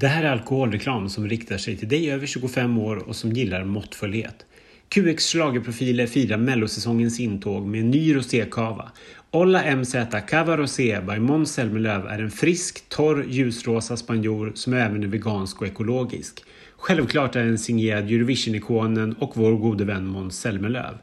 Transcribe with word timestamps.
Det 0.00 0.08
här 0.08 0.24
är 0.24 0.30
alkoholreklam 0.30 1.08
som 1.08 1.28
riktar 1.28 1.58
sig 1.58 1.76
till 1.76 1.88
dig 1.88 2.10
över 2.10 2.26
25 2.26 2.78
år 2.78 2.96
och 2.96 3.16
som 3.16 3.32
gillar 3.32 3.64
måttfullhet. 3.64 4.46
QX 4.88 5.26
schlagerprofiler 5.26 6.06
firar 6.06 6.36
mellosäsongens 6.36 7.20
intåg 7.20 7.66
med 7.66 7.80
en 7.80 7.90
ny 7.90 8.14
rosékava. 8.14 8.92
Olla 9.30 9.76
MZ 9.76 9.94
Cava 10.28 10.56
Rosé 10.56 11.00
by 11.00 11.18
Måns 11.18 11.52
Zelmerlöw 11.52 12.06
är 12.08 12.18
en 12.18 12.30
frisk, 12.30 12.88
torr, 12.88 13.24
ljusrosa 13.28 13.96
spanjor 13.96 14.52
som 14.54 14.72
även 14.72 15.02
är 15.02 15.06
vegansk 15.06 15.60
och 15.60 15.66
ekologisk. 15.66 16.44
Självklart 16.76 17.36
är 17.36 17.44
den 17.44 17.58
signerad 17.58 18.04
Eurovision-ikonen 18.04 19.12
och 19.12 19.32
vår 19.34 19.52
gode 19.52 19.84
vän 19.84 20.06
Måns 20.06 20.40
Zelmerlöw. 20.40 20.94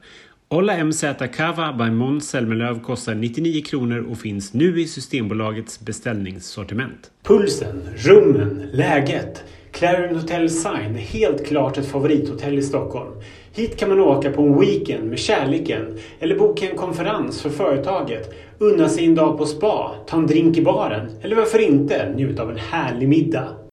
Olla 0.48 0.84
MZ 0.84 1.04
Cava 1.36 1.74
by 1.74 1.92
Måns 1.92 2.30
Zelmerlöw 2.30 2.80
kostar 2.80 3.16
99 3.16 3.62
kronor 3.62 4.06
och 4.12 4.18
finns 4.18 4.54
nu 4.54 4.82
i 4.82 4.88
Systembolagets 4.88 5.80
beställningssortiment. 5.80 7.12
Pulsen, 7.24 7.90
rummen, 7.96 8.70
läget. 8.74 9.44
Clarion 9.72 10.16
Hotel 10.16 10.50
Sign 10.50 10.96
är 10.96 11.00
helt 11.00 11.46
klart 11.46 11.78
ett 11.78 11.86
favorithotell 11.86 12.58
i 12.58 12.62
Stockholm. 12.62 13.12
Hit 13.54 13.78
kan 13.78 13.90
man 13.90 14.00
åka 14.00 14.32
på 14.32 14.42
en 14.42 14.60
weekend 14.60 15.10
med 15.10 15.20
kärleken 15.20 15.98
eller 16.20 16.38
boka 16.38 16.70
en 16.70 16.78
konferens 16.78 17.42
för 17.42 17.50
företaget, 17.50 18.34
unna 18.58 18.90
sig 18.90 19.06
en 19.06 19.16
dag 19.16 19.38
på 19.38 19.46
spa, 19.46 19.96
ta 20.08 20.18
en 20.18 20.28
drink 20.28 20.58
i 20.58 20.62
baren 20.62 21.12
eller 21.22 21.36
varför 21.36 21.60
inte 21.60 22.14
njuta 22.16 22.44
av 22.44 22.52
en 22.52 22.58
härlig 22.58 23.10
middag. 23.10 23.65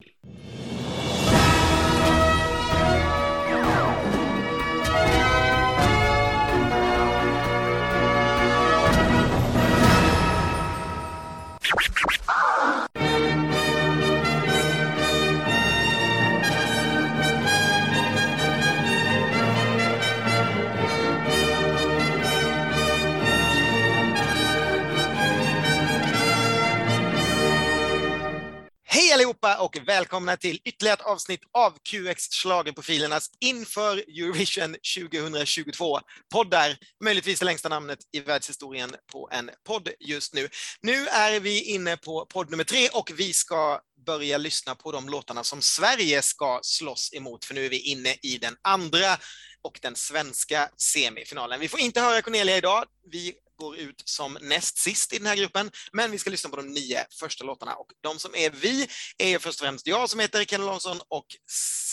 Allihopa 29.42 29.62
och 29.62 29.88
välkomna 29.88 30.36
till 30.36 30.60
ytterligare 30.64 30.94
ett 30.94 31.06
avsnitt 31.06 31.40
av 31.52 31.70
QX 31.70 32.28
Schlagerprofilernas 32.30 33.30
inför 33.40 33.96
Eurovision 33.96 34.76
2022. 34.98 36.00
Poddar, 36.32 36.76
möjligtvis 37.04 37.38
det 37.38 37.44
längsta 37.44 37.68
namnet 37.68 37.98
i 38.12 38.20
världshistorien 38.20 38.94
på 39.12 39.28
en 39.32 39.50
podd 39.66 39.88
just 40.00 40.34
nu. 40.34 40.48
Nu 40.82 41.06
är 41.06 41.40
vi 41.40 41.62
inne 41.62 41.96
på 41.96 42.26
podd 42.26 42.50
nummer 42.50 42.64
tre 42.64 42.88
och 42.88 43.10
vi 43.16 43.32
ska 43.32 43.80
börja 44.06 44.38
lyssna 44.38 44.74
på 44.74 44.92
de 44.92 45.08
låtarna 45.08 45.44
som 45.44 45.62
Sverige 45.62 46.22
ska 46.22 46.60
slåss 46.62 47.14
emot, 47.14 47.44
för 47.44 47.54
nu 47.54 47.64
är 47.64 47.70
vi 47.70 47.80
inne 47.80 48.16
i 48.22 48.38
den 48.38 48.56
andra 48.62 49.18
och 49.62 49.78
den 49.82 49.96
svenska 49.96 50.68
semifinalen. 50.76 51.60
Vi 51.60 51.68
får 51.68 51.80
inte 51.80 52.00
höra 52.00 52.22
Cornelia 52.22 52.56
idag. 52.56 52.84
Vi 53.12 53.34
går 53.62 53.76
ut 53.76 54.02
som 54.04 54.38
näst 54.40 54.78
sist 54.78 55.12
i 55.12 55.18
den 55.18 55.26
här 55.26 55.36
gruppen, 55.36 55.70
men 55.92 56.10
vi 56.10 56.18
ska 56.18 56.30
lyssna 56.30 56.50
på 56.50 56.56
de 56.56 56.66
nio 56.66 57.06
första 57.20 57.44
låtarna. 57.44 57.74
Och 57.74 57.86
de 58.00 58.18
som 58.18 58.34
är 58.34 58.50
vi 58.50 58.88
är 59.18 59.38
först 59.38 59.60
och 59.60 59.66
främst 59.66 59.86
jag 59.86 60.10
som 60.10 60.20
heter 60.20 60.44
Ken 60.44 60.66
Larsson 60.66 61.00
och 61.08 61.26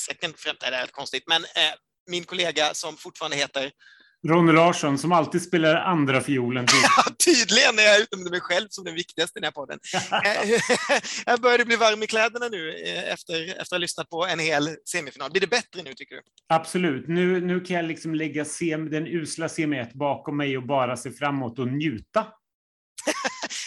second 0.06 0.34
främst 0.38 0.64
är 0.64 0.72
det 0.72 0.78
helt 0.78 0.92
konstigt, 0.92 1.24
men 1.28 1.44
eh, 1.44 1.74
min 2.08 2.24
kollega 2.24 2.74
som 2.74 2.98
fortfarande 2.98 3.38
heter 3.38 3.72
Ronny 4.28 4.52
Larsson 4.52 4.98
som 4.98 5.12
alltid 5.12 5.42
spelar 5.42 5.76
andra 5.76 6.22
fiolen. 6.22 6.66
Ja, 6.84 7.04
tydligen 7.26 7.80
är 7.80 7.84
jag 7.84 8.00
utnämnde 8.00 8.30
mig 8.30 8.42
själv 8.42 8.68
som 8.70 8.86
den 8.86 8.96
viktigaste 8.96 9.40
i 9.40 9.42
den 9.42 9.48
här 9.48 9.52
podden. 9.52 9.80
Eh, 10.26 10.60
jag 11.26 11.42
började 11.42 11.66
bli 11.66 11.76
varm 11.76 12.04
i 12.04 12.08
kläderna 12.08 12.48
nu 12.48 12.74
eh, 12.74 13.14
efter, 13.14 13.44
efter 13.44 13.62
att 13.62 13.72
ha 13.72 13.78
lyssnat 13.78 14.10
på 14.10 14.26
en 14.26 14.40
hel 14.40 14.76
semifinal. 14.86 15.32
Blir 15.32 15.42
det 15.42 15.48
bättre 15.48 15.84
nu 15.84 15.94
tycker 15.94 16.16
du? 16.16 16.22
Absolut. 16.48 17.08
Nu, 17.08 17.42
nu 17.42 17.60
kan 17.60 17.76
jag 17.76 17.86
liksom 17.86 18.16
lägga 18.16 18.46
sem, 18.46 18.90
den 18.90 19.08
usla 19.08 19.50
semi 19.50 19.80
1 19.80 19.94
bakom 19.94 20.38
mig 20.38 20.58
och 20.58 20.66
bara 20.66 20.98
se 20.98 21.12
framåt 21.12 21.60
och 21.60 21.68
njuta. 21.68 22.28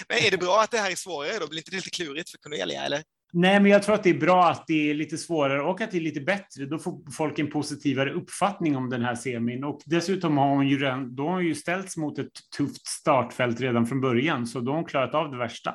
Men 0.08 0.18
är 0.18 0.30
det 0.30 0.38
bra 0.38 0.60
att 0.60 0.70
det 0.70 0.78
här 0.78 0.90
är 0.90 0.96
svårare 0.96 1.38
då? 1.38 1.48
Blir 1.48 1.58
inte 1.58 1.70
det 1.70 1.76
lite 1.76 1.90
klurigt 1.90 2.30
för 2.30 2.38
Cornelia, 2.38 2.82
eller? 2.84 3.02
Nej, 3.34 3.60
men 3.60 3.70
jag 3.70 3.82
tror 3.82 3.94
att 3.94 4.02
det 4.02 4.10
är 4.10 4.18
bra 4.18 4.50
att 4.50 4.66
det 4.66 4.90
är 4.90 4.94
lite 4.94 5.18
svårare 5.18 5.62
och 5.62 5.80
att 5.80 5.90
det 5.90 5.98
är 5.98 6.00
lite 6.00 6.20
bättre. 6.20 6.66
Då 6.66 6.78
får 6.78 7.10
folk 7.10 7.38
en 7.38 7.50
positivare 7.50 8.12
uppfattning 8.12 8.76
om 8.76 8.90
den 8.90 9.02
här 9.02 9.14
semin. 9.14 9.64
Och 9.64 9.80
dessutom 9.86 10.38
har 10.38 10.48
hon 10.48 10.68
ju, 10.68 10.78
redan, 10.78 11.16
då 11.16 11.22
har 11.22 11.32
hon 11.32 11.44
ju 11.44 11.54
ställts 11.54 11.96
mot 11.96 12.18
ett 12.18 12.30
tufft 12.56 12.86
startfält 12.86 13.60
redan 13.60 13.86
från 13.86 14.00
början, 14.00 14.46
så 14.46 14.60
då 14.60 14.72
har 14.72 14.76
hon 14.76 14.84
klarat 14.84 15.14
av 15.14 15.30
det 15.30 15.38
värsta. 15.38 15.74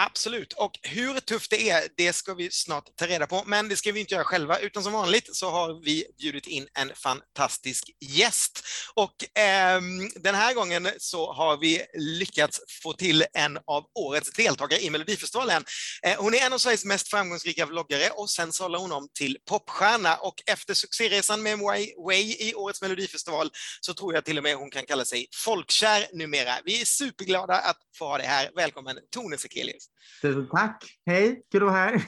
Absolut, 0.00 0.52
och 0.52 0.78
hur 0.82 1.20
tufft 1.20 1.50
det 1.50 1.70
är, 1.70 1.88
det 1.96 2.12
ska 2.12 2.34
vi 2.34 2.50
snart 2.50 2.96
ta 2.96 3.06
reda 3.06 3.26
på, 3.26 3.42
men 3.46 3.68
det 3.68 3.76
ska 3.76 3.92
vi 3.92 4.00
inte 4.00 4.14
göra 4.14 4.24
själva, 4.24 4.58
utan 4.58 4.82
som 4.82 4.92
vanligt 4.92 5.36
så 5.36 5.50
har 5.50 5.84
vi 5.84 6.04
bjudit 6.18 6.46
in 6.46 6.68
en 6.74 6.92
fantastisk 6.94 7.90
gäst. 8.00 8.64
Och 8.94 9.38
eh, 9.38 9.80
den 10.16 10.34
här 10.34 10.54
gången 10.54 10.88
så 10.98 11.32
har 11.32 11.56
vi 11.56 11.82
lyckats 11.94 12.60
få 12.82 12.92
till 12.92 13.24
en 13.34 13.58
av 13.66 13.84
årets 13.94 14.32
deltagare 14.32 14.80
i 14.80 14.90
Melodifestivalen. 14.90 15.64
Eh, 16.02 16.14
hon 16.18 16.34
är 16.34 16.46
en 16.46 16.52
av 16.52 16.58
Sveriges 16.58 16.84
mest 16.84 17.08
framgångsrika 17.08 17.66
vloggare 17.66 18.10
och 18.10 18.30
sen 18.30 18.52
sållar 18.52 18.78
hon 18.78 18.92
om 18.92 19.08
till 19.14 19.38
popstjärna 19.48 20.16
och 20.16 20.42
efter 20.46 20.74
succéresan 20.74 21.42
med 21.42 21.58
Way, 21.58 21.92
Way 22.06 22.36
i 22.38 22.54
årets 22.54 22.82
Melodifestival 22.82 23.50
så 23.80 23.94
tror 23.94 24.14
jag 24.14 24.24
till 24.24 24.38
och 24.38 24.44
med 24.44 24.56
hon 24.56 24.70
kan 24.70 24.86
kalla 24.86 25.04
sig 25.04 25.26
folkkär 25.34 26.06
numera. 26.12 26.54
Vi 26.64 26.80
är 26.80 26.84
superglada 26.84 27.54
att 27.54 27.78
få 27.98 28.04
ha 28.04 28.18
dig 28.18 28.26
här. 28.26 28.50
Välkommen 28.56 28.98
Tone 29.14 29.38
Sekelius. 29.38 29.85
Tusen 30.22 30.48
tack. 30.48 30.84
Hej, 31.06 31.42
kul 31.52 31.62
att 31.62 31.68
vara 31.68 31.78
här. 31.78 32.02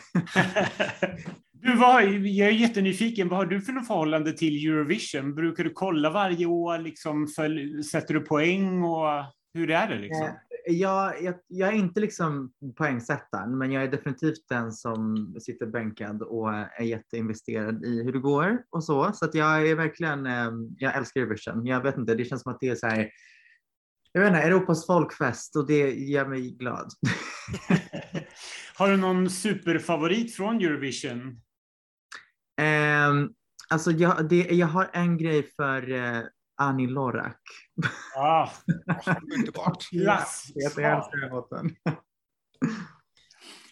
du 1.53 1.77
var, 1.77 2.01
jag 2.27 2.49
är 2.49 2.53
jättenyfiken. 2.53 3.29
Vad 3.29 3.39
har 3.39 3.47
du 3.47 3.61
för 3.61 3.73
något 3.73 3.87
förhållande 3.87 4.33
till 4.33 4.67
Eurovision? 4.67 5.35
Brukar 5.35 5.65
du 5.65 5.71
kolla 5.71 6.11
varje 6.11 6.47
år? 6.47 6.79
Liksom, 6.79 7.27
för, 7.27 7.83
sätter 7.83 8.15
du 8.15 8.21
poäng? 8.21 8.83
Och 8.83 9.25
hur 9.55 9.71
är 9.71 9.89
det? 9.89 9.99
Liksom? 9.99 10.29
Jag, 10.67 11.23
jag, 11.23 11.35
jag 11.47 11.69
är 11.69 11.73
inte 11.73 12.01
liksom 12.01 12.53
poängsättaren, 12.77 13.59
men 13.59 13.73
jag 13.73 13.83
är 13.83 13.89
definitivt 13.89 14.49
den 14.49 14.73
som 14.73 15.35
sitter 15.41 15.67
bänkad 15.67 16.23
och 16.23 16.55
är 16.55 16.85
jätteinvesterad 16.85 17.85
i 17.85 18.03
hur 18.03 18.13
det 18.13 18.19
går 18.19 18.63
och 18.71 18.85
så. 18.85 19.13
Så 19.13 19.25
att 19.25 19.35
jag 19.35 19.69
är 19.69 19.75
verkligen, 19.75 20.27
jag 20.79 20.97
älskar 20.97 21.21
Eurovision. 21.21 21.67
Jag 21.67 21.83
vet 21.83 21.97
inte, 21.97 22.15
det 22.15 22.25
känns 22.25 22.43
som 22.43 22.53
att 22.53 22.61
det 22.61 22.69
är 22.69 22.75
så 22.75 22.87
här 22.87 23.11
jag 24.13 24.21
vet 24.21 24.29
inte, 24.29 24.41
Europas 24.41 24.87
folkfest 24.87 25.57
och 25.57 25.67
det 25.67 25.91
gör 25.95 26.27
mig 26.27 26.51
glad. 26.51 26.93
har 28.77 28.89
du 28.89 28.97
någon 28.97 29.31
superfavorit 29.31 30.37
från 30.37 30.57
Eurovision? 30.57 31.41
Um, 32.61 33.35
alltså 33.69 33.91
jag, 33.91 34.29
det, 34.29 34.37
jag 34.37 34.67
har 34.67 34.91
en 34.93 35.19
grej 35.19 35.43
för 35.57 35.91
uh, 35.91 36.23
Annie 36.57 36.87
Lorak. 36.87 37.41
Ah, 38.17 38.49
underbart. 39.37 39.89
Klass. 39.91 40.51
jag 40.55 40.65
älskar 40.67 41.21
den 41.21 41.31
låten. 41.31 41.77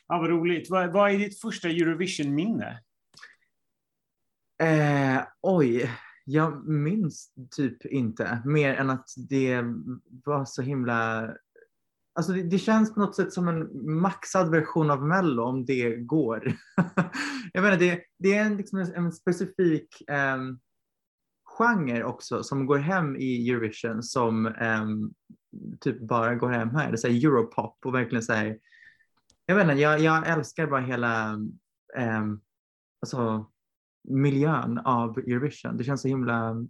Ja, 0.08 0.18
vad 0.18 0.30
roligt. 0.30 0.70
Vad, 0.70 0.92
vad 0.92 1.10
är 1.10 1.18
ditt 1.18 1.40
första 1.40 1.68
Eurovision-minne? 1.68 2.80
Uh, 4.62 5.22
oj, 5.42 5.90
jag 6.28 6.68
minns 6.68 7.32
typ 7.50 7.86
inte 7.86 8.42
mer 8.44 8.74
än 8.74 8.90
att 8.90 9.08
det 9.28 9.62
var 10.24 10.44
så 10.44 10.62
himla 10.62 11.30
Alltså 12.14 12.32
det, 12.32 12.42
det, 12.42 12.58
känns 12.58 12.94
på 12.94 13.00
något 13.00 13.16
sätt 13.16 13.32
som 13.32 13.48
en 13.48 13.90
maxad 14.00 14.50
version 14.50 14.90
av 14.90 15.06
Mello 15.06 15.42
om 15.42 15.64
det 15.64 15.96
går. 15.96 16.52
jag 17.52 17.62
menar, 17.62 17.76
det, 17.76 18.00
det 18.18 18.34
är 18.34 18.44
en, 18.44 18.56
liksom 18.56 18.78
en, 18.78 18.94
en 18.94 19.12
specifik 19.12 20.10
eh, 20.10 20.36
genre 21.44 22.04
också 22.04 22.42
som 22.42 22.66
går 22.66 22.78
hem 22.78 23.16
i 23.16 23.50
Eurovision 23.50 24.02
som 24.02 24.46
eh, 24.46 24.86
typ 25.80 26.00
bara 26.00 26.34
går 26.34 26.50
hem 26.50 26.70
här. 26.70 26.92
Det 26.92 27.04
är 27.04 27.26
Europop 27.26 27.78
och 27.84 27.94
verkligen 27.94 28.22
så 28.22 28.32
här, 28.32 28.58
jag 29.46 29.56
vet 29.56 29.64
inte, 29.64 29.82
jag, 29.82 30.00
jag 30.00 30.28
älskar 30.28 30.66
bara 30.66 30.80
hela 30.80 31.32
eh, 31.96 32.24
alltså, 33.00 33.46
miljön 34.08 34.78
av 34.78 35.18
Eurovision. 35.18 35.76
Det 35.76 35.84
känns 35.84 36.02
så 36.02 36.08
himla, 36.08 36.66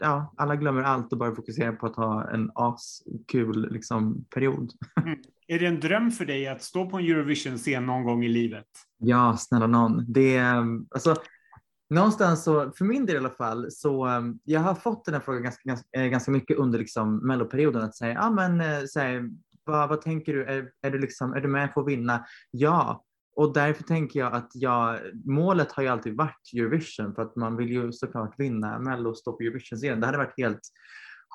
ja, 0.00 0.34
alla 0.36 0.56
glömmer 0.56 0.82
allt 0.82 1.12
och 1.12 1.18
bara 1.18 1.34
fokuserar 1.34 1.72
på 1.72 1.86
att 1.86 1.96
ha 1.96 2.30
en 2.30 2.50
askul 2.54 3.72
liksom, 3.72 4.24
period. 4.34 4.72
Mm. 5.06 5.18
Är 5.46 5.58
det 5.58 5.66
en 5.66 5.80
dröm 5.80 6.10
för 6.10 6.24
dig 6.24 6.48
att 6.48 6.62
stå 6.62 6.90
på 6.90 6.98
en 6.98 7.04
Eurovision-scen 7.04 7.86
någon 7.86 8.04
gång 8.04 8.24
i 8.24 8.28
livet? 8.28 8.66
Ja, 8.98 9.36
snälla 9.36 9.66
någon. 9.66 10.12
Det 10.12 10.36
är, 10.36 10.64
alltså, 10.94 11.16
någonstans 11.90 12.44
så, 12.44 12.72
för 12.72 12.84
min 12.84 13.06
del 13.06 13.16
i 13.16 13.18
alla 13.18 13.30
fall, 13.30 13.70
så 13.70 14.08
jag 14.44 14.60
har 14.60 14.74
fått 14.74 15.04
den 15.04 15.14
här 15.14 15.20
frågan 15.20 15.42
ganska, 15.42 15.68
ganska, 15.68 16.08
ganska 16.08 16.30
mycket 16.30 16.56
under 16.56 16.78
liksom 16.78 17.26
melloperioden 17.26 17.82
att 17.82 17.96
säga, 17.96 18.14
ja 18.14 18.30
men 18.30 18.88
så 18.88 19.00
här, 19.00 19.30
vad, 19.64 19.88
vad 19.88 20.00
tänker 20.00 20.34
du, 20.34 20.44
är, 20.44 20.70
är, 20.82 20.90
du 20.90 20.98
liksom, 20.98 21.32
är 21.32 21.40
du 21.40 21.48
med 21.48 21.74
på 21.74 21.80
att 21.80 21.88
vinna? 21.88 22.24
Ja, 22.50 23.04
och 23.36 23.52
därför 23.52 23.84
tänker 23.84 24.20
jag 24.20 24.32
att 24.32 24.50
jag, 24.54 25.00
målet 25.24 25.72
har 25.72 25.82
ju 25.82 25.88
alltid 25.88 26.16
varit 26.16 26.50
Eurovision 26.56 27.14
för 27.14 27.22
att 27.22 27.36
man 27.36 27.56
vill 27.56 27.70
ju 27.70 27.92
såklart 27.92 28.34
vinna 28.40 28.78
Mello 28.78 29.10
och 29.10 29.18
stå 29.18 29.32
på 29.32 29.42
Eurovision-scenen. 29.42 30.00
Det 30.00 30.06
hade 30.06 30.18
varit 30.18 30.38
helt 30.38 30.60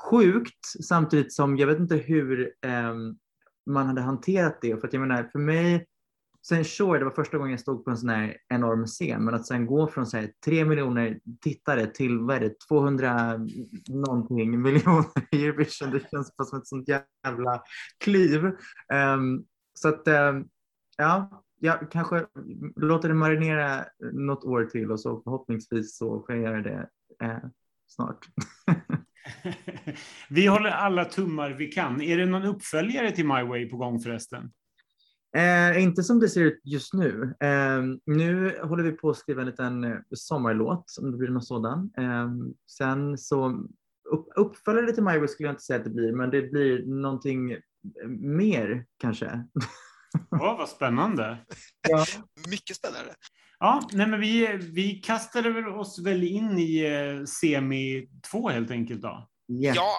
sjukt 0.10 0.84
samtidigt 0.84 1.34
som 1.34 1.58
jag 1.58 1.68
vet 1.68 1.80
inte 1.80 1.96
hur 1.96 2.54
eh, 2.66 2.94
man 3.66 3.88
hade 3.88 4.02
hanterat 4.02 4.58
det. 4.62 4.80
För 4.80 4.88
att 4.88 4.94
jag 4.94 5.00
menar, 5.00 5.24
för 5.32 5.40
mig 5.40 5.88
sen 6.48 6.66
sure, 6.66 7.00
det 7.00 7.06
var 7.06 7.12
första 7.12 7.38
gången 7.38 7.52
jag 7.52 7.60
stod 7.60 7.86
på 7.86 7.92
en 7.92 7.98
sån 7.98 8.10
här 8.10 8.38
enorm 8.50 8.86
scen, 8.86 9.26
men 9.26 9.34
att 9.34 9.48
sen 9.48 9.66
gå 9.66 9.88
från 9.88 10.06
så 10.06 10.18
här, 10.18 10.32
3 10.46 10.66
miljoner 10.66 11.20
tittare 11.42 11.88
till 11.88 12.20
vad 12.20 12.36
är 12.36 12.40
det, 12.40 12.60
200 12.70 13.40
någonting 13.88 14.62
miljoner 14.62 15.06
i 15.32 15.46
Eurovision, 15.46 15.92
det 15.92 16.10
känns 16.12 16.38
bara 16.38 16.46
som 16.46 16.60
ett 16.60 16.68
sånt 16.68 16.88
jävla 16.88 17.64
kliv. 17.98 18.46
Um, 19.16 19.46
så 19.74 19.88
att, 19.88 20.08
um, 20.08 20.48
ja, 20.98 21.44
jag 21.60 21.92
kanske 21.92 22.26
låter 22.76 23.08
det 23.10 23.16
marinera 23.16 23.86
något 24.14 24.44
år 24.44 24.66
till 24.66 24.92
och 24.92 25.00
så 25.00 25.22
förhoppningsvis 25.22 25.98
så 25.98 26.24
får 26.28 26.36
jag 26.36 26.64
det 26.64 26.90
eh, 27.24 27.38
snart. 27.88 28.26
vi 30.30 30.48
håller 30.48 30.70
alla 30.70 31.06
tummar 31.06 31.50
vi 31.50 31.68
kan. 31.68 32.02
Är 32.02 32.18
det 32.18 32.26
någon 32.26 32.46
uppföljare 32.46 33.12
till 33.12 33.28
My 33.28 33.44
Way 33.44 33.70
på 33.70 33.78
gång 33.78 34.00
förresten? 34.00 34.52
Eh, 35.36 35.84
inte 35.84 36.04
som 36.04 36.20
det 36.20 36.30
ser 36.30 36.42
ut 36.42 36.62
just 36.64 36.94
nu. 36.94 37.36
Eh, 37.40 37.84
nu 38.06 38.60
håller 38.64 38.84
vi 38.84 38.92
på 38.92 39.10
att 39.10 39.18
skriva 39.18 39.42
en 39.42 39.48
liten 39.48 39.84
eh, 39.84 39.98
sommarlåt, 40.12 40.96
om 41.02 41.12
det 41.12 41.18
blir 41.18 41.30
någon 41.30 41.42
sådan. 41.42 41.92
Eh, 41.98 42.30
sen 42.68 43.18
så 43.18 43.68
upp, 44.12 44.28
uppföljare 44.36 44.92
till 44.92 45.04
My 45.04 45.18
Way 45.18 45.28
skulle 45.28 45.48
jag 45.48 45.54
inte 45.54 45.64
säga 45.64 45.80
att 45.80 45.86
det 45.86 45.90
blir, 45.90 46.12
men 46.12 46.30
det 46.30 46.42
blir 46.42 46.86
någonting 46.86 47.58
mer 48.20 48.86
kanske. 48.98 49.46
Oh, 50.32 50.58
vad 50.58 50.70
spännande. 50.70 51.38
Ja. 51.90 52.06
Mycket 52.50 52.76
spännande. 52.76 53.16
Ja, 53.60 53.90
nej 53.92 54.08
men 54.08 54.20
vi, 54.20 54.58
vi 54.58 54.92
kastade 54.92 55.68
oss 55.68 56.00
väl 56.00 56.24
in 56.24 56.60
i 56.60 56.86
eh, 56.86 57.26
semi 57.26 58.10
2 58.32 58.50
helt 58.50 58.72
enkelt 58.72 59.02
då. 59.02 59.30
Yeah. 59.62 59.76
Ja, 59.76 59.92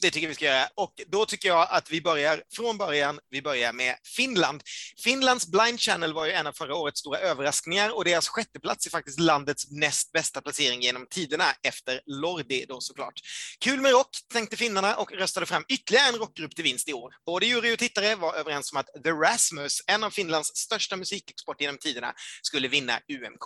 det 0.00 0.10
tycker 0.10 0.28
vi 0.28 0.34
ska 0.34 0.44
göra. 0.44 0.68
Och 0.74 0.92
då 1.06 1.26
tycker 1.26 1.48
jag 1.48 1.66
att 1.70 1.90
vi 1.90 2.00
börjar 2.00 2.42
från 2.52 2.78
början. 2.78 3.18
Vi 3.30 3.42
börjar 3.42 3.72
med 3.72 3.96
Finland. 4.16 4.62
Finlands 5.04 5.46
Blind 5.46 5.80
Channel 5.80 6.12
var 6.12 6.26
ju 6.26 6.32
en 6.32 6.46
av 6.46 6.52
förra 6.52 6.74
årets 6.74 7.00
stora 7.00 7.18
överraskningar 7.18 7.96
och 7.96 8.04
deras 8.04 8.28
sjätteplats 8.28 8.86
är 8.86 8.90
faktiskt 8.90 9.20
landets 9.20 9.70
näst 9.70 10.12
bästa 10.12 10.40
placering 10.40 10.80
genom 10.80 11.06
tiderna 11.10 11.44
efter 11.62 12.00
Lordi 12.06 12.64
då 12.68 12.80
såklart. 12.80 13.20
Kul 13.60 13.80
med 13.80 13.92
rock, 13.92 14.08
tänkte 14.32 14.56
finnarna 14.56 14.96
och 14.96 15.12
röstade 15.12 15.46
fram 15.46 15.64
ytterligare 15.68 16.08
en 16.08 16.14
rockgrupp 16.14 16.54
till 16.54 16.64
vinst 16.64 16.88
i 16.88 16.92
år. 16.92 17.14
Både 17.26 17.46
jury 17.46 17.74
och 17.74 17.78
tittare 17.78 18.14
var 18.14 18.34
överens 18.34 18.72
om 18.72 18.78
att 18.78 19.04
The 19.04 19.10
Rasmus, 19.10 19.82
en 19.86 20.04
av 20.04 20.10
Finlands 20.10 20.56
största 20.56 20.96
musikexport 20.96 21.60
genom 21.60 21.78
tiderna, 21.78 22.14
skulle 22.42 22.68
vinna 22.68 23.00
UMK. 23.08 23.44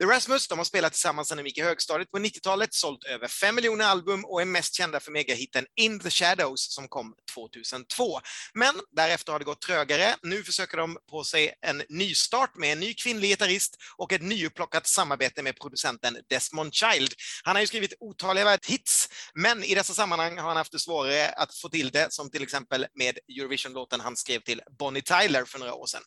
The 0.00 0.04
Rasmus, 0.04 0.48
de 0.48 0.58
har 0.58 0.64
spelat 0.64 0.92
tillsammans 0.92 1.28
sedan 1.28 1.38
de 1.38 1.44
gick 1.44 1.58
i 1.58 1.62
högstadiet 1.62 2.10
på 2.10 2.18
90-talet, 2.18 2.74
sålt 2.74 3.04
över 3.04 3.28
fem 3.28 3.54
miljoner 3.54 3.84
album 3.84 4.24
och 4.24 4.40
är 4.40 4.44
mest 4.44 4.74
kända 4.74 5.00
för 5.00 5.12
megahitten 5.12 5.66
In 5.76 5.97
the 6.02 6.10
Shadows 6.10 6.74
som 6.74 6.88
kom 6.88 7.14
2002. 7.34 8.20
Men 8.54 8.74
därefter 8.96 9.32
har 9.32 9.38
det 9.38 9.44
gått 9.44 9.60
trögare. 9.60 10.14
Nu 10.22 10.44
försöker 10.44 10.76
de 10.76 10.96
på 11.10 11.24
sig 11.24 11.54
en 11.60 11.82
nystart 11.88 12.56
med 12.56 12.72
en 12.72 12.80
ny 12.80 12.94
kvinnlig 12.94 13.28
gitarrist 13.28 13.76
och 13.96 14.12
ett 14.12 14.22
nyupplockat 14.22 14.86
samarbete 14.86 15.42
med 15.42 15.60
producenten 15.60 16.16
Desmond 16.30 16.74
Child. 16.74 17.14
Han 17.44 17.56
har 17.56 17.60
ju 17.60 17.66
skrivit 17.66 17.94
otaliga 18.00 18.58
hits, 18.66 19.08
men 19.34 19.64
i 19.64 19.74
dessa 19.74 19.94
sammanhang 19.94 20.38
har 20.38 20.48
han 20.48 20.56
haft 20.56 20.72
det 20.72 20.78
svårare 20.78 21.28
att 21.28 21.54
få 21.54 21.68
till 21.68 21.90
det, 21.90 22.12
som 22.12 22.30
till 22.30 22.42
exempel 22.42 22.86
med 22.94 23.18
Eurovision-låten 23.38 24.00
han 24.00 24.16
skrev 24.16 24.40
till 24.40 24.62
Bonnie 24.78 25.02
Tyler 25.02 25.44
för 25.44 25.58
några 25.58 25.74
år 25.74 25.86
sedan. 25.86 26.02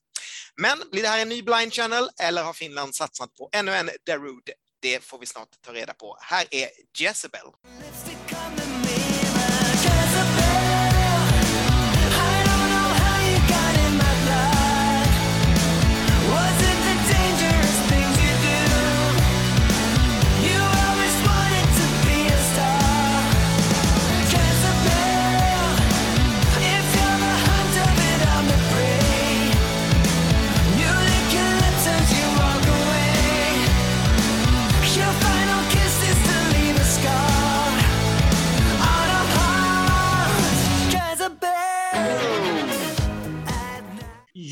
Men 0.62 0.84
blir 0.92 1.02
det 1.02 1.08
här 1.08 1.20
en 1.20 1.30
ny 1.30 1.42
Blind 1.42 1.74
Channel 1.74 2.10
eller 2.22 2.44
har 2.44 2.54
Finland 2.54 2.96
satsat 2.96 3.36
på 3.36 3.50
ännu 3.54 3.72
en 3.72 3.90
Darude? 4.06 4.54
Det 4.82 5.04
får 5.04 5.20
vi 5.20 5.26
snart 5.26 5.50
ta 5.66 5.74
reda 5.74 5.94
på. 5.94 6.18
Här 6.22 6.46
är 6.52 6.70
Jezebel. 7.00 7.42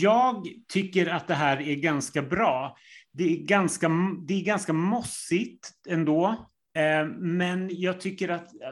Jag 0.01 0.47
tycker 0.67 1.07
att 1.07 1.27
det 1.27 1.35
här 1.35 1.61
är 1.61 1.75
ganska 1.75 2.21
bra. 2.21 2.77
Det 3.11 3.23
är 3.23 3.45
ganska, 3.45 3.89
det 4.27 4.33
är 4.33 4.43
ganska 4.43 4.73
mossigt 4.73 5.69
ändå, 5.89 6.27
eh, 6.75 7.07
men 7.17 7.69
jag 7.71 8.01
tycker 8.01 8.29
att 8.29 8.53
eh, 8.53 8.69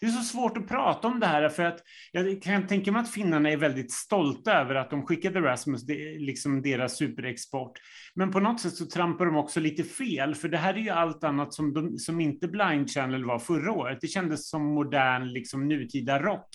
det 0.00 0.06
är 0.06 0.10
så 0.10 0.22
svårt 0.22 0.56
att 0.56 0.68
prata 0.68 1.08
om 1.08 1.20
det 1.20 1.26
här, 1.26 1.48
för 1.48 1.64
att 1.64 1.80
jag 2.12 2.42
kan 2.42 2.66
tänka 2.66 2.92
mig 2.92 3.00
att 3.00 3.10
finnarna 3.10 3.50
är 3.50 3.56
väldigt 3.56 3.92
stolta 3.92 4.52
över 4.52 4.74
att 4.74 4.90
de 4.90 5.06
skickade 5.06 5.40
Rasmus, 5.40 5.88
liksom 6.18 6.62
deras 6.62 6.96
superexport. 6.96 7.72
Men 8.14 8.30
på 8.30 8.40
något 8.40 8.60
sätt 8.60 8.74
så 8.74 8.86
trampar 8.86 9.26
de 9.26 9.36
också 9.36 9.60
lite 9.60 9.84
fel, 9.84 10.34
för 10.34 10.48
det 10.48 10.58
här 10.58 10.74
är 10.74 10.78
ju 10.78 10.90
allt 10.90 11.24
annat 11.24 11.54
som, 11.54 11.74
de, 11.74 11.98
som 11.98 12.20
inte 12.20 12.48
Blind 12.48 12.90
Channel 12.90 13.24
var 13.24 13.38
förra 13.38 13.72
året. 13.72 13.98
Det 14.00 14.08
kändes 14.08 14.48
som 14.48 14.74
modern, 14.74 15.24
liksom 15.24 15.68
nutida 15.68 16.22
rock. 16.22 16.48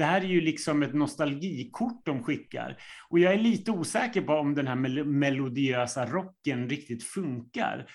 Det 0.00 0.06
här 0.06 0.20
är 0.20 0.26
ju 0.26 0.40
liksom 0.40 0.82
ett 0.82 0.94
nostalgikort 0.94 2.02
de 2.04 2.22
skickar. 2.22 2.76
Och 3.08 3.18
jag 3.18 3.34
är 3.34 3.38
lite 3.38 3.70
osäker 3.70 4.22
på 4.22 4.32
om 4.32 4.54
den 4.54 4.66
här 4.66 4.74
mel 4.74 5.04
melodiösa 5.04 6.06
rocken 6.06 6.68
riktigt 6.68 7.04
funkar. 7.04 7.86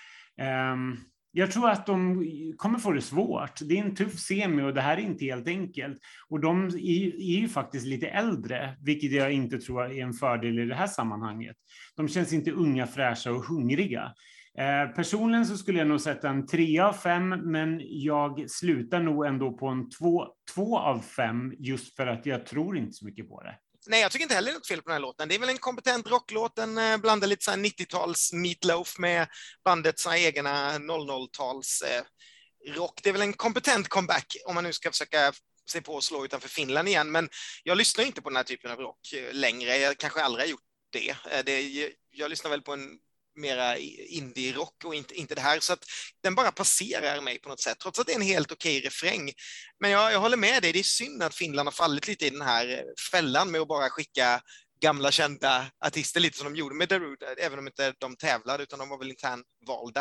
Um, 0.72 0.96
jag 1.32 1.50
tror 1.50 1.70
att 1.70 1.86
de 1.86 2.24
kommer 2.56 2.78
få 2.78 2.92
det 2.92 3.00
svårt. 3.00 3.60
Det 3.60 3.78
är 3.78 3.84
en 3.84 3.94
tuff 3.94 4.18
semi 4.18 4.62
och 4.62 4.74
det 4.74 4.80
här 4.80 4.96
är 4.96 5.00
inte 5.00 5.24
helt 5.24 5.48
enkelt. 5.48 5.98
Och 6.28 6.40
de 6.40 6.66
är, 6.66 7.40
ju 7.40 7.48
faktiskt 7.48 7.86
lite 7.86 8.06
äldre, 8.06 8.76
vilket 8.80 9.12
jag 9.12 9.32
inte 9.32 9.58
tror 9.58 9.84
är 9.84 10.02
en 10.02 10.12
fördel 10.12 10.58
i 10.58 10.66
det 10.66 10.74
här 10.74 10.86
sammanhanget. 10.86 11.56
De 11.96 12.08
känns 12.08 12.32
inte 12.32 12.50
unga, 12.50 12.86
fräscha 12.86 13.32
och 13.32 13.44
hungriga. 13.44 14.12
Eh, 14.58 14.94
personligen 14.94 15.46
så 15.46 15.56
skulle 15.56 15.78
jag 15.78 15.88
nog 15.88 16.00
sätta 16.00 16.28
en 16.28 16.46
3 16.46 16.80
av 16.80 16.92
fem, 16.92 17.28
men 17.28 17.80
jag 17.84 18.50
slutar 18.50 19.00
nog 19.00 19.26
ändå 19.26 19.52
på 19.52 19.66
en 19.66 19.90
två, 19.90 20.26
två 20.54 20.78
av 20.78 21.00
fem 21.00 21.52
just 21.58 21.96
för 21.96 22.06
att 22.06 22.26
jag 22.26 22.46
tror 22.46 22.78
inte 22.78 22.92
så 22.92 23.04
mycket 23.04 23.28
på 23.28 23.42
det. 23.42 23.58
Nej, 23.86 24.00
jag 24.00 24.12
tycker 24.12 24.22
inte 24.22 24.34
heller 24.34 24.46
det 24.46 24.52
är 24.52 24.58
något 24.58 24.68
fel 24.68 24.82
på 24.82 24.88
den 24.88 24.94
här 24.94 25.00
låten. 25.00 25.28
Det 25.28 25.34
är 25.34 25.38
väl 25.38 25.48
en 25.48 25.58
kompetent 25.58 26.10
rocklåt, 26.10 26.56
den 26.56 26.78
eh, 26.78 26.96
blandar 26.96 27.28
lite 27.28 27.50
90-tals 27.50 28.32
meatloaf 28.32 28.98
med 28.98 29.28
bandets 29.64 30.06
egna 30.06 30.78
00-tals-rock. 30.78 32.98
Eh, 32.98 33.02
det 33.02 33.08
är 33.08 33.12
väl 33.12 33.22
en 33.22 33.32
kompetent 33.32 33.88
comeback 33.88 34.36
om 34.46 34.54
man 34.54 34.64
nu 34.64 34.72
ska 34.72 34.90
försöka 34.90 35.32
se 35.70 35.80
på 35.80 35.96
att 35.96 36.04
slå 36.04 36.24
utanför 36.24 36.48
Finland 36.48 36.88
igen, 36.88 37.10
men 37.10 37.28
jag 37.62 37.78
lyssnar 37.78 38.04
inte 38.04 38.22
på 38.22 38.30
den 38.30 38.36
här 38.36 38.44
typen 38.44 38.70
av 38.70 38.78
rock 38.78 39.12
eh, 39.12 39.34
längre. 39.34 39.76
Jag 39.76 39.98
kanske 39.98 40.22
aldrig 40.22 40.44
har 40.44 40.50
gjort 40.50 40.60
det. 40.92 41.16
det 41.44 41.90
jag 42.10 42.30
lyssnar 42.30 42.50
väl 42.50 42.62
på 42.62 42.72
en 42.72 42.98
mera 43.36 43.78
indie-rock 43.78 44.84
och 44.84 44.94
inte, 44.94 45.14
inte 45.14 45.34
det 45.34 45.40
här. 45.40 45.60
Så 45.60 45.72
att 45.72 45.84
den 46.22 46.34
bara 46.34 46.52
passerar 46.52 47.20
mig 47.20 47.38
på 47.38 47.48
något 47.48 47.60
sätt, 47.60 47.78
trots 47.78 47.98
att 47.98 48.06
det 48.06 48.12
är 48.12 48.16
en 48.16 48.22
helt 48.22 48.52
okej 48.52 48.80
refräng. 48.80 49.32
Men 49.80 49.90
jag, 49.90 50.12
jag 50.12 50.20
håller 50.20 50.36
med 50.36 50.62
dig, 50.62 50.72
det 50.72 50.78
är 50.78 50.82
synd 50.82 51.22
att 51.22 51.34
Finland 51.34 51.66
har 51.66 51.72
fallit 51.72 52.06
lite 52.08 52.26
i 52.26 52.30
den 52.30 52.42
här 52.42 52.68
eh, 52.68 52.84
fällan 53.10 53.50
med 53.50 53.60
att 53.60 53.68
bara 53.68 53.90
skicka 53.90 54.40
gamla 54.80 55.10
kända 55.10 55.66
artister, 55.84 56.20
lite 56.20 56.38
som 56.38 56.52
de 56.52 56.58
gjorde 56.58 56.74
med 56.74 56.88
Darude, 56.88 57.26
även 57.38 57.58
om 57.58 57.66
inte 57.66 57.94
de 57.98 58.16
tävlade, 58.16 58.62
utan 58.62 58.78
de 58.78 58.88
var 58.88 58.98
väl 58.98 59.10
internvalda. 59.10 60.00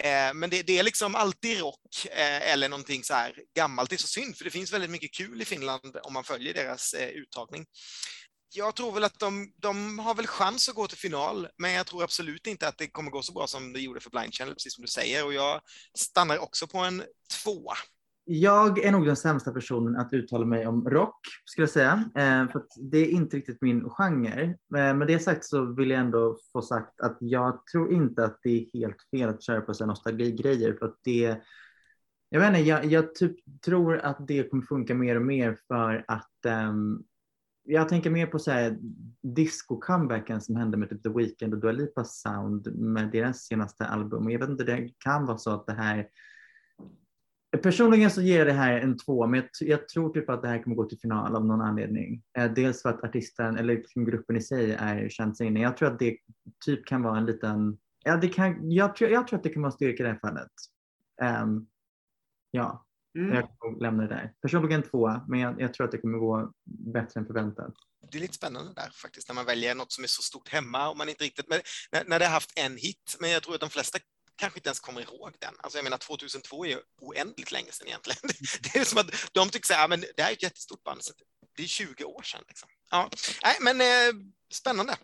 Eh, 0.00 0.34
men 0.34 0.50
det, 0.50 0.62
det, 0.62 0.78
är 0.78 0.82
liksom 0.82 1.14
alltid 1.14 1.60
rock 1.60 2.06
eh, 2.10 2.52
eller 2.52 2.68
någonting 2.68 3.04
så 3.04 3.14
här 3.14 3.34
gammalt. 3.56 3.90
Det 3.90 3.96
är 3.96 3.98
så 3.98 4.06
synd, 4.06 4.36
för 4.36 4.44
det 4.44 4.50
finns 4.50 4.72
väldigt 4.72 4.90
mycket 4.90 5.14
kul 5.14 5.42
i 5.42 5.44
Finland 5.44 5.96
om 6.02 6.12
man 6.12 6.24
följer 6.24 6.54
deras 6.54 6.92
eh, 6.92 7.08
uttagning 7.08 7.66
jag 8.54 8.76
tror 8.76 8.92
väl 8.92 9.04
att 9.04 9.18
de, 9.18 9.52
de 9.56 9.98
har 9.98 10.14
väl 10.14 10.26
chans 10.26 10.68
att 10.68 10.74
gå 10.74 10.86
till 10.86 10.98
final, 10.98 11.48
men 11.58 11.72
jag 11.72 11.86
tror 11.86 12.02
absolut 12.02 12.46
inte 12.46 12.68
att 12.68 12.78
det 12.78 12.86
kommer 12.86 13.10
gå 13.10 13.22
så 13.22 13.32
bra 13.32 13.46
som 13.46 13.72
det 13.72 13.80
gjorde 13.80 14.00
för 14.00 14.10
Blind 14.10 14.34
Channel, 14.34 14.54
precis 14.54 14.74
som 14.74 14.82
du 14.82 14.88
säger. 14.88 15.26
Och 15.26 15.34
jag 15.34 15.60
stannar 15.98 16.38
också 16.38 16.66
på 16.66 16.78
en 16.78 17.02
tvåa. 17.42 17.74
Jag 18.24 18.84
är 18.84 18.92
nog 18.92 19.06
den 19.06 19.16
sämsta 19.16 19.52
personen 19.52 19.96
att 19.96 20.12
uttala 20.12 20.46
mig 20.46 20.66
om 20.66 20.88
rock, 20.88 21.18
skulle 21.44 21.62
jag 21.62 21.70
säga. 21.70 22.04
Eh, 22.14 22.52
för 22.52 22.62
det 22.90 22.98
är 22.98 23.08
inte 23.08 23.36
riktigt 23.36 23.62
min 23.62 23.90
genre. 23.90 24.42
Eh, 24.76 24.94
med 24.94 25.06
det 25.06 25.18
sagt 25.18 25.44
så 25.44 25.74
vill 25.74 25.90
jag 25.90 26.00
ändå 26.00 26.38
få 26.52 26.62
sagt 26.62 27.00
att 27.00 27.16
jag 27.20 27.66
tror 27.66 27.92
inte 27.92 28.24
att 28.24 28.38
det 28.42 28.50
är 28.50 28.78
helt 28.78 28.96
fel 29.10 29.28
att 29.28 29.42
köra 29.42 29.60
på 29.60 29.86
nostalgigrejer. 29.86 30.76
För 30.78 30.86
att 30.86 30.98
det, 31.04 31.36
jag 32.28 32.40
vet 32.40 32.48
inte, 32.48 32.60
jag, 32.60 32.84
jag 32.84 33.14
typ 33.14 33.36
tror 33.64 33.98
att 33.98 34.28
det 34.28 34.50
kommer 34.50 34.62
funka 34.62 34.94
mer 34.94 35.16
och 35.16 35.22
mer 35.22 35.58
för 35.68 36.04
att 36.08 36.46
um, 36.46 37.04
jag 37.64 37.88
tänker 37.88 38.10
mer 38.10 38.26
på 38.26 38.38
så 38.38 38.50
här 38.50 38.78
disco-comebacken 39.22 40.40
som 40.40 40.56
hände 40.56 40.76
med 40.76 40.90
typ 40.90 41.02
The 41.02 41.08
Weeknd 41.08 41.54
och 41.54 41.60
Dua 41.60 41.72
Lipas 41.72 42.20
sound 42.20 42.76
med 42.76 43.10
deras 43.10 43.38
senaste 43.38 43.86
album. 43.86 44.26
Och 44.26 44.32
jag 44.32 44.38
vet 44.38 44.48
inte, 44.48 44.64
det 44.64 44.90
kan 44.98 45.26
vara 45.26 45.38
så 45.38 45.50
att 45.50 45.66
det 45.66 45.72
här 45.72 46.08
Personligen 47.62 48.10
så 48.10 48.22
ger 48.22 48.38
jag 48.38 48.46
det 48.46 48.52
här 48.52 48.72
en 48.80 48.98
två, 48.98 49.26
men 49.26 49.40
jag, 49.40 49.68
jag, 49.68 49.88
tror 49.88 50.12
typ 50.12 50.30
att 50.30 50.42
det 50.42 50.48
här 50.48 50.62
kommer 50.62 50.76
gå 50.76 50.84
till 50.84 50.98
final 50.98 51.36
av 51.36 51.46
någon 51.46 51.60
anledning. 51.60 52.22
Eh, 52.38 52.52
dels 52.52 52.82
för 52.82 52.88
att 52.88 53.04
artisten, 53.04 53.56
eller 53.56 53.74
liksom 53.74 54.04
gruppen 54.04 54.36
i 54.36 54.40
sig, 54.40 54.72
är 54.72 55.08
känd 55.08 55.36
sen. 55.36 55.56
Jag 55.56 55.76
tror 55.76 55.88
att 55.88 55.98
det 55.98 56.16
typ 56.64 56.86
kan 56.86 57.02
vara 57.02 57.18
en 57.18 57.26
liten... 57.26 57.78
Ja, 58.04 58.16
det 58.16 58.28
kan, 58.28 58.70
jag, 58.70 58.96
tror, 58.96 59.10
jag 59.10 59.26
tror 59.26 59.38
att 59.38 59.42
det 59.42 59.48
kan 59.48 59.62
vara 59.62 59.72
styrka 59.72 60.02
i 60.02 60.06
det 60.06 60.12
här 60.12 60.18
fallet. 60.18 60.50
Um, 61.44 61.66
ja, 62.50 62.86
mm. 63.14 63.34
jag 63.34 63.48
kommer 63.58 63.80
lämna 63.80 64.02
det 64.02 64.08
där. 64.08 64.32
Personligen 64.42 64.82
två, 64.82 65.20
men 65.28 65.40
jag, 65.40 65.60
jag, 65.60 65.74
tror 65.74 65.84
att 65.84 65.92
det 65.92 65.98
kommer 65.98 66.18
gå 66.18 66.52
bättre 66.92 67.20
än 67.20 67.26
förväntat. 67.26 67.74
Det 68.10 68.18
är 68.18 68.20
lite 68.20 68.34
spännande 68.34 68.72
där 68.74 68.90
faktiskt, 68.94 69.28
när 69.28 69.34
man 69.34 69.44
väljer 69.44 69.74
något 69.74 69.92
som 69.92 70.04
är 70.04 70.08
så 70.08 70.22
stort 70.22 70.48
hemma 70.48 70.88
och 70.88 70.96
man 70.96 71.08
inte 71.08 71.24
riktigt... 71.24 71.48
När, 71.48 71.62
när 72.06 72.18
det 72.18 72.24
har 72.24 72.32
haft 72.32 72.58
en 72.58 72.76
hit, 72.76 73.16
men 73.20 73.30
jag 73.30 73.42
tror 73.42 73.54
att 73.54 73.60
de 73.60 73.70
flesta 73.70 73.98
kanske 74.36 74.58
inte 74.58 74.68
ens 74.68 74.80
kommer 74.80 75.00
ihåg 75.00 75.32
den. 75.38 75.54
Alltså 75.58 75.78
jag 75.78 75.84
menar 75.84 75.98
2002 75.98 76.64
är 76.64 76.68
ju 76.68 76.78
oändligt 77.00 77.52
länge 77.52 77.72
sedan 77.72 77.86
egentligen. 77.86 78.18
Det 78.62 78.78
är 78.78 78.84
som 78.84 78.98
att 78.98 79.30
de 79.32 79.50
tycker 79.50 79.66
så 79.66 79.74
här, 79.74 79.88
men 79.88 80.00
det 80.16 80.22
här 80.22 80.30
är 80.30 80.32
ett 80.32 80.42
jättestort 80.42 80.82
band, 80.82 81.02
så 81.02 81.12
det 81.56 81.62
är 81.62 81.66
20 81.66 82.04
år 82.04 82.22
sedan. 82.22 82.44
Liksom. 82.48 82.68
Ja, 82.90 83.10
nej, 83.42 83.56
men 83.60 83.80
eh, 83.80 84.14
spännande. 84.52 84.96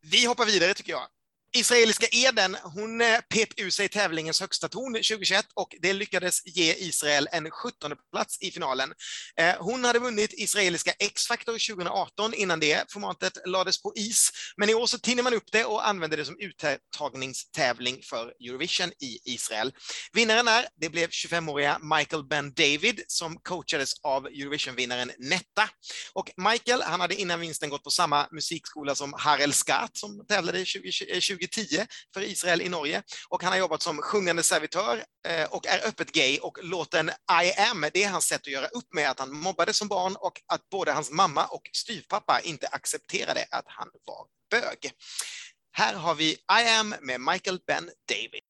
Vi 0.00 0.26
hoppar 0.26 0.46
vidare 0.46 0.74
tycker 0.74 0.92
jag. 0.92 1.08
Israeliska 1.56 2.06
Eden, 2.12 2.56
hon 2.62 3.00
eh, 3.00 3.20
pep 3.34 3.48
ur 3.60 3.70
sig 3.70 3.88
tävlingens 3.88 4.40
högsta 4.40 4.68
ton 4.68 4.92
2021 4.92 5.46
och 5.54 5.76
det 5.82 5.92
lyckades 5.92 6.46
ge 6.46 6.74
Israel 6.74 7.28
en 7.32 7.50
17 7.50 7.92
plats 8.12 8.38
i 8.40 8.50
finalen. 8.50 8.92
Eh, 9.40 9.54
hon 9.58 9.84
hade 9.84 9.98
vunnit 9.98 10.32
israeliska 10.32 10.92
X-Factor 10.98 11.52
2018 11.74 12.34
innan 12.34 12.60
det 12.60 12.92
formatet 12.92 13.32
lades 13.46 13.82
på 13.82 13.92
is, 13.96 14.30
men 14.56 14.70
i 14.70 14.74
år 14.74 14.86
så 14.86 14.98
tinner 14.98 15.22
man 15.22 15.34
upp 15.34 15.52
det 15.52 15.64
och 15.64 15.88
använder 15.88 16.16
det 16.16 16.24
som 16.24 16.36
uttagningstävling 16.38 18.02
för 18.02 18.32
Eurovision 18.48 18.88
i 18.88 19.18
Israel. 19.24 19.72
Vinnaren 20.12 20.48
är, 20.48 20.66
det 20.80 20.88
blev 20.88 21.10
25-åriga 21.10 21.78
Michael 21.96 22.24
Ben 22.24 22.54
David 22.54 23.00
som 23.06 23.36
coachades 23.42 23.92
av 24.02 24.26
Eurovision-vinnaren 24.26 25.10
Netta. 25.18 25.68
Och 26.12 26.30
Michael, 26.36 26.82
han 26.82 27.00
hade 27.00 27.14
innan 27.14 27.40
vinsten 27.40 27.70
gått 27.70 27.84
på 27.84 27.90
samma 27.90 28.28
musikskola 28.30 28.94
som 28.94 29.14
Harel 29.18 29.52
Skat 29.52 29.90
som 29.96 30.26
tävlade 30.26 30.58
2020 30.58 31.45
2010 31.46 31.86
för 32.14 32.20
Israel 32.22 32.62
i 32.62 32.68
Norge 32.68 33.02
och 33.28 33.42
han 33.42 33.52
har 33.52 33.58
jobbat 33.58 33.82
som 33.82 34.02
sjungande 34.02 34.42
servitör 34.42 35.04
eh, 35.28 35.44
och 35.44 35.66
är 35.66 35.86
öppet 35.88 36.12
gay 36.12 36.38
och 36.38 36.58
låten 36.62 37.10
I 37.44 37.60
am, 37.70 37.86
det 37.92 38.04
är 38.04 38.08
hans 38.08 38.26
sätt 38.26 38.40
att 38.40 38.46
göra 38.46 38.66
upp 38.66 38.94
med 38.94 39.10
att 39.10 39.18
han 39.18 39.32
mobbade 39.32 39.72
som 39.72 39.88
barn 39.88 40.16
och 40.16 40.40
att 40.46 40.68
både 40.68 40.92
hans 40.92 41.10
mamma 41.10 41.44
och 41.46 41.70
styvpappa 41.72 42.40
inte 42.40 42.66
accepterade 42.66 43.46
att 43.50 43.64
han 43.66 43.88
var 44.04 44.26
bög. 44.50 44.92
Här 45.72 45.94
har 45.94 46.14
vi 46.14 46.30
I 46.32 46.68
am 46.78 46.94
med 47.00 47.20
Michael 47.20 47.60
Ben 47.66 47.90
David. 48.08 48.42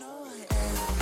I'm 0.00 0.97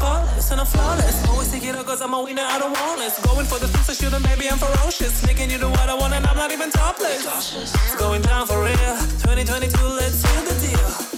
I'm 0.00 0.50
and 0.50 0.60
I'm 0.60 0.66
flawless. 0.66 1.28
Always 1.28 1.50
take 1.50 1.64
it 1.64 1.74
up 1.74 1.86
cause 1.86 2.00
I'm 2.00 2.14
a 2.14 2.22
winner, 2.22 2.42
I 2.42 2.58
don't 2.58 2.72
want 2.72 2.98
less. 2.98 3.20
Going 3.26 3.46
for 3.46 3.58
the 3.58 3.68
I 3.88 3.92
should've, 3.92 4.22
maybe 4.22 4.48
I'm 4.48 4.58
ferocious. 4.58 5.24
Making 5.26 5.50
you 5.50 5.58
do 5.58 5.68
what 5.68 5.88
I 5.88 5.94
want 5.94 6.14
and 6.14 6.26
I'm 6.26 6.36
not 6.36 6.52
even 6.52 6.70
topless. 6.70 7.26
It's 7.56 7.96
going 7.96 8.22
down 8.22 8.46
for 8.46 8.62
real. 8.62 8.94
2022, 9.24 9.76
let's 9.98 10.14
seal 10.14 10.42
the 10.44 10.54
deal. 10.60 11.12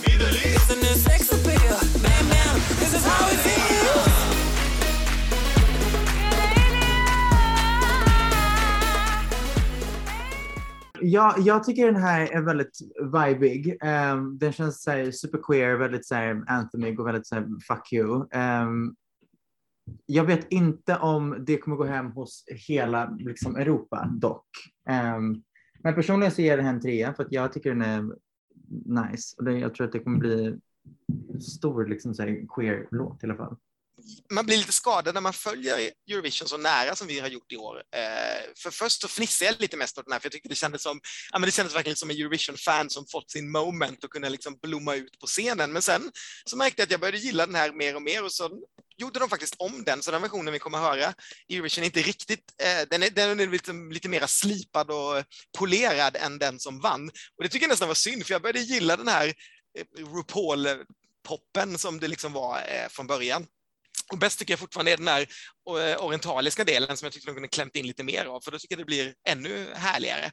A 0.71 0.77
new 0.77 0.95
sex 0.97 1.31
appeal. 1.31 1.77
Bam, 2.03 2.29
bam, 2.29 2.55
this 2.81 2.95
is 2.95 3.05
how 3.05 3.29
it 3.29 3.39
feels. 3.41 3.54
Ja, 11.07 11.35
jag 11.39 11.65
tycker 11.65 11.87
den 11.87 12.03
här 12.03 12.33
är 12.33 12.43
väldigt 12.43 12.79
vibig. 13.13 13.79
Um, 13.83 14.39
den 14.39 14.53
känns 14.53 14.83
så 14.83 14.91
här, 14.91 15.11
superqueer, 15.11 15.77
väldigt 15.77 16.07
så 16.07 16.15
här, 16.15 16.45
anthemic 16.47 16.99
och 16.99 17.07
väldigt 17.07 17.27
så 17.27 17.35
här, 17.35 17.49
fuck 17.69 17.93
you. 17.93 18.27
Um, 18.35 18.97
jag 20.07 20.25
vet 20.25 20.53
inte 20.53 20.97
om 20.97 21.45
det 21.47 21.57
kommer 21.57 21.77
gå 21.77 21.85
hem 21.85 22.07
hos 22.07 22.45
hela 22.69 23.11
liksom, 23.19 23.57
Europa 23.57 24.11
dock. 24.13 24.47
Um, 24.89 25.43
men 25.83 25.95
personligen 25.95 26.33
så 26.33 26.43
ger 26.43 26.51
jag 26.51 26.59
den 26.59 26.75
en 26.75 26.81
trea 26.81 27.15
för 27.15 27.25
att 27.25 27.33
jag 27.33 27.53
tycker 27.53 27.75
den 27.75 27.83
är 27.83 28.03
nice. 28.85 29.35
Och 29.39 29.45
det, 29.45 29.59
jag 29.59 29.75
tror 29.75 29.87
att 29.87 29.93
det 29.93 29.99
kommer 29.99 30.19
bli 30.19 30.59
stor 31.41 31.87
liksom, 31.87 32.15
så 32.15 32.23
här, 32.23 32.47
queer-låt 32.49 33.23
i 33.23 33.27
alla 33.27 33.37
fall 33.37 33.57
man 34.31 34.47
blir 34.47 34.57
lite 34.57 34.73
skadad 34.73 35.15
när 35.15 35.21
man 35.21 35.33
följer 35.33 35.91
Eurovision 36.11 36.49
så 36.49 36.57
nära 36.57 36.97
som 36.97 37.07
vi 37.07 37.21
har 37.21 37.29
gjort 37.29 37.53
i 37.53 37.57
år. 37.57 37.83
Eh, 37.97 38.53
för 38.57 38.71
först 38.71 39.01
så 39.03 39.09
fnissade 39.09 39.51
jag 39.51 39.61
lite 39.61 39.77
mest 39.77 39.99
åt 39.99 40.05
den 40.05 40.13
här, 40.13 40.21
för 40.21 40.27
jag 40.27 40.33
tyckte 40.33 40.49
det 40.49 40.55
kändes 40.55 40.83
som, 40.83 41.01
ja 41.33 41.39
men 41.39 41.47
det 41.47 41.53
kändes 41.53 41.75
verkligen 41.75 41.97
som 41.97 42.11
en 42.11 42.17
Eurovision-fan 42.17 42.91
som 42.91 43.07
fått 43.07 43.31
sin 43.31 43.51
moment 43.51 44.05
och 44.05 44.11
kunde 44.11 44.29
liksom 44.29 44.59
blomma 44.63 44.95
ut 44.95 45.19
på 45.19 45.27
scenen. 45.27 45.73
Men 45.73 45.83
sen 45.83 46.13
så 46.45 46.57
märkte 46.57 46.83
jag 46.83 46.87
att 46.87 46.91
jag 46.91 47.01
började 47.01 47.19
gilla 47.19 47.47
den 47.47 47.55
här 47.55 47.73
mer 47.73 47.97
och 47.97 48.03
mer 48.03 48.25
och 48.25 48.33
så 48.33 48.51
gjorde 48.97 49.19
de 49.19 49.29
faktiskt 49.29 49.55
om 49.59 49.85
den, 49.85 50.03
så 50.03 50.11
den 50.11 50.23
versionen 50.23 50.53
vi 50.53 50.59
kommer 50.59 50.79
att 50.79 50.85
höra 50.85 51.15
i 51.49 51.55
Eurovision 51.57 51.83
är 51.83 51.87
inte 51.87 52.03
riktigt, 52.03 52.55
eh, 52.63 52.89
den 52.91 53.03
är, 53.03 53.11
den 53.11 53.41
är 53.41 53.47
lite, 53.47 53.73
lite 53.73 54.09
mera 54.09 54.27
slipad 54.27 54.91
och 54.91 55.25
polerad 55.59 56.17
än 56.17 56.39
den 56.39 56.59
som 56.59 56.81
vann. 56.81 57.09
Och 57.09 57.43
det 57.43 57.49
tycker 57.49 57.65
jag 57.65 57.71
nästan 57.71 57.89
var 57.89 57.95
synd, 57.95 58.27
för 58.27 58.35
jag 58.35 58.43
började 58.43 58.61
gilla 58.61 58.97
den 58.97 59.09
här 59.09 59.35
eh, 59.79 59.85
RuPaul-poppen 59.97 61.79
som 61.79 62.01
det 62.01 62.09
liksom 62.09 62.33
var 62.33 62.59
eh, 62.59 62.89
från 62.89 63.07
början. 63.07 63.47
Och 64.13 64.19
bäst 64.19 64.39
tycker 64.39 64.53
jag 64.53 64.59
fortfarande 64.59 64.93
är 64.93 64.97
den 64.97 65.09
här 65.09 65.27
eh, 65.69 66.05
orientaliska 66.05 66.65
delen 66.65 66.97
som 66.97 67.07
jag 67.07 67.13
tycker 67.13 67.27
de 67.27 67.33
kunde 67.33 67.49
klämt 67.49 67.77
in 67.77 67.87
lite 67.87 68.03
mer 68.05 68.25
av, 68.25 68.41
för 68.41 68.51
då 68.51 68.59
tycker 68.59 68.75
jag 68.75 68.81
det 68.81 68.85
blir 68.85 69.15
ännu 69.29 69.67
härligare. 69.75 70.25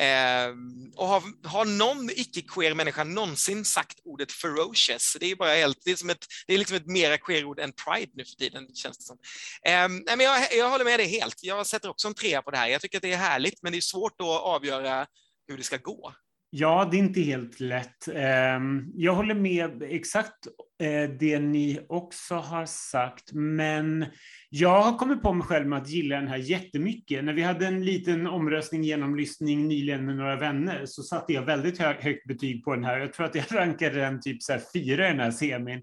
Eh, 0.00 0.54
och 0.96 1.06
har, 1.06 1.48
har 1.48 1.64
någon 1.64 2.10
icke-queer 2.10 2.74
människa 2.74 3.04
någonsin 3.04 3.64
sagt 3.64 3.98
ordet 4.04 4.32
ferocious? 4.32 5.16
Det 5.20 5.30
är 5.30 5.36
bara 5.36 5.54
helt, 5.54 5.78
det 5.84 5.90
är, 5.90 5.96
som 5.96 6.10
ett, 6.10 6.26
det 6.46 6.54
är 6.54 6.58
liksom 6.58 6.76
ett 6.76 6.86
mera 6.86 7.18
queer-ord 7.18 7.58
än 7.58 7.72
pride 7.72 8.12
nu 8.14 8.24
för 8.24 8.36
tiden, 8.36 8.74
känns 8.74 8.98
det 8.98 9.04
som. 9.04 9.18
Eh, 9.66 10.16
men 10.16 10.20
jag, 10.20 10.54
jag 10.54 10.70
håller 10.70 10.84
med 10.84 11.00
dig 11.00 11.06
helt. 11.06 11.42
Jag 11.42 11.66
sätter 11.66 11.88
också 11.88 12.08
en 12.08 12.14
trea 12.14 12.42
på 12.42 12.50
det 12.50 12.56
här. 12.56 12.68
Jag 12.68 12.80
tycker 12.80 12.98
att 12.98 13.02
det 13.02 13.12
är 13.12 13.16
härligt, 13.16 13.62
men 13.62 13.72
det 13.72 13.78
är 13.78 13.80
svårt 13.80 14.20
att 14.20 14.26
avgöra 14.26 15.06
hur 15.48 15.56
det 15.56 15.64
ska 15.64 15.76
gå. 15.76 16.14
Ja, 16.52 16.88
det 16.90 16.96
är 16.96 16.98
inte 16.98 17.20
helt 17.20 17.60
lätt. 17.60 18.08
Ehm, 18.14 18.92
jag 18.94 19.14
håller 19.14 19.34
med 19.34 19.82
exakt 19.82 20.46
eh, 20.82 21.10
det 21.10 21.38
ni 21.38 21.80
också 21.88 22.34
har 22.34 22.66
sagt, 22.66 23.32
men 23.32 24.06
jag 24.48 24.82
har 24.82 24.98
kommit 24.98 25.22
på 25.22 25.32
mig 25.32 25.46
själv 25.46 25.66
med 25.66 25.78
att 25.78 25.88
gilla 25.88 26.16
den 26.16 26.28
här 26.28 26.36
jättemycket. 26.36 27.24
När 27.24 27.32
vi 27.32 27.42
hade 27.42 27.66
en 27.66 27.84
liten 27.84 28.26
omröstning 28.26 28.84
genomlyssning 28.84 29.68
nyligen 29.68 30.06
med 30.06 30.16
några 30.16 30.36
vänner 30.36 30.86
så 30.86 31.02
satte 31.02 31.32
jag 31.32 31.42
väldigt 31.42 31.78
högt 31.78 32.26
betyg 32.26 32.64
på 32.64 32.74
den 32.74 32.84
här. 32.84 32.98
Jag 32.98 33.12
tror 33.12 33.26
att 33.26 33.34
jag 33.34 33.44
rankade 33.50 34.00
den 34.00 34.20
typ 34.20 34.42
så 34.42 34.52
här 34.52 34.62
fyra 34.74 35.06
i 35.06 35.10
den 35.10 35.20
här 35.20 35.30
semin. 35.30 35.82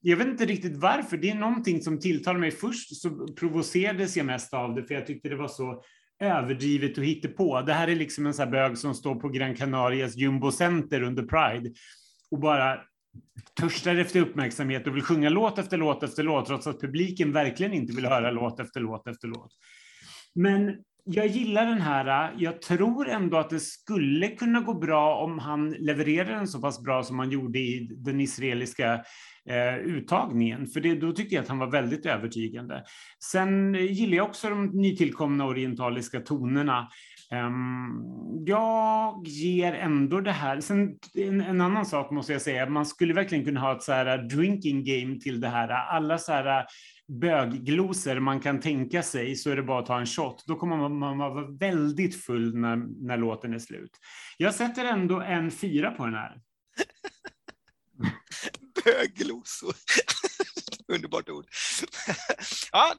Jag 0.00 0.16
vet 0.16 0.26
inte 0.26 0.46
riktigt 0.46 0.76
varför. 0.76 1.16
Det 1.16 1.30
är 1.30 1.34
någonting 1.34 1.82
som 1.82 2.00
tilltalar 2.00 2.40
mig. 2.40 2.50
Först 2.50 2.96
så 2.96 3.26
provocerades 3.26 4.16
jag 4.16 4.26
mest 4.26 4.54
av 4.54 4.74
det, 4.74 4.84
för 4.84 4.94
jag 4.94 5.06
tyckte 5.06 5.28
det 5.28 5.36
var 5.36 5.48
så 5.48 5.82
överdrivet 6.20 6.98
och 6.98 7.04
hittepå. 7.04 7.62
Det 7.62 7.72
här 7.72 7.88
är 7.88 7.96
liksom 7.96 8.26
en 8.26 8.34
sån 8.34 8.44
här 8.44 8.52
bög 8.52 8.78
som 8.78 8.94
står 8.94 9.14
på 9.14 9.28
Gran 9.28 9.54
Canarias 9.54 10.16
jumbocenter 10.16 11.02
under 11.02 11.22
Pride 11.22 11.70
och 12.30 12.38
bara 12.40 12.80
törstar 13.60 13.96
efter 13.96 14.20
uppmärksamhet 14.20 14.86
och 14.86 14.96
vill 14.96 15.02
sjunga 15.02 15.28
låt 15.28 15.58
efter 15.58 15.76
låt 15.76 16.02
efter 16.02 16.22
låt, 16.22 16.46
trots 16.46 16.66
att 16.66 16.80
publiken 16.80 17.32
verkligen 17.32 17.72
inte 17.72 17.96
vill 17.96 18.06
höra 18.06 18.30
låt 18.30 18.60
efter 18.60 18.80
låt 18.80 19.08
efter 19.08 19.28
låt. 19.28 19.52
Men 20.34 20.76
jag 21.10 21.26
gillar 21.26 21.66
den 21.66 21.80
här. 21.80 22.34
Jag 22.38 22.62
tror 22.62 23.08
ändå 23.08 23.36
att 23.36 23.50
det 23.50 23.60
skulle 23.60 24.28
kunna 24.28 24.60
gå 24.60 24.74
bra 24.74 25.16
om 25.24 25.38
han 25.38 25.70
levererar 25.70 26.34
den 26.34 26.48
så 26.48 26.60
pass 26.60 26.82
bra 26.82 27.02
som 27.02 27.18
han 27.18 27.30
gjorde 27.30 27.58
i 27.58 27.88
den 27.90 28.20
israeliska 28.20 29.04
eh, 29.48 29.76
uttagningen, 29.76 30.66
för 30.66 30.80
det, 30.80 30.94
då 30.94 31.12
tyckte 31.12 31.34
jag 31.34 31.42
att 31.42 31.48
han 31.48 31.58
var 31.58 31.70
väldigt 31.70 32.06
övertygande. 32.06 32.84
Sen 33.32 33.74
gillar 33.74 34.16
jag 34.16 34.26
också 34.26 34.48
de 34.48 34.66
nytillkomna 34.66 35.46
orientaliska 35.46 36.20
tonerna. 36.20 36.88
Um, 37.32 38.44
jag 38.46 39.28
ger 39.28 39.72
ändå 39.72 40.20
det 40.20 40.32
här. 40.32 40.60
Sen 40.60 40.98
en, 41.14 41.40
en, 41.40 41.60
annan 41.60 41.86
sak 41.86 42.10
måste 42.10 42.32
jag 42.32 42.42
säga. 42.42 42.68
Man 42.68 42.86
skulle 42.86 43.14
verkligen 43.14 43.44
kunna 43.44 43.60
ha 43.60 43.76
ett 43.76 43.82
så 43.82 43.92
här 43.92 44.18
drinking 44.18 44.84
game 44.84 45.20
till 45.20 45.40
det 45.40 45.48
här. 45.48 45.68
Alla 45.68 46.18
så 46.18 46.32
här 46.32 46.66
böggloser 47.08 48.20
man 48.20 48.40
kan 48.40 48.60
tänka 48.60 49.02
sig 49.02 49.36
så 49.36 49.50
är 49.50 49.56
det 49.56 49.62
bara 49.62 49.80
att 49.80 49.86
ta 49.86 50.00
en 50.00 50.06
shot. 50.06 50.44
Då 50.46 50.56
kommer 50.56 50.76
man, 50.76 50.98
man 50.98 51.18
vara 51.18 51.46
väldigt 51.50 52.24
full 52.24 52.54
när, 52.54 52.76
när 53.06 53.16
låten 53.16 53.54
är 53.54 53.58
slut. 53.58 53.90
Jag 54.36 54.54
sätter 54.54 54.84
ändå 54.84 55.20
en 55.20 55.50
fyra 55.50 55.90
på 55.90 56.04
den 56.04 56.14
här. 56.14 56.40
Böglosor. 58.84 59.74
Underbart 60.92 61.28
ord. 61.28 61.46
ja, 62.72 62.94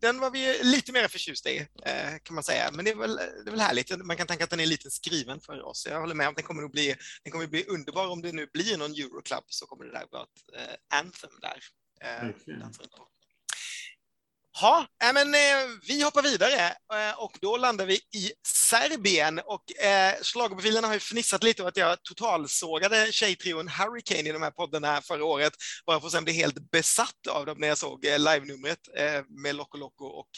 den 0.00 0.20
var 0.20 0.30
vi 0.30 0.60
lite 0.62 0.92
mer 0.92 1.08
förtjusta 1.08 1.50
i, 1.50 1.58
eh, 1.58 2.18
kan 2.22 2.34
man 2.34 2.44
säga. 2.44 2.70
Men 2.72 2.84
det 2.84 2.90
är, 2.90 2.96
väl, 2.96 3.16
det 3.16 3.46
är 3.46 3.50
väl 3.50 3.60
härligt. 3.60 4.04
Man 4.04 4.16
kan 4.16 4.26
tänka 4.26 4.44
att 4.44 4.50
den 4.50 4.60
är 4.60 4.66
lite 4.66 4.90
skriven 4.90 5.40
för 5.40 5.62
oss. 5.62 5.86
Jag 5.90 6.00
håller 6.00 6.14
med 6.14 6.26
om 6.26 6.30
att 6.30 6.36
den 6.36 6.44
kommer 6.44 6.62
att 6.62 6.72
bli, 6.72 6.94
den 7.22 7.32
kommer 7.32 7.44
att 7.44 7.50
bli 7.50 7.64
underbar 7.64 8.08
om 8.08 8.22
det 8.22 8.32
nu 8.32 8.46
blir 8.52 8.78
någon 8.78 8.90
Euroclub 8.90 9.44
så 9.46 9.66
kommer 9.66 9.84
det 9.84 9.92
där 9.92 10.06
vara 10.10 10.22
ett 10.22 10.56
eh, 10.56 10.98
anthem 10.98 11.30
där. 11.40 11.60
Eh, 12.00 12.30
Ja, 14.62 14.86
men 15.14 15.34
eh, 15.34 15.40
vi 15.88 16.02
hoppar 16.02 16.22
vidare 16.22 16.66
eh, 16.66 17.18
och 17.18 17.38
då 17.40 17.56
landar 17.56 17.86
vi 17.86 17.94
i 17.94 18.32
Serbien 18.46 19.40
och 19.44 19.84
eh, 19.84 20.14
schlagerprofilerna 20.22 20.86
har 20.86 20.94
ju 20.94 21.00
fnissat 21.00 21.42
lite 21.42 21.62
åt 21.62 21.68
att 21.68 21.76
jag 21.76 22.02
totalsågade 22.02 23.12
tjejtrion 23.12 23.68
Hurricane 23.68 24.28
i 24.28 24.32
de 24.32 24.42
här 24.42 24.50
poddarna 24.50 25.00
förra 25.00 25.24
året 25.24 25.52
bara 25.86 26.00
för 26.00 26.06
att 26.06 26.12
sen 26.12 26.24
bli 26.24 26.32
helt 26.32 26.70
besatt 26.70 27.26
av 27.30 27.46
dem 27.46 27.58
när 27.58 27.68
jag 27.68 27.78
såg 27.78 28.04
eh, 28.04 28.18
live-numret 28.18 28.78
eh, 28.96 29.22
med 29.44 29.54
Loco 29.54 29.78
Loco 29.78 30.04
och 30.04 30.28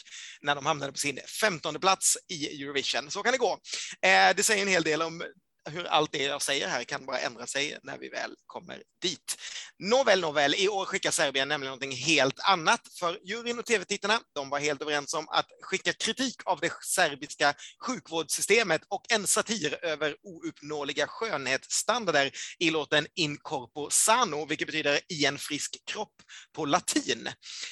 när 0.41 0.55
de 0.55 0.65
hamnade 0.65 0.91
på 0.91 0.97
sin 0.97 1.19
femtonde 1.41 1.79
plats 1.79 2.17
i 2.29 2.63
Eurovision. 2.63 3.11
Så 3.11 3.23
kan 3.23 3.31
det 3.31 3.37
gå. 3.37 3.57
Eh, 4.01 4.35
det 4.35 4.43
säger 4.43 4.61
en 4.61 4.67
hel 4.67 4.83
del 4.83 5.01
om 5.01 5.23
hur 5.69 5.85
allt 5.85 6.11
det 6.11 6.23
jag 6.23 6.41
säger 6.41 6.67
här 6.67 6.83
kan 6.83 7.05
bara 7.05 7.19
ändra 7.19 7.47
sig 7.47 7.77
när 7.83 7.97
vi 7.97 8.09
väl 8.09 8.35
kommer 8.45 8.83
dit. 9.01 9.37
Nåväl, 9.79 10.21
nåväl, 10.21 10.55
i 10.55 10.69
år 10.69 10.85
skickar 10.85 11.11
Serbien 11.11 11.47
nämligen 11.47 11.69
någonting 11.69 11.91
helt 11.91 12.39
annat, 12.39 12.81
för 12.99 13.19
juryn 13.23 13.59
och 13.59 13.65
tv-tittarna, 13.65 14.19
de 14.35 14.49
var 14.49 14.59
helt 14.59 14.81
överens 14.81 15.13
om 15.13 15.29
att 15.29 15.47
skicka 15.61 15.93
kritik 15.93 16.35
av 16.45 16.59
det 16.59 16.73
serbiska 16.83 17.53
sjukvårdssystemet 17.85 18.81
och 18.89 19.05
en 19.09 19.27
satir 19.27 19.85
över 19.85 20.15
ouppnåeliga 20.23 21.07
skönhetsstandarder 21.07 22.31
i 22.59 22.69
låten 22.69 23.07
In 23.15 23.37
corpo 23.37 23.89
sano, 23.89 24.45
vilket 24.45 24.67
betyder 24.67 24.99
i 25.09 25.25
en 25.25 25.37
frisk 25.37 25.77
kropp 25.91 26.15
på 26.55 26.65
latin. 26.65 27.29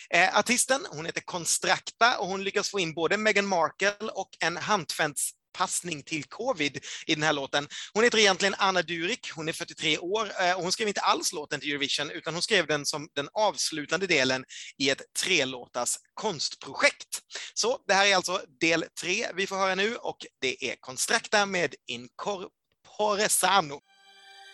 Eh, 0.09 0.37
artisten, 0.37 0.85
hon 0.89 1.05
heter 1.05 1.21
Constracta 1.21 2.17
och 2.17 2.27
hon 2.27 2.43
lyckas 2.43 2.69
få 2.69 2.79
in 2.79 2.93
både 2.93 3.17
Meghan 3.17 3.47
Markle 3.47 4.09
och 4.13 4.29
en 4.39 4.57
handfänts 4.57 5.31
passning 5.53 6.03
till 6.03 6.23
covid 6.23 6.79
i 7.05 7.15
den 7.15 7.23
här 7.23 7.33
låten. 7.33 7.67
Hon 7.93 8.03
heter 8.03 8.17
egentligen 8.17 8.55
Anna 8.57 8.81
Durik, 8.81 9.31
hon 9.35 9.49
är 9.49 9.53
43 9.53 9.97
år 9.97 10.31
eh, 10.41 10.55
och 10.55 10.63
hon 10.63 10.71
skrev 10.71 10.87
inte 10.87 11.01
alls 11.01 11.33
låten 11.33 11.59
till 11.59 11.69
Eurovision 11.69 12.11
utan 12.11 12.33
hon 12.33 12.43
skrev 12.43 12.67
den 12.67 12.85
som 12.85 13.09
den 13.15 13.29
avslutande 13.33 14.07
delen 14.07 14.43
i 14.77 14.89
ett 14.89 15.01
trelåtars 15.23 15.97
konstprojekt. 16.13 17.21
Så 17.53 17.77
det 17.87 17.93
här 17.93 18.05
är 18.05 18.15
alltså 18.15 18.41
del 18.59 18.85
tre 19.01 19.27
vi 19.35 19.47
får 19.47 19.55
höra 19.55 19.75
nu 19.75 19.95
och 19.95 20.17
det 20.41 20.71
är 20.71 20.75
Constracta 20.79 21.45
med 21.45 21.75
Incorpore 21.87 23.29
Sano. 23.29 23.79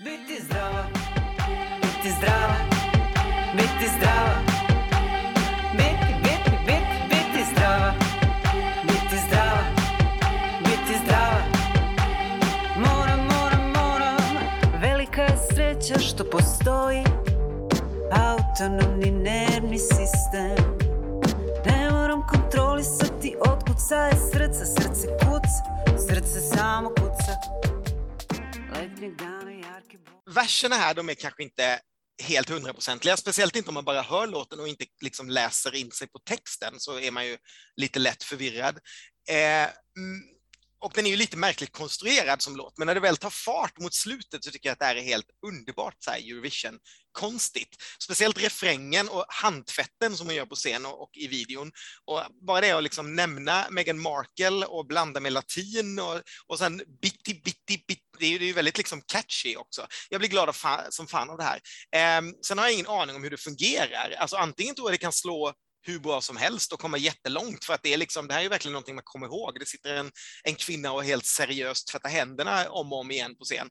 Biti 0.03 0.41
zdrava, 0.41 0.89
biti 1.81 2.11
zdrava, 2.11 2.55
biti 3.57 3.89
zdrava 3.99 4.56
sreća 15.87 15.99
što 15.99 16.29
postoji 16.29 17.03
autonomni 18.11 19.11
nervni 19.11 19.79
sistem. 19.79 20.77
Ne 21.65 21.91
moram 21.91 22.27
kontrolisati 22.27 23.35
otkucaje 23.39 24.13
srca, 24.31 24.65
srce 24.65 25.07
kuca, 25.19 25.61
srce 26.07 26.39
samo 26.55 26.89
kuca. 26.89 27.33
Verserna 30.35 30.75
här, 30.75 30.93
de 30.93 31.09
är 31.09 31.15
kanske 31.15 31.43
inte 31.43 31.79
helt 32.23 32.49
hundraprocentiga, 32.49 33.17
speciellt 33.17 33.55
inte 33.55 33.69
om 33.69 33.73
man 33.73 33.85
bara 33.85 34.01
hör 34.01 34.27
låten 34.27 34.59
och 34.59 34.67
inte 34.67 34.85
liksom 35.01 35.29
läser 35.29 35.75
in 35.75 35.91
sig 35.91 36.07
på 36.07 36.19
texten, 36.19 36.73
så 36.77 36.99
är 36.99 37.11
man 37.11 37.25
ju 37.25 37.37
lite 37.75 37.99
lätt 37.99 38.23
förvirrad. 38.23 38.79
Eh, 39.29 39.69
och 40.79 40.91
den 40.95 41.05
är 41.05 41.09
ju 41.09 41.15
lite 41.15 41.37
märkligt 41.37 41.71
konstruerad 41.71 42.41
som 42.41 42.55
låt, 42.55 42.77
men 42.77 42.87
när 42.87 42.95
det 42.95 42.99
väl 42.99 43.17
tar 43.17 43.29
fart 43.29 43.79
mot 43.79 43.93
slutet 43.93 44.43
så 44.43 44.51
tycker 44.51 44.69
jag 44.69 44.73
att 44.73 44.79
det 44.79 44.85
här 44.85 44.95
är 44.95 45.01
helt 45.01 45.29
underbart 45.47 45.95
så 45.99 46.11
här 46.11 46.17
Eurovision 46.17 46.79
konstigt. 47.11 47.75
Speciellt 48.03 48.43
refrängen 48.43 49.09
och 49.09 49.25
handtvätten 49.27 50.17
som 50.17 50.27
hon 50.27 50.35
gör 50.35 50.45
på 50.45 50.55
scen 50.55 50.85
och, 50.85 51.01
och 51.01 51.09
i 51.13 51.27
videon. 51.27 51.71
Och 52.05 52.21
bara 52.47 52.61
det 52.61 52.71
att 52.71 52.83
liksom 52.83 53.15
nämna 53.15 53.67
Meghan 53.69 53.99
Markle 53.99 54.65
och 54.65 54.87
blanda 54.87 55.19
med 55.19 55.33
latin 55.33 55.99
och, 55.99 56.21
och 56.47 56.59
sen 56.59 56.77
bitti, 57.01 57.41
bitti, 57.43 57.83
bitti 57.87 58.03
det 58.19 58.25
är 58.25 58.39
ju 58.39 58.53
väldigt 58.53 58.77
liksom 58.77 59.01
catchy 59.01 59.55
också. 59.55 59.87
Jag 60.09 60.21
blir 60.21 60.29
glad 60.29 60.55
som 60.89 61.07
fan 61.07 61.29
av 61.29 61.37
det 61.37 61.43
här. 61.43 61.59
Eh, 61.91 62.31
sen 62.45 62.57
har 62.57 62.65
jag 62.65 62.73
ingen 62.73 62.87
aning 62.87 63.15
om 63.15 63.23
hur 63.23 63.29
det 63.29 63.37
fungerar. 63.37 64.15
Alltså 64.17 64.35
antingen 64.35 64.75
tror 64.75 64.87
jag 64.87 64.93
det 64.93 64.97
kan 64.97 65.13
slå 65.13 65.53
hur 65.81 65.99
bra 65.99 66.21
som 66.21 66.37
helst 66.37 66.73
och 66.73 66.79
komma 66.79 66.97
jättelångt 66.97 67.65
för 67.65 67.73
att 67.73 67.83
det 67.83 67.93
är 67.93 67.97
liksom, 67.97 68.27
det 68.27 68.33
här 68.33 68.43
är 68.43 68.49
verkligen 68.49 68.73
någonting 68.73 68.95
man 68.95 69.03
kommer 69.03 69.27
ihåg. 69.27 69.59
Det 69.59 69.65
sitter 69.65 69.93
en, 69.93 70.11
en 70.43 70.55
kvinna 70.55 70.91
och 70.91 71.03
helt 71.03 71.25
seriöst 71.25 71.87
tvättar 71.87 72.09
händerna 72.09 72.69
om 72.69 72.93
och 72.93 72.99
om 72.99 73.11
igen 73.11 73.35
på 73.35 73.43
scen. 73.43 73.69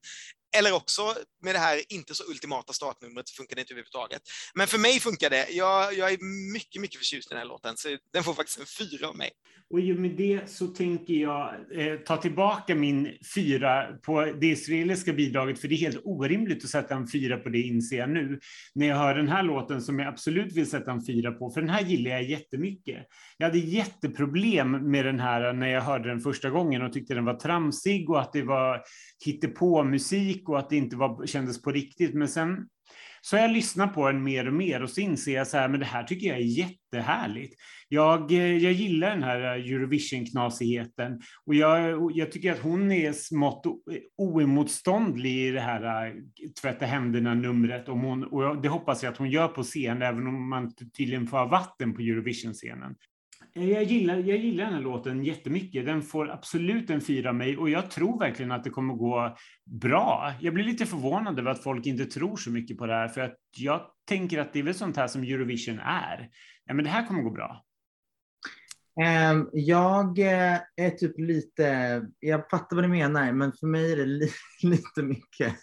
Eller 0.59 0.73
också 0.73 1.15
med 1.43 1.55
det 1.55 1.59
här 1.59 1.81
inte 1.89 2.15
så 2.15 2.25
ultimata 2.31 2.73
startnumret 2.73 3.31
funkar 3.31 3.57
det 3.57 3.61
inte 3.61 3.73
överhuvudtaget. 3.73 4.23
Men 4.55 4.67
för 4.67 4.79
mig 4.79 5.01
funkar 5.01 5.31
det. 5.31 5.47
Jag, 5.51 5.95
jag 5.95 6.13
är 6.13 6.19
mycket, 6.53 6.83
mycket 6.83 6.99
förtjust 6.99 7.31
i 7.31 7.35
den 7.35 7.39
här 7.39 7.49
låten, 7.49 7.77
så 7.77 7.89
den 8.13 8.25
får 8.25 8.35
faktiskt 8.35 8.59
en 8.59 8.67
fyra 8.67 9.09
av 9.09 9.17
mig. 9.17 9.31
Och 9.71 9.81
i 9.81 9.93
och 9.93 9.97
med 9.97 10.11
det 10.11 10.51
så 10.51 10.67
tänker 10.67 11.15
jag 11.15 11.55
eh, 11.73 11.97
ta 11.97 12.17
tillbaka 12.17 12.75
min 12.75 13.09
fyra 13.35 13.87
på 14.03 14.25
det 14.25 14.47
israeliska 14.47 15.13
bidraget, 15.13 15.59
för 15.59 15.69
det 15.69 15.75
är 15.75 15.79
helt 15.79 16.01
orimligt 16.05 16.65
att 16.65 16.71
sätta 16.71 16.95
en 16.95 17.09
fyra 17.09 17.37
på 17.37 17.49
det, 17.49 17.61
inser 17.61 17.97
jag 17.97 18.11
nu, 18.11 18.41
när 18.75 18.87
jag 18.87 18.97
hör 18.97 19.15
den 19.15 19.29
här 19.29 19.43
låten 19.43 19.83
som 19.83 19.99
jag 19.99 20.09
absolut 20.09 20.57
vill 20.57 20.71
sätta 20.71 20.91
en 20.93 21.05
fyra 21.07 21.33
på, 21.33 21.51
för 21.51 21.61
den 21.61 21.71
här 21.71 21.83
gillar 21.83 22.11
jag 22.11 22.25
jättemycket. 22.25 23.07
Jag 23.39 23.47
hade 23.47 23.59
jätteproblem 23.59 24.91
med 24.91 25.05
den 25.05 25.21
här 25.21 25.53
när 25.53 25.69
jag 25.69 25.81
hörde 25.81 26.09
den 26.09 26.21
första 26.21 26.51
gången 26.51 26.83
och 26.83 26.93
tyckte 26.93 27.15
den 27.15 27.25
var 27.25 27.35
tramsig 27.35 28.11
och 28.11 28.21
att 28.21 28.33
det 28.33 28.43
var 28.43 28.83
hittepå 29.25 29.83
och 30.49 30.59
att 30.59 30.71
det 30.71 30.77
inte 30.77 30.97
var, 30.97 31.27
kändes 31.27 31.63
på 31.63 31.73
riktigt. 31.73 32.15
Men 32.15 32.29
sen 32.29 32.69
så 33.21 33.37
har 33.37 33.43
jag 33.43 33.51
lyssnat 33.51 33.95
på 33.95 34.07
den 34.07 34.23
mer 34.23 34.47
och 34.47 34.53
mer 34.53 34.83
och 34.83 34.91
så 34.91 35.01
inser 35.01 35.35
jag 35.35 35.47
så 35.47 35.57
här, 35.57 35.69
men 35.69 35.81
det 35.81 35.87
här 35.87 36.05
tycker 36.05 36.27
jag 36.27 36.37
är 36.37 36.43
jättehärligt. 36.43 37.55
Jag, 37.89 38.33
eh, 38.33 38.57
jag 38.57 38.73
gillar 38.73 39.11
den 39.11 39.23
här 39.23 39.41
eh, 39.41 39.73
Eurovision-knasigheten 39.73 41.21
och 41.45 41.55
jag, 41.55 42.11
jag 42.15 42.33
tycker 42.33 42.53
att 42.53 42.59
hon 42.59 42.93
är 42.93 43.13
smått 43.13 43.67
oemotståndlig 44.17 45.49
i 45.49 45.51
det 45.51 45.61
här 45.61 46.07
eh, 46.07 46.13
tvätta 46.61 46.87
händerna-numret. 46.87 47.89
Och 47.89 48.63
det 48.63 48.69
hoppas 48.69 49.03
jag 49.03 49.13
att 49.13 49.19
hon 49.19 49.31
gör 49.31 49.49
på 49.49 49.63
scen, 49.63 50.03
även 50.03 50.27
om 50.27 50.49
man 50.49 50.75
tydligen 50.97 51.27
får 51.27 51.39
ha 51.39 51.47
vatten 51.47 51.95
på 51.95 52.01
Eurovision-scenen. 52.01 52.95
Eh, 53.57 53.71
jag 53.71 53.83
gillar, 53.83 54.17
jag 54.17 54.39
gillar 54.39 54.65
den 54.65 54.75
här 54.75 54.81
låten 54.81 55.25
jättemycket. 55.25 55.87
Den 55.87 56.03
får 56.03 56.31
absolut 56.31 56.91
en 56.91 57.01
fyra 57.01 57.29
av 57.29 57.35
mig 57.35 57.57
och 57.57 57.71
jag 57.71 57.91
tror 57.91 58.19
verkligen 58.19 58.53
att 58.53 58.65
det 58.65 58.71
kommer 58.71 58.95
gå 58.95 59.37
bra. 59.65 60.33
Jag 60.41 60.55
blir 60.55 60.65
lite 60.65 60.87
förvånad 60.87 61.39
över 61.39 61.51
att 61.51 61.63
folk 61.63 61.87
inte 61.87 62.05
tror 62.05 62.37
så 62.37 62.51
mycket 62.51 62.79
på 62.79 62.87
det 62.87 62.95
här 62.95 63.09
för 63.09 63.21
att 63.21 63.37
jag 63.57 63.81
tänker 64.09 64.39
att 64.39 64.53
det 64.53 64.59
är 64.59 64.63
väl 64.63 64.75
sånt 64.75 64.97
här 64.97 65.07
som 65.07 65.23
Eurovision 65.23 65.79
är. 65.79 66.29
Ja, 66.65 66.75
men 66.75 66.85
det 66.85 66.91
här 66.91 67.07
kommer 67.07 67.23
gå 67.23 67.31
bra. 67.31 67.63
Ehm, 69.03 69.49
jag 69.53 70.19
eh, 70.19 70.59
är 70.77 70.91
typ 70.91 71.19
lite, 71.19 72.03
jag 72.21 72.51
fattar 72.51 72.77
vad 72.77 72.85
du 72.85 72.89
menar, 72.89 73.33
men 73.33 73.53
för 73.53 73.67
mig 73.67 73.93
är 73.93 73.97
det 73.97 74.07
li 74.07 74.31
lite 74.63 75.03
mycket. 75.03 75.55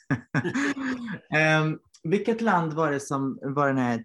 um, 1.62 1.80
vilket 2.04 2.42
land 2.42 2.74
var 2.74 2.92
det 2.92 3.00
som 3.00 3.40
var 3.42 3.68
den 3.68 3.78
här 3.78 4.04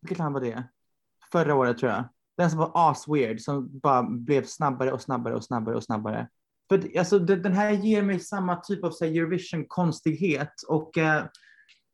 vilket 0.00 0.18
land 0.18 0.34
var 0.34 0.40
det? 0.40 0.64
Förra 1.32 1.54
året 1.54 1.78
tror 1.78 1.92
jag. 1.92 2.04
Den 2.36 2.50
som 2.50 2.58
var 2.58 2.72
as-weird, 2.74 3.38
som 3.38 3.78
bara 3.78 4.02
blev 4.02 4.44
snabbare 4.44 4.92
och 4.92 5.02
snabbare 5.02 5.34
och 5.34 5.44
snabbare 5.44 5.76
och 5.76 5.84
snabbare. 5.84 6.28
För 6.68 6.98
alltså, 6.98 7.18
den 7.18 7.52
här 7.52 7.70
ger 7.70 8.02
mig 8.02 8.20
samma 8.20 8.56
typ 8.56 8.84
av 8.84 8.92
Eurovision-konstighet 9.02 10.52
och... 10.68 10.96
Uh, 10.96 11.24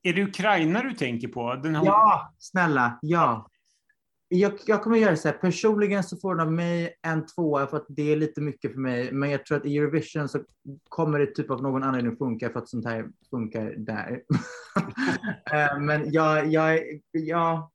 är 0.02 0.12
det 0.12 0.22
Ukraina 0.22 0.82
du 0.82 0.92
tänker 0.92 1.28
på? 1.28 1.54
Den 1.54 1.74
har... 1.74 1.86
Ja, 1.86 2.34
snälla, 2.38 2.98
ja. 3.02 3.48
Jag, 4.28 4.52
jag 4.66 4.82
kommer 4.82 4.96
göra 4.96 5.16
så 5.16 5.28
här, 5.28 5.34
personligen 5.34 6.04
så 6.04 6.16
får 6.16 6.40
av 6.40 6.52
mig 6.52 6.94
en 7.02 7.26
tvåa 7.26 7.66
för 7.66 7.76
att 7.76 7.86
det 7.88 8.12
är 8.12 8.16
lite 8.16 8.40
mycket 8.40 8.72
för 8.72 8.80
mig. 8.80 9.12
Men 9.12 9.30
jag 9.30 9.46
tror 9.46 9.58
att 9.58 9.66
i 9.66 9.76
Eurovision 9.78 10.28
så 10.28 10.40
kommer 10.88 11.18
det 11.18 11.26
typ 11.26 11.50
av 11.50 11.62
någon 11.62 11.82
anledning 11.82 12.16
funka 12.16 12.50
för 12.50 12.58
att 12.58 12.68
sånt 12.68 12.86
här 12.86 13.08
funkar 13.30 13.74
där. 13.76 14.22
Eh, 15.52 15.78
men 15.80 16.12
jag, 16.12 16.46
jag, 16.46 16.80
jag, 17.12 17.70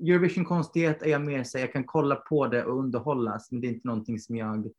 Eurovision 0.00 0.44
konstighet 0.44 1.02
är 1.02 1.06
jag 1.06 1.22
mer 1.22 1.44
så 1.44 1.58
jag 1.58 1.72
kan 1.72 1.84
kolla 1.84 2.16
på 2.16 2.46
det 2.46 2.64
och 2.64 2.78
underhållas, 2.78 3.50
men 3.50 3.60
det 3.60 3.66
är 3.66 3.68
inte 3.68 3.88
någonting 3.88 4.20
som 4.20 4.36
jag 4.36 4.70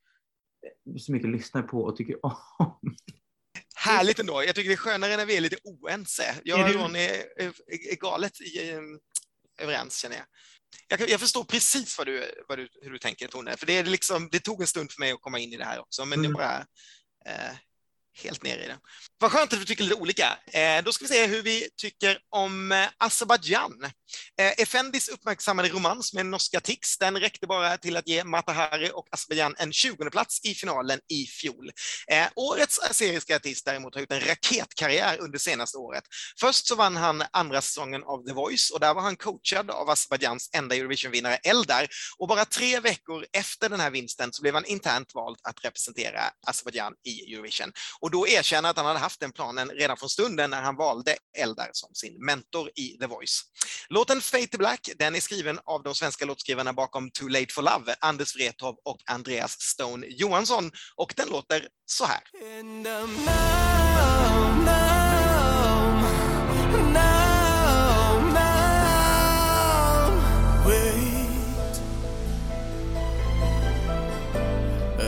så 0.98 1.12
mycket 1.12 1.30
lyssnar 1.30 1.62
på 1.62 1.82
och 1.84 1.96
tycker 1.96 2.26
om. 2.26 2.96
Härligt 3.76 4.20
ändå. 4.20 4.44
Jag 4.44 4.56
tycker 4.56 4.70
det 4.70 4.76
är 4.76 4.78
skönare 4.78 5.18
när 5.18 5.26
vi 5.26 5.38
är 5.38 5.42
lite 5.42 5.58
oense. 5.64 6.36
Jag 6.44 6.70
och 6.70 6.76
Ron 6.76 6.96
är, 6.96 7.96
galet 7.96 8.42
i, 8.42 8.72
um, 8.72 9.00
överens 9.58 9.98
känner 9.98 10.16
jag. 10.16 10.26
jag. 11.00 11.10
Jag, 11.10 11.20
förstår 11.20 11.44
precis 11.44 11.98
vad 11.98 12.08
du, 12.08 12.44
vad 12.48 12.58
du, 12.58 12.70
hur 12.82 12.92
du 12.92 13.00
tänker 13.00 13.28
Tone, 13.28 13.58
för 13.58 13.66
det, 13.66 13.78
är 13.78 13.84
liksom, 13.84 14.30
det 14.32 14.40
tog 14.40 14.62
en 14.62 14.68
stund 14.68 14.92
för 14.92 15.00
mig 15.00 15.12
att 15.12 15.22
komma 15.22 15.40
in 15.40 15.54
i 15.54 15.58
det 15.58 15.66
här 15.66 15.80
också, 15.80 16.06
men 16.06 16.20
mm. 16.20 16.32
det 16.32 16.38
bara 16.38 16.58
eh, 17.26 17.56
helt 18.24 18.44
nere 18.44 18.64
i 18.64 18.68
det. 18.68 18.78
Vad 19.20 19.32
skönt 19.32 19.54
att 19.54 19.60
vi 19.60 19.66
tycker 19.66 19.84
lite 19.84 19.96
olika. 19.96 20.38
Eh, 20.54 20.84
då 20.84 20.92
ska 20.92 21.06
vi 21.06 21.10
se 21.10 21.28
hur 21.28 21.42
vi 21.42 21.70
tycker 21.78 22.18
om 22.30 22.72
eh, 22.72 22.88
Azerbajdzjan. 22.98 23.84
Eh, 24.40 24.52
Effendis 24.58 25.10
uppmärksammade 25.10 25.70
romans 25.70 26.14
med 26.14 26.26
norska 26.26 26.60
Tix, 26.60 26.98
den 26.98 27.20
räckte 27.20 27.48
bara 27.48 27.78
till 27.78 27.98
att 27.98 28.08
ge 28.08 28.24
Matahari 28.24 28.92
och 28.94 29.08
Azerbajdzjan 29.12 29.56
en 29.58 29.74
20 29.74 30.10
plats 30.10 30.46
i 30.46 30.54
finalen 30.54 31.00
i 31.08 31.26
fjol. 31.26 31.72
Eh, 32.12 32.28
årets 32.36 32.80
aseriska 32.80 33.36
artist 33.36 33.66
däremot 33.66 33.94
har 33.94 34.02
gjort 34.02 34.12
en 34.12 34.28
raketkarriär 34.28 35.18
under 35.22 35.40
senaste 35.40 35.78
året. 35.78 36.04
Först 36.40 36.68
så 36.68 36.76
vann 36.76 36.96
han 36.96 37.24
andra 37.32 37.62
säsongen 37.62 38.04
av 38.04 38.26
The 38.28 38.34
Voice 38.34 38.72
och 38.72 38.80
där 38.80 38.94
var 38.94 39.02
han 39.02 39.16
coachad 39.16 39.72
av 39.72 39.90
Azerbajdzjans 39.90 40.50
enda 40.54 40.76
Eurovision-vinnare 40.76 41.36
Eldar 41.36 41.88
och 42.18 42.28
bara 42.28 42.46
tre 42.46 42.80
veckor 42.80 43.26
efter 43.32 43.70
den 43.70 43.80
här 43.80 43.92
vinsten 43.92 44.34
så 44.34 44.42
blev 44.42 44.54
han 44.54 44.66
internt 44.66 45.14
vald 45.14 45.38
att 45.44 45.66
representera 45.66 46.22
Azerbajdzjan 46.48 46.94
i 47.04 47.34
Eurovision. 47.34 47.72
Och 48.06 48.12
då 48.12 48.28
erkänner 48.28 48.70
att 48.70 48.78
han 48.78 48.86
hade 48.86 49.00
haft 49.00 49.20
den 49.20 49.32
planen 49.32 49.70
redan 49.70 49.98
från 49.98 50.10
stunden 50.10 50.50
när 50.50 50.62
han 50.62 50.76
valde 50.76 51.16
Eldar 51.38 51.70
som 51.72 51.90
sin 51.94 52.26
mentor 52.26 52.70
i 52.76 52.98
The 52.98 53.08
Voice. 53.08 53.44
Låten 53.90 54.22
Fate 54.22 54.48
to 54.48 54.58
Black, 54.58 54.90
den 54.98 55.16
är 55.16 55.20
skriven 55.20 55.60
av 55.66 55.84
de 55.84 55.96
svenska 55.96 56.26
låtskrivarna 56.26 56.74
bakom 56.74 57.12
Too 57.12 57.28
Late 57.28 57.54
for 57.54 57.62
Love, 57.62 57.96
Anders 58.00 58.36
Wrethov 58.36 58.76
och 58.86 58.98
Andreas 59.06 59.62
Stone 59.62 60.08
Johansson 60.08 60.72
och 60.96 61.14
den 61.16 61.30
låter 61.30 61.68
så 61.86 62.06
här. 62.06 62.22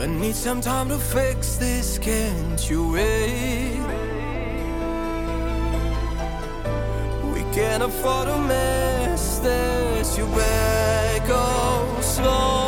Need 0.08 0.34
some 0.34 0.60
time 0.60 0.88
to 0.88 0.98
fix 0.98 1.56
this, 1.56 1.98
can't 1.98 2.70
you 2.70 2.92
wait? 2.92 3.80
We 7.32 7.42
can't 7.52 7.82
afford 7.82 8.28
a 8.28 8.38
mess, 8.38 9.38
there's 9.38 10.16
your 10.16 10.28
back, 10.28 11.22
oh, 11.28 11.94
go 11.96 12.00
slowly 12.00 12.67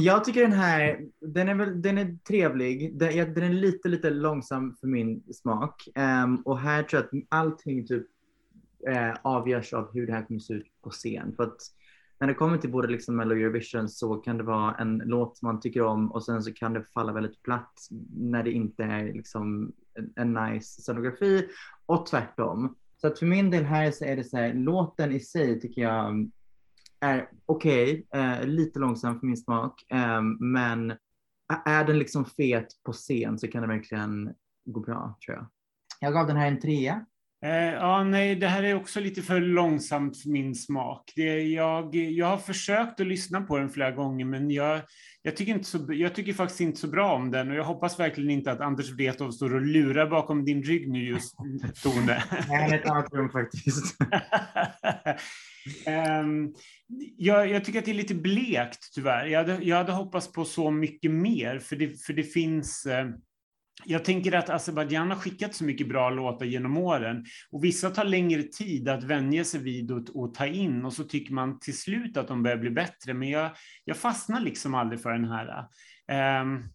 Jag 0.00 0.24
tycker 0.24 0.42
den 0.42 0.52
här, 0.52 1.00
den 1.20 1.48
är, 1.48 1.54
väl, 1.54 1.82
den 1.82 1.98
är 1.98 2.18
trevlig. 2.28 2.98
Den, 2.98 3.16
ja, 3.16 3.24
den 3.24 3.44
är 3.44 3.52
lite, 3.52 3.88
lite 3.88 4.10
långsam 4.10 4.76
för 4.80 4.86
min 4.86 5.22
smak. 5.32 5.88
Um, 6.24 6.36
och 6.36 6.58
här 6.58 6.82
tror 6.82 7.02
jag 7.02 7.20
att 7.20 7.26
allting 7.28 7.86
typ 7.86 8.06
eh, 8.88 9.14
avgörs 9.22 9.72
av 9.72 9.92
hur 9.92 10.06
det 10.06 10.12
här 10.12 10.26
kommer 10.26 10.40
se 10.40 10.54
ut 10.54 10.66
på 10.82 10.90
scen. 10.90 11.32
För 11.36 11.42
att 11.42 11.56
när 12.20 12.28
det 12.28 12.34
kommer 12.34 12.58
till 12.58 12.70
både 12.70 12.88
liksom 12.88 13.16
Mello 13.16 13.34
och 13.34 13.40
Eurovision 13.40 13.88
så 13.88 14.14
kan 14.14 14.38
det 14.38 14.44
vara 14.44 14.74
en 14.74 15.02
låt 15.04 15.42
man 15.42 15.60
tycker 15.60 15.82
om 15.82 16.12
och 16.12 16.24
sen 16.24 16.42
så 16.42 16.52
kan 16.52 16.72
det 16.72 16.84
falla 16.94 17.12
väldigt 17.12 17.42
platt 17.42 17.72
när 18.16 18.42
det 18.42 18.52
inte 18.52 18.84
är 18.84 19.12
liksom 19.12 19.72
en, 19.94 20.12
en 20.16 20.34
nice 20.34 20.82
scenografi 20.82 21.48
och 21.86 22.06
tvärtom. 22.06 22.76
Så 23.00 23.06
att 23.06 23.18
för 23.18 23.26
min 23.26 23.50
del 23.50 23.64
här 23.64 23.90
så 23.90 24.04
är 24.04 24.16
det 24.16 24.24
så 24.24 24.36
här, 24.36 24.54
låten 24.54 25.12
i 25.12 25.20
sig 25.20 25.60
tycker 25.60 25.82
jag 25.82 26.30
är 27.00 27.30
okej, 27.46 28.06
eh, 28.14 28.46
lite 28.46 28.78
långsam 28.78 29.20
för 29.20 29.26
min 29.26 29.36
smak, 29.36 29.84
eh, 29.92 30.22
men 30.40 30.90
är 31.66 31.84
den 31.84 31.98
liksom 31.98 32.24
fet 32.24 32.66
på 32.84 32.92
scen 32.92 33.38
så 33.38 33.48
kan 33.48 33.62
det 33.62 33.68
verkligen 33.68 34.34
gå 34.64 34.80
bra 34.80 35.18
tror 35.26 35.36
jag. 35.36 35.46
Jag 36.00 36.12
gav 36.12 36.26
den 36.26 36.36
här 36.36 36.48
en 36.48 36.60
trea. 36.60 37.06
Eh, 37.44 37.74
ja, 37.74 38.04
nej, 38.04 38.36
det 38.36 38.46
här 38.46 38.62
är 38.62 38.74
också 38.74 39.00
lite 39.00 39.22
för 39.22 39.40
långsamt 39.40 40.22
för 40.22 40.28
min 40.28 40.54
smak. 40.54 41.12
Det, 41.16 41.42
jag, 41.42 41.94
jag 41.94 42.26
har 42.26 42.38
försökt 42.38 43.00
att 43.00 43.06
lyssna 43.06 43.40
på 43.40 43.58
den 43.58 43.70
flera 43.70 43.90
gånger, 43.90 44.24
men 44.24 44.50
jag, 44.50 44.80
jag, 45.22 45.36
tycker 45.36 45.52
inte 45.52 45.68
så, 45.68 45.86
jag 45.88 46.14
tycker 46.14 46.32
faktiskt 46.32 46.60
inte 46.60 46.80
så 46.80 46.88
bra 46.88 47.14
om 47.14 47.30
den 47.30 47.50
och 47.50 47.56
jag 47.56 47.64
hoppas 47.64 48.00
verkligen 48.00 48.30
inte 48.30 48.52
att 48.52 48.60
Anders 48.60 48.90
Wrethov 48.90 49.30
står 49.30 49.54
och 49.54 49.60
lurar 49.60 50.06
bakom 50.10 50.44
din 50.44 50.62
rygg 50.62 50.90
nu 50.90 51.04
just, 51.04 51.36
Tone. 51.82 52.22
Nej, 52.48 52.74
ett 52.74 52.90
annat 52.90 53.12
rum 53.12 53.30
faktiskt. 53.30 53.96
Ehm, 55.86 56.54
jag, 57.16 57.48
jag 57.48 57.64
tycker 57.64 57.78
att 57.78 57.84
det 57.84 57.90
är 57.90 57.94
lite 57.94 58.14
blekt 58.14 58.94
tyvärr. 58.94 59.26
Jag 59.26 59.38
hade, 59.38 59.64
jag 59.64 59.76
hade 59.76 59.92
hoppats 59.92 60.32
på 60.32 60.44
så 60.44 60.70
mycket 60.70 61.10
mer, 61.10 61.58
för 61.58 61.76
det, 61.76 62.04
för 62.04 62.12
det 62.12 62.22
finns 62.22 62.86
eh, 62.86 63.08
jag 63.84 64.04
tänker 64.04 64.32
att 64.32 64.50
Azerbajdzjan 64.50 65.10
har 65.10 65.16
skickat 65.16 65.54
så 65.54 65.64
mycket 65.64 65.88
bra 65.88 66.10
låtar 66.10 66.46
genom 66.46 66.76
åren 66.76 67.24
och 67.50 67.64
vissa 67.64 67.90
tar 67.90 68.04
längre 68.04 68.42
tid 68.42 68.88
att 68.88 69.04
vänja 69.04 69.44
sig 69.44 69.60
vid 69.60 69.90
och, 69.90 70.02
och 70.14 70.34
ta 70.34 70.46
in 70.46 70.84
och 70.84 70.92
så 70.92 71.04
tycker 71.04 71.34
man 71.34 71.58
till 71.58 71.78
slut 71.78 72.16
att 72.16 72.28
de 72.28 72.42
börjar 72.42 72.56
bli 72.56 72.70
bättre. 72.70 73.14
Men 73.14 73.28
jag, 73.28 73.50
jag 73.84 73.96
fastnar 73.96 74.40
liksom 74.40 74.74
aldrig 74.74 75.02
för 75.02 75.12
den 75.12 75.24
här. 75.24 75.66
Um, 76.42 76.68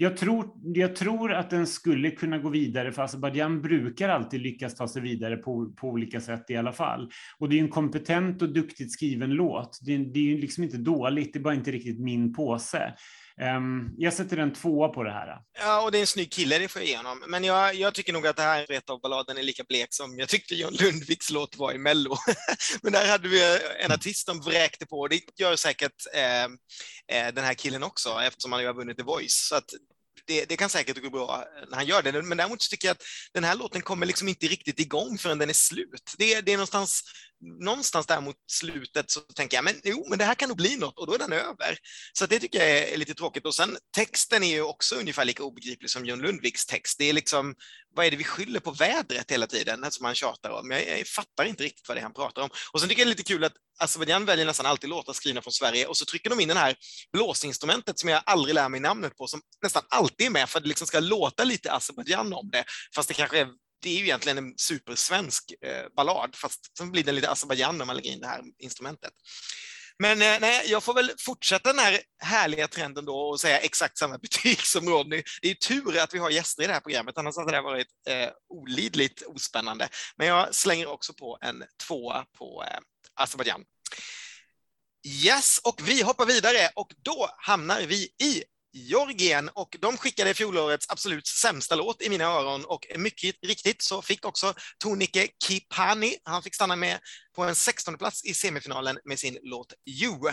jag 0.00 0.16
tror, 0.16 0.50
jag 0.62 0.96
tror 0.96 1.32
att 1.32 1.50
den 1.50 1.66
skulle 1.66 2.10
kunna 2.10 2.38
gå 2.38 2.48
vidare, 2.48 2.92
för 2.92 3.02
Azerbajdzjan 3.02 3.62
brukar 3.62 4.08
alltid 4.08 4.40
lyckas 4.40 4.74
ta 4.74 4.88
sig 4.88 5.02
vidare 5.02 5.36
på, 5.36 5.72
på 5.76 5.88
olika 5.88 6.20
sätt 6.20 6.44
i 6.48 6.56
alla 6.56 6.72
fall. 6.72 7.10
Och 7.38 7.48
det 7.48 7.58
är 7.58 7.62
en 7.62 7.68
kompetent 7.68 8.42
och 8.42 8.52
duktigt 8.52 8.92
skriven 8.92 9.30
låt. 9.30 9.78
Det, 9.82 9.96
det 9.96 10.18
är 10.18 10.24
ju 10.24 10.38
liksom 10.38 10.64
inte 10.64 10.76
dåligt, 10.76 11.32
det 11.32 11.38
är 11.38 11.42
bara 11.42 11.54
inte 11.54 11.70
riktigt 11.70 12.00
min 12.00 12.34
påse. 12.34 12.94
Um, 13.40 13.94
jag 13.96 14.12
sätter 14.12 14.36
en 14.36 14.52
tvåa 14.52 14.88
på 14.88 15.02
det 15.02 15.10
här. 15.10 15.40
Ja, 15.58 15.82
och 15.82 15.92
det 15.92 15.98
är 15.98 16.00
en 16.00 16.06
snygg 16.06 16.32
kille, 16.32 16.58
det 16.58 16.68
får 16.68 16.82
jag 16.82 16.88
ge 16.88 16.96
honom. 16.96 17.24
Men 17.28 17.44
jag, 17.44 17.74
jag 17.74 17.94
tycker 17.94 18.12
nog 18.12 18.26
att 18.26 18.36
det 18.36 18.42
här 18.42 18.66
Wrethov-balladen 18.66 19.38
är 19.38 19.42
lika 19.42 19.64
blek 19.64 19.88
som 19.90 20.18
jag 20.18 20.28
tyckte 20.28 20.54
John 20.54 20.74
Lundviks 20.80 21.30
låt 21.30 21.56
var 21.56 21.72
i 21.72 21.78
Mello. 21.78 22.16
Men 22.82 22.92
där 22.92 23.08
hade 23.08 23.28
vi 23.28 23.58
en 23.80 23.92
artist 23.92 24.26
som 24.26 24.40
vräkte 24.40 24.86
på. 24.86 25.08
Det 25.08 25.20
gör 25.38 25.56
säkert 25.56 26.06
ehm, 26.14 26.58
eh, 27.12 27.34
den 27.34 27.44
här 27.44 27.54
killen 27.54 27.82
också, 27.82 28.20
eftersom 28.22 28.52
han 28.52 28.60
ju 28.60 28.66
har 28.66 28.74
vunnit 28.74 28.96
The 28.96 29.02
Voice. 29.02 29.48
Så 29.48 29.56
att 29.56 29.70
det, 30.26 30.44
det, 30.44 30.56
kan 30.56 30.70
säkert 30.70 31.02
gå 31.02 31.10
bra 31.10 31.44
när 31.68 31.76
han 31.76 31.86
gör 31.86 32.02
det, 32.02 32.22
men 32.22 32.38
däremot 32.38 32.70
tycker 32.70 32.88
jag 32.88 32.94
att 32.94 33.02
den 33.34 33.44
här 33.44 33.54
låten 33.54 33.82
kommer 33.82 34.06
liksom 34.06 34.28
inte 34.28 34.46
riktigt 34.46 34.80
igång 34.80 35.18
förrän 35.18 35.38
den 35.38 35.50
är 35.50 35.54
slut. 35.54 36.14
Det, 36.18 36.40
det 36.40 36.52
är 36.52 36.56
någonstans, 36.56 37.02
någonstans 37.60 38.06
där 38.06 38.20
mot 38.20 38.36
slutet 38.50 39.10
så 39.10 39.20
tänker 39.20 39.56
jag, 39.56 39.64
men 39.64 39.80
jo, 39.84 40.06
men 40.08 40.18
det 40.18 40.24
här 40.24 40.34
kan 40.34 40.48
nog 40.48 40.56
bli 40.56 40.76
något 40.76 40.98
och 40.98 41.06
då 41.06 41.14
är 41.14 41.18
den 41.18 41.32
över. 41.32 41.78
Så 42.12 42.26
det 42.26 42.38
tycker 42.38 42.58
jag 42.58 42.70
är, 42.70 42.82
är 42.82 42.96
lite 42.96 43.14
tråkigt. 43.14 43.46
Och 43.46 43.54
sen 43.54 43.76
texten 43.96 44.42
är 44.42 44.54
ju 44.54 44.62
också 44.62 44.94
ungefär 44.94 45.24
lika 45.24 45.42
obegriplig 45.42 45.90
som 45.90 46.04
John 46.04 46.20
Lundviks 46.20 46.66
text. 46.66 46.98
Det 46.98 47.04
är 47.04 47.12
liksom, 47.12 47.54
vad 47.98 48.06
är 48.06 48.10
det 48.10 48.16
vi 48.16 48.24
skyller 48.24 48.60
på 48.60 48.70
vädret 48.70 49.30
hela 49.30 49.46
tiden, 49.46 49.84
alltså, 49.84 49.98
som 49.98 50.04
han 50.04 50.14
tjatar 50.14 50.50
om? 50.50 50.70
Jag, 50.70 50.98
jag 50.98 51.06
fattar 51.06 51.44
inte 51.44 51.62
riktigt 51.62 51.88
vad 51.88 51.96
det 51.96 52.00
är 52.00 52.02
han 52.02 52.14
pratar 52.14 52.42
om. 52.42 52.50
Och 52.72 52.80
sen 52.80 52.88
tycker 52.88 53.00
jag 53.00 53.06
det 53.06 53.08
är 53.08 53.16
lite 53.16 53.32
kul 53.32 53.44
att 53.44 53.52
Azerbajdzjan 53.78 54.24
väljer 54.24 54.46
nästan 54.46 54.66
alltid 54.66 54.90
låtar 54.90 55.12
skrivna 55.12 55.42
från 55.42 55.52
Sverige 55.52 55.86
och 55.86 55.96
så 55.96 56.04
trycker 56.04 56.30
de 56.30 56.40
in 56.40 56.48
det 56.48 56.54
här 56.54 56.76
blåsinstrumentet 57.12 57.98
som 57.98 58.08
jag 58.08 58.22
aldrig 58.26 58.54
lär 58.54 58.68
mig 58.68 58.80
namnet 58.80 59.16
på, 59.16 59.26
som 59.26 59.40
nästan 59.62 59.82
alltid 59.88 60.26
är 60.26 60.30
med 60.30 60.48
för 60.48 60.58
att 60.58 60.62
det 60.62 60.68
liksom 60.68 60.86
ska 60.86 61.00
låta 61.00 61.44
lite 61.44 61.72
Azerbajdzjan 61.72 62.32
om 62.32 62.50
det, 62.50 62.64
fast 62.94 63.08
det 63.08 63.14
kanske 63.14 63.40
är 63.40 63.48
det 63.82 63.90
är 63.90 63.98
ju 63.98 64.04
egentligen 64.04 64.38
en 64.38 64.54
supersvensk 64.56 65.44
eh, 65.60 65.86
ballad, 65.96 66.36
fast 66.36 66.78
sen 66.78 66.90
blir 66.90 67.04
den 67.04 67.14
lite 67.14 67.30
Azerbajdzjan 67.30 67.78
när 67.78 67.84
man 67.84 67.96
lägger 67.96 68.10
in 68.10 68.20
det 68.20 68.26
här 68.26 68.40
instrumentet. 68.58 69.12
Men 69.98 70.22
eh, 70.22 70.40
nej, 70.40 70.64
jag 70.66 70.82
får 70.82 70.94
väl 70.94 71.12
fortsätta 71.18 71.72
den 71.72 71.78
här 71.78 72.00
härliga 72.22 72.68
trenden 72.68 73.04
då 73.04 73.18
och 73.18 73.40
säga 73.40 73.58
exakt 73.58 73.98
samma 73.98 74.18
betyg 74.22 74.60
som 74.60 74.88
Rodney. 74.88 75.22
Det 75.42 75.50
är 75.50 75.54
tur 75.54 75.98
att 75.98 76.14
vi 76.14 76.18
har 76.18 76.30
gäster 76.30 76.62
i 76.62 76.66
det 76.66 76.72
här 76.72 76.80
programmet, 76.80 77.18
annars 77.18 77.36
hade 77.36 77.52
det 77.52 77.60
varit 77.60 77.88
eh, 78.08 78.28
olidligt 78.48 79.22
ospännande. 79.22 79.88
Men 80.16 80.26
jag 80.26 80.54
slänger 80.54 80.86
också 80.86 81.12
på 81.12 81.38
en 81.40 81.64
tvåa 81.86 82.24
på 82.38 82.64
eh, 82.70 82.78
Azerbajdzjan. 83.14 83.64
Yes, 85.06 85.60
och 85.64 85.80
vi 85.88 86.02
hoppar 86.02 86.26
vidare 86.26 86.70
och 86.74 86.92
då 87.04 87.30
hamnar 87.38 87.82
vi 87.82 88.04
i 88.04 88.44
Georgien 88.72 89.50
och 89.54 89.76
de 89.80 89.96
skickade 89.96 90.34
fjolårets 90.34 90.86
absolut 90.90 91.26
sämsta 91.26 91.74
låt 91.74 92.02
i 92.02 92.08
mina 92.08 92.24
öron 92.24 92.64
och 92.64 92.86
mycket 92.96 93.36
riktigt 93.42 93.82
så 93.82 94.02
fick 94.02 94.24
också 94.24 94.54
Tonike 94.78 95.28
Kipani, 95.44 96.16
han 96.24 96.42
fick 96.42 96.54
stanna 96.54 96.76
med 96.76 96.98
på 97.38 97.44
en 97.44 97.54
16 97.54 97.98
plats 97.98 98.24
i 98.24 98.34
semifinalen 98.34 98.98
med 99.04 99.18
sin 99.18 99.38
låt 99.42 99.72
You. 99.86 100.32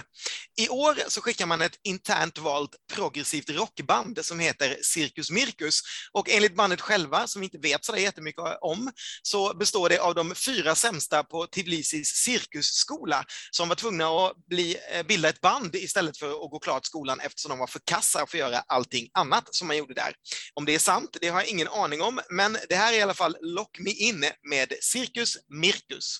I 0.57 0.69
år 0.69 0.97
så 1.07 1.21
skickar 1.21 1.45
man 1.45 1.61
ett 1.61 1.79
internt 1.83 2.37
valt 2.37 2.75
progressivt 2.93 3.49
rockband 3.49 4.25
som 4.25 4.39
heter 4.39 4.77
Cirkus 4.81 5.31
Mirkus 5.31 5.81
och 6.11 6.29
enligt 6.29 6.55
bandet 6.55 6.81
själva, 6.81 7.27
som 7.27 7.41
vi 7.41 7.45
inte 7.45 7.57
vet 7.57 7.85
så 7.85 7.97
jättemycket 7.97 8.43
om, 8.61 8.91
så 9.21 9.53
består 9.53 9.89
det 9.89 9.99
av 9.99 10.15
de 10.15 10.35
fyra 10.35 10.75
sämsta 10.75 11.23
på 11.23 11.47
Tbilisis 11.47 12.07
cirkusskola 12.07 13.25
som 13.51 13.69
var 13.69 13.75
tvungna 13.75 14.07
att 14.07 14.47
bli, 14.49 14.77
eh, 14.91 15.03
bilda 15.03 15.29
ett 15.29 15.41
band 15.41 15.75
istället 15.75 16.17
för 16.17 16.29
att 16.29 16.51
gå 16.51 16.59
klart 16.59 16.85
skolan 16.85 17.19
eftersom 17.19 17.49
de 17.49 17.59
var 17.59 17.67
för 17.67 17.81
kassa 17.85 18.19
för 18.19 18.37
att 18.37 18.51
göra 18.51 18.59
allting 18.67 19.09
annat 19.13 19.55
som 19.55 19.67
man 19.67 19.77
gjorde 19.77 19.93
där. 19.93 20.13
Om 20.53 20.65
det 20.65 20.75
är 20.75 20.79
sant, 20.79 21.17
det 21.21 21.27
har 21.27 21.41
jag 21.41 21.49
ingen 21.49 21.67
aning 21.67 22.01
om, 22.01 22.19
men 22.29 22.57
det 22.69 22.75
här 22.75 22.93
är 22.93 22.97
i 22.97 23.01
alla 23.01 23.13
fall 23.13 23.37
Lock 23.41 23.79
Me 23.79 23.91
In 23.91 24.25
med 24.49 24.73
Cirkus 24.81 25.37
Mirkus. 25.49 26.19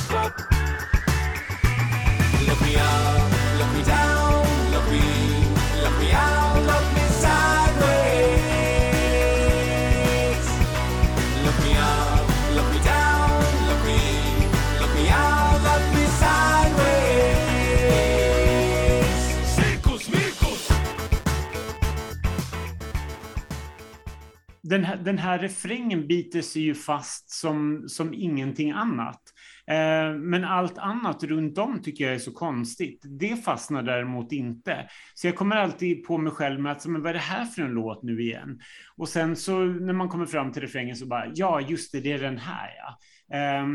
den 24.71 24.83
här, 24.83 24.97
den 24.97 25.17
här 25.17 25.39
refrängen 25.39 26.07
biter 26.07 26.41
sig 26.41 26.61
ju 26.61 26.75
fast 26.75 27.29
som, 27.29 27.83
som 27.87 28.13
ingenting 28.13 28.71
annat. 28.71 29.21
Eh, 29.67 30.13
men 30.13 30.43
allt 30.43 30.77
annat 30.77 31.23
runt 31.23 31.57
om 31.57 31.81
tycker 31.81 32.03
jag 32.03 32.13
är 32.13 32.19
så 32.19 32.31
konstigt. 32.31 33.01
Det 33.19 33.43
fastnar 33.43 33.83
däremot 33.83 34.31
inte. 34.31 34.89
Så 35.13 35.27
jag 35.27 35.35
kommer 35.35 35.55
alltid 35.55 36.03
på 36.03 36.17
mig 36.17 36.33
själv 36.33 36.59
med 36.59 36.71
att, 36.71 36.85
men 36.85 37.01
vad 37.01 37.09
är 37.09 37.13
det 37.13 37.19
här 37.19 37.45
för 37.45 37.61
en 37.61 37.71
låt 37.71 38.03
nu 38.03 38.21
igen? 38.21 38.59
Och 38.97 39.09
sen 39.09 39.35
så 39.35 39.59
när 39.59 39.93
man 39.93 40.09
kommer 40.09 40.25
fram 40.25 40.51
till 40.51 40.61
refrängen 40.61 40.95
så 40.95 41.05
bara, 41.05 41.31
ja 41.35 41.61
just 41.61 41.91
det, 41.91 41.99
det 41.99 42.11
är 42.11 42.19
den 42.19 42.37
här 42.37 42.69
ja. 42.77 42.99
Eh, 43.37 43.67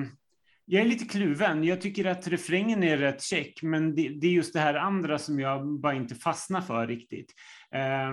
jag 0.64 0.82
är 0.82 0.86
lite 0.88 1.04
kluven. 1.04 1.64
Jag 1.64 1.80
tycker 1.80 2.04
att 2.04 2.28
refrängen 2.28 2.82
är 2.82 2.96
rätt 2.96 3.22
check, 3.22 3.62
men 3.62 3.94
det, 3.94 4.08
det 4.08 4.26
är 4.26 4.32
just 4.32 4.52
det 4.52 4.60
här 4.60 4.74
andra 4.74 5.18
som 5.18 5.40
jag 5.40 5.80
bara 5.80 5.94
inte 5.94 6.14
fastnar 6.14 6.60
för 6.60 6.86
riktigt. 6.86 7.34
Eh, 7.74 8.12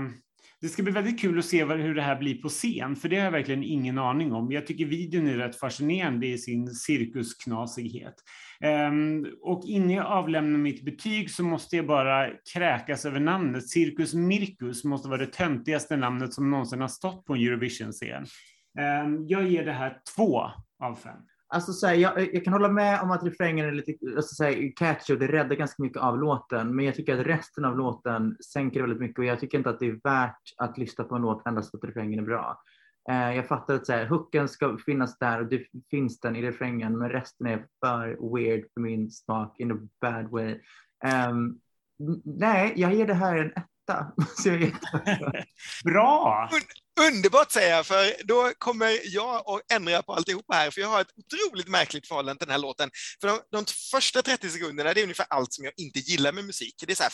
det 0.63 0.69
ska 0.69 0.84
bli 0.84 0.91
väldigt 0.91 1.21
kul 1.21 1.39
att 1.39 1.45
se 1.45 1.65
hur 1.65 1.95
det 1.95 2.02
här 2.02 2.15
blir 2.15 2.41
på 2.41 2.49
scen, 2.49 2.95
för 2.95 3.10
det 3.10 3.15
har 3.17 3.23
jag 3.23 3.32
verkligen 3.32 3.63
ingen 3.63 3.97
aning 3.97 4.34
om. 4.34 4.52
Jag 4.52 4.67
tycker 4.67 4.86
videon 4.86 5.28
är 5.28 5.38
rätt 5.38 5.60
fascinerande 5.60 6.28
i 6.28 6.38
sin 6.38 6.67
cirkusknasighet. 6.67 8.13
Ehm, 8.62 9.26
och 9.41 9.63
innan 9.65 9.89
jag 9.89 10.06
avlämnar 10.06 10.60
mitt 10.60 10.86
betyg 10.86 11.32
så 11.32 11.43
måste 11.43 11.76
jag 11.76 11.88
bara 11.88 12.30
kräkas 12.54 13.06
över 13.06 13.19
namnet. 13.19 13.69
Cirkus 13.69 14.13
Mirkus 14.13 14.84
måste 14.84 15.08
vara 15.10 15.19
det 15.19 15.34
töntigaste 15.34 15.97
namnet 15.97 16.34
som 16.34 16.52
någonsin 16.52 16.82
har 16.82 16.88
stått 16.88 17.26
på 17.26 17.34
en 17.34 17.41
Eurovision-scen. 17.41 18.26
Ehm, 18.80 19.28
jag 19.28 19.43
ger 19.43 19.65
det 19.65 19.73
här 19.73 19.97
två 20.15 20.41
av 20.84 20.95
fem. 20.95 21.19
Alltså, 21.53 21.73
så 21.73 21.87
här, 21.87 21.93
jag, 21.93 22.35
jag 22.35 22.43
kan 22.43 22.53
hålla 22.53 22.69
med 22.69 23.01
om 23.01 23.11
att 23.11 23.23
refrängen 23.23 23.65
är 23.65 23.71
lite 23.71 23.93
alltså, 24.15 24.35
så 24.35 24.43
här, 24.43 24.75
catchy 24.75 25.13
och 25.13 25.19
det 25.19 25.27
räddar 25.27 25.55
ganska 25.55 25.83
mycket 25.83 26.01
av 26.01 26.19
låten. 26.19 26.75
Men 26.75 26.85
jag 26.85 26.95
tycker 26.95 27.19
att 27.19 27.27
resten 27.27 27.65
av 27.65 27.77
låten 27.77 28.37
sänker 28.53 28.81
väldigt 28.81 28.99
mycket 28.99 29.19
och 29.19 29.25
jag 29.25 29.39
tycker 29.39 29.57
inte 29.57 29.69
att 29.69 29.79
det 29.79 29.87
är 29.87 29.99
värt 30.03 30.53
att 30.57 30.77
lyssna 30.77 31.03
på 31.03 31.15
en 31.15 31.21
låt 31.21 31.47
endast 31.47 31.71
för 31.71 31.77
att 31.77 31.83
refrängen 31.83 32.19
är 32.19 32.23
bra. 32.23 32.61
Eh, 33.09 33.35
jag 33.35 33.47
fattar 33.47 33.75
att 33.75 33.85
så 33.85 33.93
här, 33.93 34.05
hooken 34.05 34.49
ska 34.49 34.77
finnas 34.77 35.17
där 35.17 35.41
och 35.41 35.47
det 35.47 35.65
finns 35.89 36.19
den 36.19 36.35
i 36.35 36.41
refrängen 36.41 36.97
men 36.97 37.09
resten 37.09 37.47
är 37.47 37.65
för 37.85 38.35
weird 38.35 38.65
för 38.73 38.81
min 38.81 39.11
smak 39.11 39.59
in 39.59 39.71
a 39.71 39.77
bad 40.01 40.29
way. 40.29 40.59
Um, 41.29 41.59
nej, 42.23 42.73
jag 42.75 42.93
ger 42.93 43.07
det 43.07 43.13
här 43.13 43.37
en 43.37 43.51
etta. 43.51 44.13
Så 44.37 44.49
jag 44.49 44.61
ger 44.61 44.73
Bra! 45.85 46.49
Underbart 46.99 47.51
säger 47.51 47.75
jag, 47.75 47.86
för 47.86 48.13
då 48.23 48.51
kommer 48.58 48.99
jag 49.03 49.36
att 49.36 49.71
ändra 49.71 50.03
på 50.03 50.13
alltihopa 50.13 50.53
här, 50.53 50.71
för 50.71 50.82
jag 50.82 50.88
har 50.88 51.01
ett 51.01 51.13
otroligt 51.17 51.67
märkligt 51.67 52.08
förhållande 52.08 52.39
till 52.39 52.47
den 52.47 52.51
här 52.51 52.62
låten. 52.62 52.89
För 53.21 53.27
de, 53.27 53.39
de 53.51 53.65
första 53.91 54.21
30 54.21 54.49
sekunderna, 54.49 54.93
det 54.93 55.01
är 55.01 55.03
ungefär 55.03 55.25
allt 55.29 55.53
som 55.53 55.63
jag 55.65 55.73
inte 55.77 55.99
gillar 55.99 56.32
med 56.32 56.45
musik. 56.45 56.75
Det 56.88 56.93
är 56.93 56.95
så 56.95 57.03
här 57.03 57.13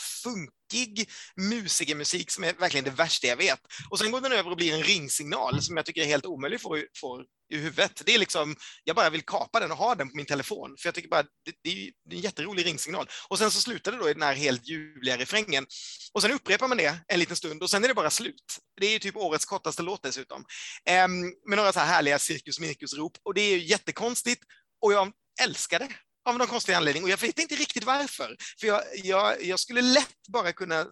funkig 0.70 1.08
musikermusik 1.36 2.30
som 2.30 2.44
är 2.44 2.52
verkligen 2.52 2.84
det 2.84 2.90
värsta 2.90 3.26
jag 3.26 3.36
vet. 3.36 3.60
Och 3.90 3.98
sen 3.98 4.10
går 4.10 4.20
den 4.20 4.32
över 4.32 4.50
och 4.50 4.56
blir 4.56 4.74
en 4.74 4.82
ringsignal 4.82 5.62
som 5.62 5.76
jag 5.76 5.86
tycker 5.86 6.02
är 6.02 6.06
helt 6.06 6.26
omöjlig 6.26 6.56
att 6.56 6.62
få, 6.62 7.24
i 7.52 7.56
huvudet. 7.56 8.02
Det 8.06 8.14
är 8.14 8.18
liksom, 8.18 8.56
jag 8.84 8.96
bara 8.96 9.10
vill 9.10 9.22
kapa 9.22 9.60
den 9.60 9.70
och 9.70 9.76
ha 9.76 9.94
den 9.94 10.10
på 10.10 10.16
min 10.16 10.26
telefon, 10.26 10.76
för 10.78 10.86
jag 10.86 10.94
tycker 10.94 11.08
bara 11.08 11.22
det, 11.22 11.52
det 11.64 11.70
är 11.70 11.90
en 12.10 12.20
jätterolig 12.20 12.66
ringsignal. 12.66 13.08
Och 13.28 13.38
sen 13.38 13.50
så 13.50 13.60
slutar 13.60 13.92
det 13.92 13.98
då 13.98 14.10
i 14.10 14.12
den 14.12 14.22
här 14.22 14.34
helt 14.34 14.68
ljuvliga 14.68 15.18
refrängen. 15.18 15.66
Och 16.12 16.22
sen 16.22 16.32
upprepar 16.32 16.68
man 16.68 16.76
det 16.76 17.00
en 17.08 17.18
liten 17.18 17.36
stund 17.36 17.62
och 17.62 17.70
sen 17.70 17.84
är 17.84 17.88
det 17.88 17.94
bara 17.94 18.10
slut. 18.10 18.44
Det 18.80 18.86
är 18.86 18.92
ju 18.92 18.98
typ 18.98 19.16
årets 19.16 19.44
kortaste 19.44 19.82
låt 19.82 20.02
dessutom. 20.02 20.44
Ehm, 20.84 21.20
med 21.48 21.56
några 21.56 21.72
så 21.72 21.80
här 21.80 21.86
härliga 21.86 22.18
cirkus 22.18 22.60
mirkus-rop 22.60 23.12
och 23.22 23.34
det 23.34 23.40
är 23.40 23.56
ju 23.56 23.64
jättekonstigt 23.64 24.42
och 24.80 24.92
jag 24.92 25.12
älskar 25.42 25.78
det 25.78 25.88
av 26.28 26.38
någon 26.38 26.46
konstig 26.46 26.72
anledning 26.72 27.02
och 27.02 27.10
jag 27.10 27.20
vet 27.20 27.38
inte 27.38 27.54
riktigt 27.54 27.84
varför. 27.84 28.36
För 28.60 28.66
jag, 28.66 28.82
jag, 28.94 29.44
jag 29.44 29.60
skulle 29.60 29.82
lätt 29.82 30.26
bara 30.28 30.52
kunna 30.52 30.86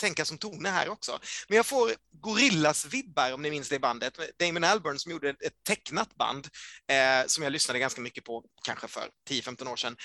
tänka 0.00 0.24
som 0.24 0.38
Tone 0.38 0.68
här 0.68 0.88
också. 0.88 1.18
Men 1.48 1.56
jag 1.56 1.66
får 1.66 1.92
Gorillas-vibbar 2.20 3.32
om 3.32 3.42
ni 3.42 3.50
minns 3.50 3.68
det 3.68 3.78
bandet. 3.78 4.38
Damon 4.38 4.64
Albarn 4.64 4.98
som 4.98 5.12
gjorde 5.12 5.30
ett 5.30 5.64
tecknat 5.66 6.14
band 6.14 6.48
eh, 6.90 7.26
som 7.26 7.44
jag 7.44 7.52
lyssnade 7.52 7.78
ganska 7.78 8.00
mycket 8.00 8.24
på, 8.24 8.44
kanske 8.64 8.88
för 8.88 9.08
10-15 9.30 9.72
år 9.72 9.76
sedan. 9.76 9.96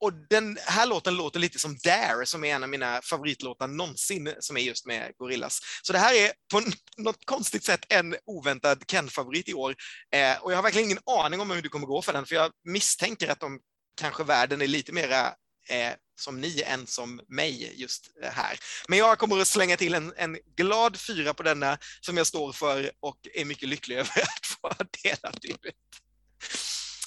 Och 0.00 0.12
den 0.30 0.58
här 0.66 0.86
låten 0.86 1.16
låter 1.16 1.40
lite 1.40 1.58
som 1.58 1.76
Dare, 1.84 2.26
som 2.26 2.44
är 2.44 2.54
en 2.54 2.62
av 2.62 2.68
mina 2.68 3.00
favoritlåtar 3.02 3.68
någonsin, 3.68 4.34
som 4.40 4.56
är 4.56 4.60
just 4.60 4.86
med 4.86 5.12
Gorillas. 5.16 5.60
Så 5.82 5.92
det 5.92 5.98
här 5.98 6.14
är 6.14 6.32
på 6.52 6.62
något 6.96 7.24
konstigt 7.24 7.64
sätt 7.64 7.86
en 7.88 8.16
oväntad 8.26 8.86
Ken-favorit 8.86 9.48
i 9.48 9.54
år. 9.54 9.74
Eh, 10.14 10.42
och 10.42 10.52
jag 10.52 10.56
har 10.56 10.62
verkligen 10.62 10.86
ingen 10.86 11.02
aning 11.06 11.40
om 11.40 11.50
hur 11.50 11.62
det 11.62 11.68
kommer 11.68 11.86
gå 11.86 12.02
för 12.02 12.12
den, 12.12 12.26
för 12.26 12.34
jag 12.34 12.50
misstänker 12.64 13.28
att 13.28 13.40
de 13.40 13.60
kanske 13.94 14.24
världen 14.24 14.62
är 14.62 14.66
lite 14.66 14.92
mera 14.92 15.26
eh, 15.68 15.92
som 16.16 16.40
ni 16.40 16.62
än 16.62 16.86
som 16.86 17.20
mig 17.28 17.72
just 17.80 18.10
här. 18.22 18.58
Men 18.88 18.98
jag 18.98 19.18
kommer 19.18 19.40
att 19.40 19.48
slänga 19.48 19.76
till 19.76 19.94
en, 19.94 20.12
en 20.16 20.38
glad 20.56 21.00
fyra 21.00 21.34
på 21.34 21.42
denna 21.42 21.78
som 22.00 22.16
jag 22.16 22.26
står 22.26 22.52
för 22.52 22.90
och 23.00 23.18
är 23.34 23.44
mycket 23.44 23.68
lycklig 23.68 23.96
över 23.98 24.22
att 24.22 24.46
få 24.46 24.70
delat 25.02 25.44
ut. 25.44 25.60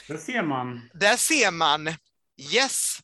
Där 0.07 0.17
ser 0.17 0.43
man. 0.43 0.89
Där 0.93 1.17
ser 1.17 1.51
man. 1.51 1.95
Yes. 2.53 2.99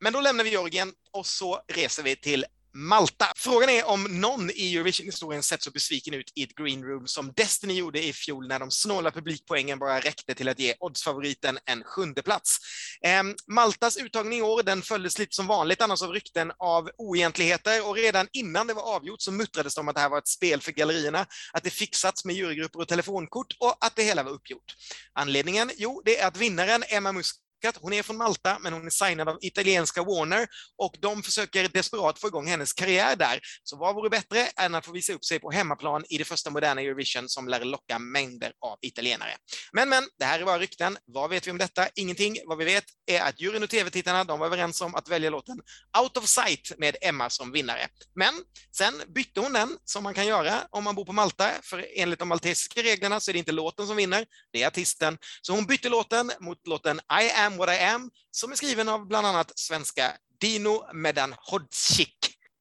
Men 0.00 0.12
då 0.12 0.20
lämnar 0.20 0.44
vi 0.44 0.50
Georgien 0.50 0.92
och 1.10 1.26
så 1.26 1.62
reser 1.68 2.02
vi 2.02 2.16
till 2.16 2.44
Malta. 2.74 3.32
Frågan 3.36 3.68
är 3.68 3.88
om 3.88 4.04
någon 4.04 4.50
i 4.50 4.74
Eurovision-historien 4.74 5.42
sett 5.42 5.62
så 5.62 5.70
besviken 5.70 6.14
ut 6.14 6.32
i 6.34 6.42
ett 6.42 6.54
green 6.54 6.84
room 6.84 7.06
som 7.06 7.32
Destiny 7.36 7.74
gjorde 7.74 8.04
i 8.04 8.12
fjol 8.12 8.48
när 8.48 8.58
de 8.58 8.70
snåla 8.70 9.10
publikpoängen 9.10 9.78
bara 9.78 10.00
räckte 10.00 10.34
till 10.34 10.48
att 10.48 10.58
ge 10.58 10.74
oddsfavoriten 10.80 11.58
en 11.64 11.84
sjunde 11.84 12.22
plats. 12.22 12.58
Eh, 13.04 13.22
Maltas 13.46 13.96
uttagning 13.96 14.38
i 14.38 14.42
år, 14.42 14.62
den 14.62 14.82
följdes 14.82 15.18
lite 15.18 15.36
som 15.36 15.46
vanligt 15.46 15.82
annars 15.82 16.02
av 16.02 16.10
rykten 16.10 16.52
av 16.58 16.90
oegentligheter 16.98 17.88
och 17.88 17.96
redan 17.96 18.28
innan 18.32 18.66
det 18.66 18.74
var 18.74 18.96
avgjort 18.96 19.20
så 19.20 19.32
muttrades 19.32 19.74
det 19.74 19.80
om 19.80 19.88
att 19.88 19.94
det 19.94 20.00
här 20.00 20.10
var 20.10 20.18
ett 20.18 20.28
spel 20.28 20.60
för 20.60 20.72
gallerierna, 20.72 21.26
att 21.52 21.64
det 21.64 21.70
fixats 21.70 22.24
med 22.24 22.36
jurygrupper 22.36 22.80
och 22.80 22.88
telefonkort 22.88 23.56
och 23.58 23.76
att 23.80 23.96
det 23.96 24.02
hela 24.02 24.22
var 24.22 24.30
uppgjort. 24.30 24.74
Anledningen? 25.12 25.70
Jo, 25.76 26.02
det 26.04 26.18
är 26.18 26.26
att 26.26 26.36
vinnaren 26.36 26.84
Emma 26.88 27.12
Musk 27.12 27.36
hon 27.80 27.92
är 27.92 28.02
från 28.02 28.16
Malta, 28.16 28.58
men 28.60 28.72
hon 28.72 28.86
är 28.86 28.90
signad 28.90 29.28
av 29.28 29.38
italienska 29.40 30.02
Warner 30.02 30.46
och 30.78 30.96
de 31.00 31.22
försöker 31.22 31.68
desperat 31.68 32.18
få 32.18 32.28
igång 32.28 32.46
hennes 32.46 32.72
karriär 32.72 33.16
där. 33.16 33.40
Så 33.62 33.76
vad 33.76 33.94
vore 33.94 34.10
bättre 34.10 34.46
än 34.46 34.74
att 34.74 34.86
få 34.86 34.92
visa 34.92 35.12
upp 35.12 35.24
sig 35.24 35.38
på 35.38 35.50
hemmaplan 35.50 36.04
i 36.08 36.18
det 36.18 36.24
första 36.24 36.50
moderna 36.50 36.80
Eurovision 36.80 37.28
som 37.28 37.48
lär 37.48 37.64
locka 37.64 37.98
mängder 37.98 38.52
av 38.60 38.78
italienare. 38.82 39.36
Men, 39.72 39.88
men, 39.88 40.04
det 40.18 40.24
här 40.24 40.40
är 40.40 40.44
bara 40.44 40.58
rykten. 40.58 40.98
Vad 41.06 41.30
vet 41.30 41.46
vi 41.46 41.50
om 41.50 41.58
detta? 41.58 41.88
Ingenting. 41.94 42.38
Vad 42.46 42.58
vi 42.58 42.64
vet 42.64 42.84
är 43.06 43.20
att 43.20 43.40
juryn 43.40 43.62
och 43.62 43.70
tv-tittarna, 43.70 44.24
de 44.24 44.38
var 44.38 44.46
överens 44.46 44.80
om 44.80 44.94
att 44.94 45.08
välja 45.08 45.30
låten 45.30 45.60
Out 46.02 46.16
of 46.16 46.26
Sight 46.26 46.72
med 46.78 46.96
Emma 47.00 47.30
som 47.30 47.52
vinnare. 47.52 47.88
Men 48.14 48.34
sen 48.76 49.02
bytte 49.14 49.40
hon 49.40 49.52
den, 49.52 49.76
som 49.84 50.02
man 50.02 50.14
kan 50.14 50.26
göra 50.26 50.66
om 50.70 50.84
man 50.84 50.94
bor 50.94 51.04
på 51.04 51.12
Malta, 51.12 51.50
för 51.62 51.86
enligt 51.94 52.18
de 52.18 52.28
maltesiska 52.28 52.82
reglerna 52.82 53.20
så 53.20 53.30
är 53.30 53.32
det 53.32 53.38
inte 53.38 53.52
låten 53.52 53.86
som 53.86 53.96
vinner, 53.96 54.26
det 54.52 54.62
är 54.62 54.66
artisten. 54.66 55.18
Så 55.42 55.52
hon 55.52 55.66
bytte 55.66 55.88
låten 55.88 56.32
mot 56.40 56.66
låten 56.66 57.00
I 57.22 57.30
am 57.30 57.51
what 57.56 57.68
I 57.68 57.78
am, 57.84 58.10
som 58.30 58.52
är 58.52 58.56
skriven 58.56 58.88
av 58.88 59.06
bland 59.06 59.26
annat 59.26 59.58
svenska 59.58 60.12
Dino 60.40 60.92
Medan-Hodzic. 60.92 62.08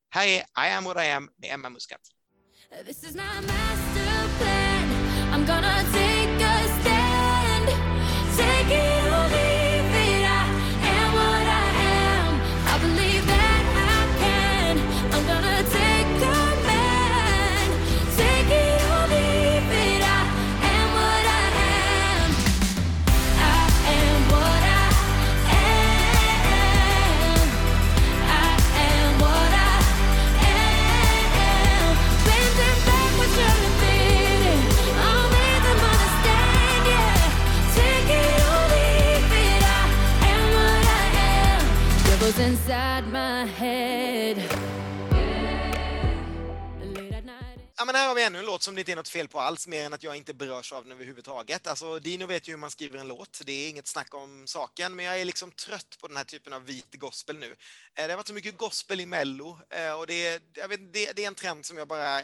Här 0.09 0.27
är 0.27 0.39
I 0.39 0.71
am 0.77 0.83
what 0.83 0.97
I 0.97 1.11
am 1.11 1.29
med 1.41 1.53
Emma 1.53 1.69
Muscat. 1.69 2.01
Inside 42.41 43.05
my 43.07 43.45
head. 43.45 44.37
Ja, 47.77 47.85
men 47.85 47.95
här 47.95 48.07
har 48.07 48.15
vi 48.15 48.23
ännu 48.23 48.39
en 48.39 48.45
låt 48.45 48.63
som 48.63 48.75
det 48.75 48.81
inte 48.81 48.91
är 48.91 48.95
något 48.95 49.07
fel 49.09 49.27
på 49.27 49.39
alls, 49.39 49.67
mer 49.67 49.85
än 49.85 49.93
att 49.93 50.03
jag 50.03 50.15
inte 50.15 50.33
berörs 50.33 50.73
av 50.73 50.83
den 50.83 50.91
överhuvudtaget. 50.91 51.67
Alltså, 51.67 51.99
Dino 51.99 52.25
vet 52.25 52.47
ju 52.47 52.51
hur 52.51 52.57
man 52.57 52.71
skriver 52.71 52.99
en 52.99 53.07
låt, 53.07 53.41
det 53.45 53.51
är 53.51 53.69
inget 53.69 53.87
snack 53.87 54.13
om 54.13 54.47
saken, 54.47 54.95
men 54.95 55.05
jag 55.05 55.21
är 55.21 55.25
liksom 55.25 55.51
trött 55.51 55.97
på 56.01 56.07
den 56.07 56.17
här 56.17 56.23
typen 56.23 56.53
av 56.53 56.65
vit 56.65 56.95
gospel 56.95 57.37
nu. 57.37 57.45
Eh, 57.45 57.55
det 57.95 58.09
har 58.09 58.17
varit 58.17 58.27
så 58.27 58.33
mycket 58.33 58.57
gospel 58.57 58.99
i 58.99 59.05
Mello 59.05 59.59
eh, 59.69 59.93
och 59.93 60.07
det, 60.07 60.27
är- 60.27 60.41
jag 60.53 60.67
vet, 60.67 60.93
det, 60.93 61.11
det 61.15 61.23
är 61.23 61.27
en 61.27 61.35
trend 61.35 61.65
som 61.65 61.77
jag 61.77 61.87
bara 61.87 62.21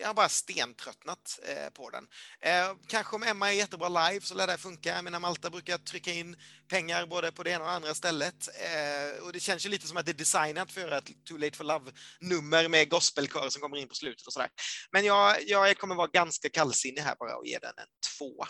jag 0.00 0.06
har 0.06 0.14
bara 0.14 0.28
stentröttnat 0.28 1.40
eh, 1.42 1.72
på 1.72 1.90
den. 1.90 2.06
Eh, 2.40 2.76
kanske 2.86 3.16
om 3.16 3.22
Emma 3.22 3.48
är 3.48 3.52
jättebra 3.52 3.88
live 3.88 4.20
så 4.20 4.34
lär 4.34 4.46
det 4.46 4.56
funka. 4.56 4.94
Jag 4.94 5.04
menar, 5.04 5.20
Malta 5.20 5.50
brukar 5.50 5.78
trycka 5.78 6.12
in 6.12 6.36
pengar 6.68 7.06
både 7.06 7.32
på 7.32 7.42
det 7.42 7.50
ena 7.50 7.64
och 7.64 7.70
andra 7.70 7.94
stället. 7.94 8.48
Eh, 8.48 9.26
och 9.26 9.32
det 9.32 9.40
känns 9.40 9.66
ju 9.66 9.70
lite 9.70 9.86
som 9.86 9.96
att 9.96 10.06
det 10.06 10.12
är 10.12 10.24
designat 10.24 10.72
för 10.72 10.92
ett 10.92 11.24
Too 11.28 11.38
Late 11.38 11.56
for 11.56 11.64
Love-nummer 11.64 12.68
med 12.68 12.90
gospelkör 12.90 13.48
som 13.48 13.62
kommer 13.62 13.76
in 13.76 13.88
på 13.88 13.94
slutet 13.94 14.26
och 14.26 14.32
sådär. 14.32 14.48
Men 14.92 15.04
jag, 15.04 15.36
jag 15.46 15.78
kommer 15.78 15.94
vara 15.94 16.10
ganska 16.12 16.48
kallsinnig 16.48 17.00
här 17.00 17.16
bara 17.18 17.36
och 17.36 17.46
ge 17.46 17.58
den 17.58 17.74
en 17.76 17.86
tvåa. 18.18 18.48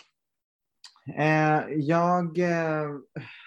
Eh, 1.17 1.63
jag, 1.75 2.39
eh, 2.39 2.89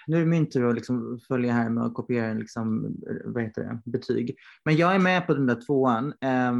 nu 0.07 0.15
är 0.15 0.19
det 0.19 0.25
min 0.25 0.49
tur 0.49 0.69
att 0.69 0.75
liksom 0.75 1.19
följa 1.27 1.53
här 1.53 1.69
med 1.69 1.83
att 1.83 1.93
kopiera 1.93 2.33
liksom, 2.33 2.85
eh, 2.85 3.31
vad 3.31 3.43
heter 3.43 3.63
det, 3.63 3.91
betyg. 3.91 4.35
Men 4.65 4.77
jag 4.77 4.95
är 4.95 4.99
med 4.99 5.27
på 5.27 5.33
den 5.33 5.45
där 5.45 5.65
tvåan. 5.65 6.13
Eh, 6.21 6.53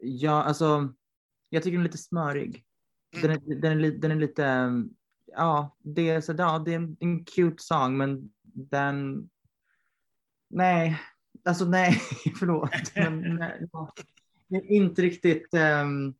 jag, 0.00 0.46
alltså, 0.46 0.92
jag 1.48 1.62
tycker 1.62 1.76
den 1.76 1.80
är 1.80 1.88
lite 1.88 1.98
smörig. 1.98 2.64
Den 3.22 3.30
är, 3.30 3.60
den 3.60 3.84
är, 3.84 3.90
den 3.90 4.10
är 4.10 4.16
lite, 4.16 4.46
eh, 4.46 4.70
ja, 5.26 5.76
det 5.78 6.10
är, 6.10 6.20
så, 6.20 6.34
ja, 6.38 6.58
det 6.58 6.72
är 6.72 6.76
en, 6.76 6.96
en 7.00 7.24
cute 7.24 7.62
sång 7.62 7.96
men 7.96 8.30
den, 8.42 9.28
nej, 10.50 11.00
alltså 11.44 11.64
nej, 11.64 12.00
förlåt. 12.38 12.70
Men, 12.96 13.20
nej, 13.36 13.68
ja. 13.72 13.92
det 14.48 14.56
är 14.56 14.70
inte 14.70 15.02
riktigt, 15.02 15.54
ehm, 15.54 16.14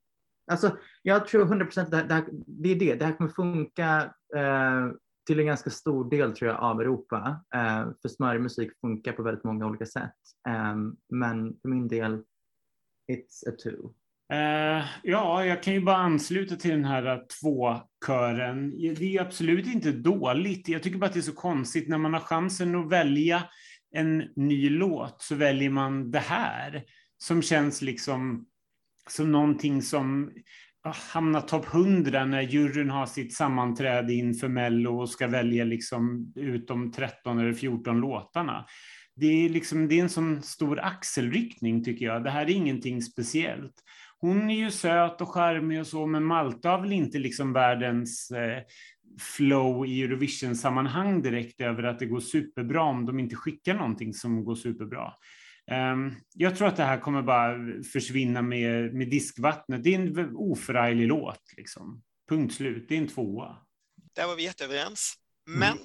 alltså 0.51 0.77
jag 1.03 1.27
tror 1.27 1.43
100 1.43 1.64
procent 1.64 1.90
det, 1.90 2.03
det, 2.03 2.25
det 2.47 2.69
är 2.69 2.79
det. 2.79 2.95
Det 2.95 3.05
här 3.05 3.16
kommer 3.16 3.31
funka 3.31 4.14
eh, 4.37 4.90
till 5.27 5.40
en 5.40 5.47
ganska 5.47 5.71
stor 5.71 6.11
del 6.11 6.37
tror 6.37 6.51
jag 6.51 6.61
av 6.61 6.81
Europa. 6.81 7.45
Eh, 7.55 7.88
för 8.03 8.09
smörig 8.09 8.40
musik 8.40 8.71
funkar 8.81 9.12
på 9.12 9.23
väldigt 9.23 9.45
många 9.45 9.66
olika 9.66 9.87
sätt. 9.87 10.14
Eh, 10.49 10.77
men 11.09 11.61
för 11.62 11.69
min 11.69 11.88
del, 11.88 12.23
it's 13.11 13.49
a 13.49 13.53
two. 13.62 13.92
Uh, 14.33 14.85
ja, 15.03 15.44
jag 15.44 15.62
kan 15.62 15.75
ju 15.75 15.81
bara 15.81 15.96
ansluta 15.96 16.57
till 16.57 16.70
den 16.70 16.85
här 16.85 17.07
eh, 17.07 17.18
tvåkören. 17.40 17.81
två-kören. 18.11 18.94
Det 18.94 19.16
är 19.16 19.20
absolut 19.20 19.66
inte 19.66 19.92
dåligt. 19.92 20.68
Jag 20.68 20.83
tycker 20.83 20.99
bara 20.99 21.07
att 21.07 21.12
det 21.12 21.20
är 21.20 21.23
så 21.23 21.33
konstigt 21.33 21.88
när 21.88 21.99
man 21.99 22.14
har 22.14 22.20
chansen 22.20 22.75
att 22.75 22.90
välja 22.90 23.42
en 23.94 24.25
ny 24.37 24.70
låt 24.70 25.23
så 25.23 25.35
väljer 25.35 25.70
man 25.70 26.11
det 26.11 26.18
här 26.18 26.83
som 27.18 27.42
känns 27.42 27.83
liksom 27.83 28.46
som 29.09 29.33
någonting 29.33 29.83
som 29.83 30.33
hamnar 31.12 31.40
topp 31.40 31.75
100 31.75 32.25
när 32.25 32.42
juryn 32.42 32.90
har 32.90 33.07
sitt 33.07 33.35
sammanträde 33.35 34.14
inför 34.14 34.49
Mello 34.49 35.01
och 35.01 35.09
ska 35.09 35.27
välja 35.27 35.64
liksom 35.64 36.33
ut 36.37 36.68
de 36.68 36.92
13 36.92 37.38
eller 37.38 37.53
14 37.53 38.01
låtarna. 38.01 38.66
Det 39.21 39.45
är, 39.45 39.49
liksom, 39.49 39.89
det 39.89 39.99
är 39.99 40.03
en 40.03 40.09
sån 40.09 40.43
stor 40.43 40.81
axelryckning 40.81 41.85
tycker 41.85 42.05
jag. 42.05 42.25
Det 42.25 42.31
här 42.31 42.43
är 42.43 42.51
ingenting 42.51 43.03
speciellt. 43.03 43.75
Hon 44.19 44.51
är 44.51 44.55
ju 44.55 44.71
söt 44.71 45.21
och 45.21 45.29
charmig 45.29 45.81
och 45.81 45.87
så, 45.87 46.07
men 46.07 46.25
Malta 46.25 46.69
har 46.69 46.81
väl 46.81 46.93
inte 46.93 47.19
liksom 47.19 47.53
världens 47.53 48.31
eh, 48.31 48.63
flow 49.19 49.87
i 49.87 50.03
Eurovision-sammanhang 50.03 51.23
direkt 51.23 51.61
över 51.61 51.83
att 51.83 51.99
det 51.99 52.07
går 52.07 52.21
superbra 52.21 52.83
om 52.83 53.07
de 53.07 53.19
inte 53.19 53.37
skickar 53.37 53.75
någonting 53.75 54.15
som 54.15 54.45
går 54.45 54.55
superbra. 54.55 55.13
Um, 55.93 56.15
jag 56.35 56.57
tror 56.57 56.69
att 56.69 56.77
det 56.77 56.85
här 56.85 57.01
kommer 57.01 57.23
bara 57.23 57.83
försvinna 57.93 58.43
med, 58.43 58.95
med 58.95 59.11
diskvattnet. 59.11 59.85
Det 59.85 59.95
är 59.95 59.99
en 59.99 60.37
oförarglig 60.37 61.07
låt, 61.07 61.43
liksom. 61.57 62.03
Punkt 62.29 62.55
slut. 62.55 62.87
Det 62.89 62.95
är 62.95 62.99
en 62.99 63.09
tvåa. 63.09 63.57
Där 64.13 64.27
var 64.27 64.37
vi 64.37 64.43
jätteöverens. 64.43 65.15
Men 65.47 65.79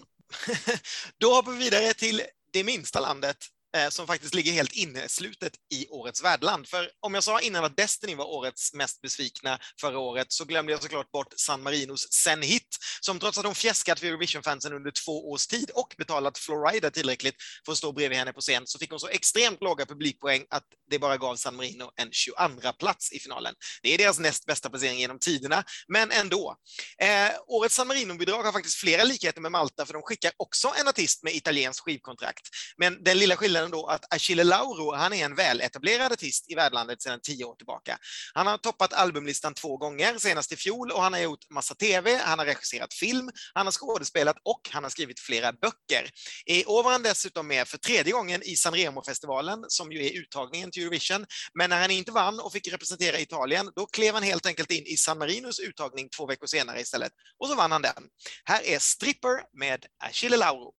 då 1.18 1.28
hoppar 1.28 1.52
vi 1.52 1.58
vidare 1.58 1.94
till 1.94 2.22
det 2.56 2.64
minsta 2.64 3.00
landet. 3.00 3.38
Eh, 3.76 3.90
som 3.90 4.08
faktiskt 4.08 4.36
ligger 4.36 4.52
helt 4.52 4.72
inneslutet 4.72 5.54
i 5.74 5.88
årets 5.90 6.24
värdland. 6.24 6.68
För 6.68 6.90
om 7.00 7.14
jag 7.14 7.24
sa 7.24 7.40
innan 7.42 7.66
att 7.66 7.78
Destiny 7.78 8.16
var 8.16 8.26
årets 8.26 8.74
mest 8.74 9.02
besvikna 9.02 9.60
förra 9.82 10.00
året 10.00 10.32
så 10.32 10.46
glömde 10.46 10.72
jag 10.72 10.82
såklart 10.82 11.12
bort 11.12 11.34
San 11.38 11.64
Marinos 11.64 12.08
Sen 12.12 12.42
Hit 12.42 12.78
som 13.02 13.20
trots 13.20 13.38
att 13.38 13.46
hon 13.46 13.56
fjäskat 13.56 14.00
för 14.00 14.08
Eurovision-fansen 14.08 14.74
under 14.74 14.92
två 14.92 15.32
års 15.32 15.48
tid 15.48 15.70
och 15.74 15.96
betalat 15.98 16.38
Florida 16.38 16.92
tillräckligt 16.92 17.36
för 17.66 17.72
att 17.72 17.78
stå 17.78 17.92
bredvid 17.92 18.18
henne 18.18 18.34
på 18.34 18.42
scen 18.42 18.64
så 18.66 18.80
fick 18.80 18.90
hon 18.90 19.00
så 19.00 19.08
extremt 19.08 19.62
låga 19.62 19.86
publikpoäng 19.86 20.46
att 20.50 20.64
det 20.90 21.00
bara 21.00 21.18
gav 21.18 21.36
San 21.36 21.56
Marino 21.56 21.92
en 21.96 22.12
22 22.12 22.74
plats 22.80 23.12
i 23.12 23.20
finalen. 23.20 23.54
Det 23.82 23.94
är 23.94 23.98
deras 23.98 24.20
näst 24.20 24.46
bästa 24.46 24.70
placering 24.70 25.00
genom 25.00 25.20
tiderna, 25.20 25.64
men 25.88 26.12
ändå. 26.12 26.56
Eh, 27.02 27.32
årets 27.48 27.76
San 27.76 27.88
Marino-bidrag 27.88 28.44
har 28.44 28.52
faktiskt 28.52 28.78
flera 28.78 29.04
likheter 29.04 29.42
med 29.42 29.52
Malta 29.52 29.86
för 29.86 29.94
de 29.94 30.02
skickar 30.02 30.32
också 30.38 30.74
en 30.80 30.88
artist 30.88 31.24
med 31.24 31.36
italienskt 31.36 31.84
skivkontrakt. 31.84 32.50
Men 32.78 33.04
den 33.04 33.18
lilla 33.18 33.36
skillnaden 33.36 33.65
då 33.72 33.86
att 33.86 34.14
Achille 34.14 34.44
Lauro, 34.44 34.96
han 34.96 35.14
är 35.14 35.26
en 35.26 35.36
väletablerad 35.36 36.12
artist 36.12 36.52
i 36.52 36.56
värdlandet 36.56 37.02
sedan 37.02 37.20
tio 37.24 37.46
år 37.46 37.56
tillbaka. 37.56 37.98
Han 38.34 38.48
har 38.48 38.58
toppat 38.58 38.94
albumlistan 38.94 39.54
två 39.54 39.78
gånger, 39.78 40.18
senast 40.18 40.52
i 40.52 40.56
fjol, 40.56 40.92
och 40.92 41.02
han 41.02 41.14
har 41.14 41.20
gjort 41.20 41.50
massa 41.50 41.76
tv, 41.76 42.16
han 42.16 42.40
har 42.40 42.46
regisserat 42.46 42.94
film, 42.94 43.30
han 43.54 43.68
har 43.68 43.72
skådespelat 43.72 44.38
och 44.44 44.62
han 44.70 44.84
har 44.84 44.90
skrivit 44.90 45.20
flera 45.20 45.52
böcker. 45.52 46.10
I 46.46 46.66
år 46.66 46.84
var 46.84 46.92
han 46.92 47.04
dessutom 47.04 47.48
med 47.48 47.68
för 47.68 47.78
tredje 47.78 48.14
gången 48.14 48.42
i 48.44 48.56
Sanremo-festivalen, 48.56 49.66
som 49.68 49.92
ju 49.92 50.06
är 50.06 50.20
uttagningen 50.20 50.72
till 50.72 50.84
Eurovision. 50.84 51.26
Men 51.54 51.70
när 51.70 51.82
han 51.82 51.92
inte 51.92 52.12
vann 52.12 52.40
och 52.40 52.52
fick 52.52 52.68
representera 52.68 53.20
Italien, 53.20 53.72
då 53.76 53.86
klev 53.86 54.14
han 54.14 54.24
helt 54.24 54.46
enkelt 54.46 54.72
in 54.72 54.84
i 54.86 54.98
San 54.98 55.18
Marinos 55.18 55.60
uttagning 55.60 56.10
två 56.10 56.26
veckor 56.28 56.48
senare 56.48 56.82
istället. 56.82 57.12
Och 57.40 57.48
så 57.48 57.56
vann 57.56 57.72
han 57.72 57.82
den. 57.82 58.04
Här 58.44 58.64
är 58.66 58.80
Stripper 58.80 59.58
med 59.60 59.86
Achille 60.04 60.38
Lauro. 60.38 60.74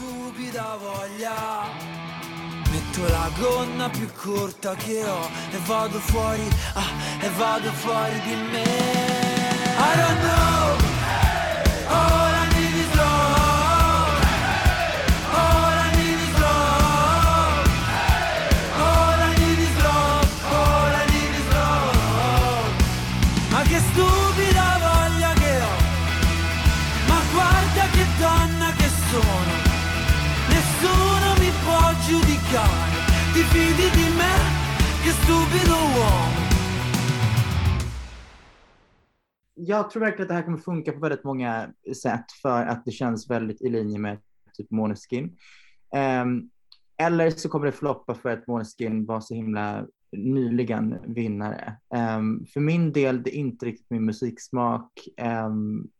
Stupida 0.00 0.78
voglia. 0.80 1.68
Metto 2.70 3.06
la 3.06 3.30
gonna 3.38 3.90
più 3.90 4.08
corta 4.14 4.74
che 4.74 5.04
ho 5.04 5.28
E 5.50 5.58
vado 5.66 5.98
fuori, 5.98 6.48
ah, 6.72 6.90
e 7.20 7.28
vado 7.36 7.70
fuori 7.70 8.20
di 8.20 8.34
me. 8.50 8.64
I 9.76 9.96
don't 9.96 10.20
know 10.22 10.59
Jag 39.66 39.90
tror 39.90 40.00
verkligen 40.00 40.22
att 40.22 40.28
det 40.28 40.34
här 40.34 40.42
kommer 40.42 40.58
funka 40.58 40.92
på 40.92 40.98
väldigt 40.98 41.24
många 41.24 41.72
sätt 42.02 42.32
för 42.42 42.62
att 42.66 42.84
det 42.84 42.90
känns 42.90 43.30
väldigt 43.30 43.62
i 43.62 43.68
linje 43.68 43.98
med 43.98 44.18
typ 44.54 44.70
Måneskin. 44.70 45.36
Um, 46.22 46.50
eller 47.02 47.30
så 47.30 47.48
kommer 47.48 47.66
det 47.66 47.72
floppa 47.72 48.14
för 48.14 48.28
att 48.30 48.46
Måneskin 48.46 49.06
var 49.06 49.20
så 49.20 49.34
himla 49.34 49.86
nyligen 50.12 51.14
vinnare. 51.14 51.76
Um, 52.18 52.46
för 52.52 52.60
min 52.60 52.92
del, 52.92 53.22
det 53.22 53.30
är 53.36 53.38
inte 53.38 53.66
riktigt 53.66 53.90
min 53.90 54.04
musiksmak. 54.04 54.92
Ehm, 55.16 55.46
um, 55.46 55.90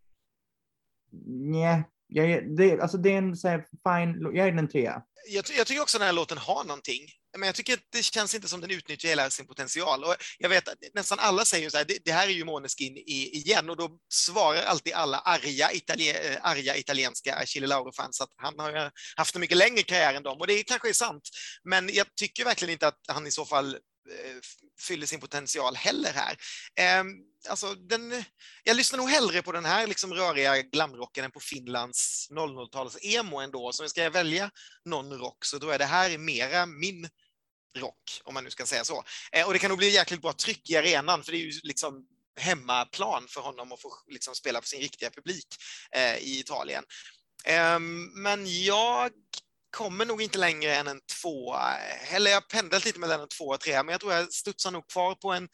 nej, 1.51 1.85
jag, 2.07 2.31
är- 2.31 2.43
det, 2.43 2.81
alltså 2.81 2.99
det 2.99 3.13
är 3.15 3.19
en 3.19 3.37
så 3.37 3.49
här 3.49 3.59
fine, 3.59 4.37
jag 4.37 4.49
är 4.49 4.53
en 4.53 4.69
trea. 4.69 5.03
jag, 5.29 5.45
jag 5.59 5.67
tycker 5.67 5.83
också 5.83 5.99
den 5.99 6.07
här 6.07 6.13
låten 6.15 6.39
har 6.39 6.65
någonting. 6.65 7.01
Men 7.39 7.47
jag 7.47 7.55
tycker 7.55 7.75
att 7.75 7.81
det 7.93 8.03
känns 8.03 8.35
inte 8.35 8.49
som 8.49 8.61
den 8.61 8.71
utnyttjar 8.71 9.09
hela 9.09 9.31
sin 9.31 9.47
potential. 9.47 10.05
Och 10.05 10.15
jag 10.39 10.49
vet 10.49 10.69
att 10.69 10.79
nästan 10.95 11.19
alla 11.19 11.45
säger 11.45 11.71
så 11.71 11.77
här, 11.77 11.85
det, 11.85 11.99
det 12.05 12.13
här 12.13 12.27
är 12.29 12.33
ju 12.33 12.45
Måneskin 12.45 12.97
i, 12.97 13.31
igen 13.37 13.71
och 13.71 13.77
då 13.77 13.91
svarar 14.13 14.63
alltid 14.63 14.93
alla 14.93 15.19
arga, 15.19 15.73
italien, 15.73 16.17
eh, 16.17 16.39
arga 16.43 16.77
italienska 16.77 17.35
Achille 17.35 17.67
Lauro-fans 17.67 18.21
att 18.21 18.31
han 18.37 18.59
har 18.59 18.91
haft 19.17 19.35
en 19.35 19.41
mycket 19.41 19.57
längre 19.57 19.83
karriär 19.83 20.15
än 20.15 20.23
dem 20.23 20.41
och 20.41 20.47
det 20.47 20.63
kanske 20.63 20.89
är 20.89 20.93
sant. 20.93 21.23
Men 21.65 21.91
jag 21.93 22.07
tycker 22.17 22.45
verkligen 22.45 22.73
inte 22.73 22.89
att 22.89 23.01
han 23.09 23.27
i 23.27 23.31
så 23.31 23.45
fall 23.45 23.79
Eh, 24.09 24.37
fyller 24.81 25.07
sin 25.07 25.21
potential 25.21 25.77
heller 25.77 26.13
här. 26.13 26.37
Eh, 26.77 27.05
alltså 27.49 27.75
den, 27.75 28.25
jag 28.65 28.77
lyssnar 28.77 28.97
nog 28.97 29.11
hellre 29.11 29.43
på 29.43 29.53
den 29.53 29.65
här 29.65 29.87
liksom 29.87 30.15
röriga 30.15 30.63
glamrocken 30.63 31.25
än 31.25 31.31
på 31.31 31.41
Finlands 31.41 32.29
00-tals 32.31 32.99
emo 33.03 33.41
ändå. 33.41 33.73
Så 33.73 33.89
ska 33.89 34.03
jag 34.03 34.11
välja 34.11 34.51
någon 34.85 35.19
rock 35.19 35.45
så 35.45 35.59
tror 35.59 35.73
jag 35.73 35.81
det 35.81 35.85
här 35.85 36.11
är 36.11 36.19
mera 36.19 36.67
min 36.67 37.09
rock, 37.79 38.21
om 38.25 38.35
man 38.35 38.45
nu 38.45 38.51
ska 38.51 38.67
säga 38.67 38.85
så. 38.85 39.05
Eh, 39.33 39.47
och 39.47 39.53
det 39.53 39.59
kan 39.59 39.69
nog 39.69 39.79
bli 39.79 39.91
jäkligt 39.91 40.23
bra 40.23 40.33
tryck 40.33 40.71
i 40.71 40.77
arenan, 40.77 41.23
för 41.23 41.33
det 41.33 41.39
är 41.39 41.45
ju 41.45 41.61
liksom 41.63 42.07
hemmaplan 42.37 43.29
för 43.29 43.41
honom 43.41 43.73
att 43.73 43.81
få 43.81 43.93
liksom 44.09 44.35
spela 44.35 44.61
för 44.61 44.69
sin 44.69 44.81
riktiga 44.81 45.11
publik 45.11 45.47
eh, 45.93 46.17
i 46.17 46.41
Italien. 46.41 46.85
Ehm, 47.45 48.23
men 48.23 48.63
jag 48.65 49.11
kommer 49.71 50.05
nog 50.05 50.23
inte 50.23 50.39
längre 50.39 50.75
än 50.75 50.89
en 50.89 51.01
tvåa. 51.23 51.77
Eller 52.11 52.31
jag 52.31 52.37
har 52.37 52.49
pendlat 52.49 52.85
lite 52.85 52.99
mellan 52.99 53.21
en 53.21 53.29
tvåa 53.29 53.55
och 53.55 53.61
trea, 53.61 53.83
men 53.83 53.93
jag 53.93 54.01
tror 54.01 54.13
jag 54.13 54.33
studsar 54.33 54.71
nog 54.71 54.89
kvar 54.89 55.15
på 55.15 55.33
en 55.33 55.49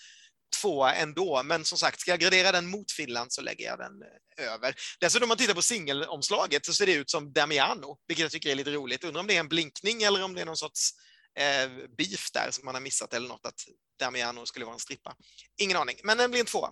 tvåa 0.61 0.95
ändå. 0.95 1.43
Men 1.43 1.64
som 1.64 1.79
sagt, 1.79 2.01
ska 2.01 2.11
jag 2.11 2.21
gradera 2.21 2.53
den 2.53 2.67
mot 2.67 2.93
Finland 2.93 3.33
så 3.33 3.41
lägger 3.41 3.67
jag 3.67 3.79
den 3.79 4.03
eh, 4.03 4.53
över. 4.53 4.75
Dessutom 5.01 5.25
om 5.25 5.29
man 5.29 5.39
tittar 5.39 5.55
på 5.55 5.62
singelomslaget 5.62 6.67
så 6.67 6.73
ser 6.73 6.87
det 6.87 6.93
ut 6.93 7.11
som 7.11 7.33
Damiano, 7.33 7.99
vilket 8.09 8.23
jag 8.23 8.33
tycker 8.33 8.51
är 8.51 8.55
lite 8.55 8.71
roligt. 8.71 9.05
Undrar 9.05 9.21
om 9.21 9.27
det 9.27 9.37
är 9.37 9.41
en 9.41 9.49
blinkning 9.49 10.03
eller 10.03 10.23
om 10.23 10.35
det 10.35 10.41
är 10.41 10.47
någon 10.47 10.57
sorts 10.57 10.91
eh, 11.39 11.71
beef 11.99 12.31
där 12.33 12.49
som 12.51 12.64
man 12.64 12.75
har 12.75 12.83
missat 12.83 13.14
eller 13.14 13.29
något, 13.29 13.47
att 13.47 13.61
Damiano 14.01 14.47
skulle 14.47 14.64
vara 14.64 14.75
en 14.75 14.81
strippa. 14.81 15.17
Ingen 15.61 15.77
aning, 15.77 15.97
men 16.05 16.19
den 16.19 16.31
blir 16.31 16.41
en 16.41 16.47
tvåa. 16.47 16.71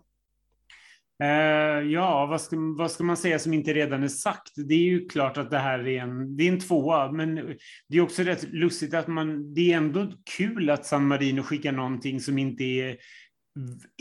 Eh, 1.22 1.90
ja, 1.92 2.26
vad 2.26 2.40
ska, 2.40 2.56
vad 2.78 2.90
ska 2.90 3.04
man 3.04 3.16
säga 3.16 3.38
som 3.38 3.54
inte 3.54 3.74
redan 3.74 4.02
är 4.02 4.08
sagt? 4.08 4.52
Det 4.56 4.74
är 4.74 4.84
ju 4.84 5.08
klart 5.08 5.36
att 5.36 5.50
det 5.50 5.58
här 5.58 5.88
är 5.88 6.00
en, 6.00 6.36
det 6.36 6.48
är 6.48 6.52
en 6.52 6.60
tvåa, 6.60 7.12
men 7.12 7.34
det 7.88 7.96
är 7.96 8.00
också 8.00 8.22
rätt 8.22 8.52
lustigt 8.52 8.94
att 8.94 9.06
man, 9.06 9.54
det 9.54 9.72
är 9.72 9.76
ändå 9.76 10.12
kul 10.36 10.70
att 10.70 10.86
San 10.86 11.06
Marino 11.06 11.42
skickar 11.42 11.72
någonting 11.72 12.20
som 12.20 12.38
inte 12.38 12.64
är 12.64 12.96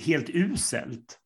helt 0.05 0.29
uselt. 0.29 1.19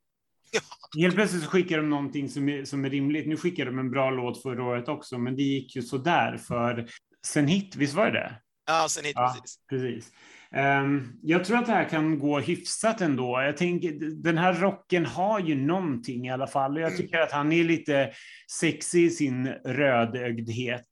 Helt 0.98 1.16
plötsligt 1.16 1.46
skickar 1.46 1.78
de 1.78 1.90
någonting 1.90 2.30
som 2.30 2.50
är, 2.50 2.66
som 2.66 2.86
är 2.86 2.90
rimligt. 2.90 3.28
Nu 3.28 3.38
skickade 3.38 3.72
de 3.72 3.80
en 3.80 3.92
bra 3.92 4.12
låt 4.12 4.42
förra 4.42 4.64
året 4.64 4.88
också, 4.90 5.18
men 5.18 5.36
det 5.36 5.44
gick 5.44 5.76
ju 5.76 5.82
sådär 5.82 6.38
för 6.38 6.88
sen 7.28 7.48
hit, 7.48 7.76
visst 7.76 7.94
var 7.94 8.06
det 8.06 8.12
det? 8.12 8.42
Ja, 8.68 8.88
sen 8.90 9.06
hit, 9.06 9.14
Ja, 9.16 9.36
precis. 9.42 9.60
precis. 9.70 10.14
Ehm, 10.52 11.14
jag 11.22 11.46
tror 11.46 11.58
att 11.58 11.66
det 11.66 11.72
här 11.72 11.90
kan 11.90 12.20
gå 12.20 12.40
hyfsat 12.40 13.02
ändå. 13.02 13.42
Jag 13.42 13.58
tänker, 13.58 14.22
den 14.24 14.38
här 14.38 14.54
rocken 14.54 15.06
har 15.06 15.40
ju 15.40 15.56
någonting 15.56 16.28
i 16.28 16.32
alla 16.32 16.48
fall. 16.48 16.78
Jag 16.80 16.98
tycker 16.98 17.20
att 17.20 17.32
han 17.32 17.52
är 17.52 17.64
lite 17.64 18.12
sexig 18.60 19.06
i 19.06 19.10
sin 19.10 19.48
rödögdhet. 19.66 20.88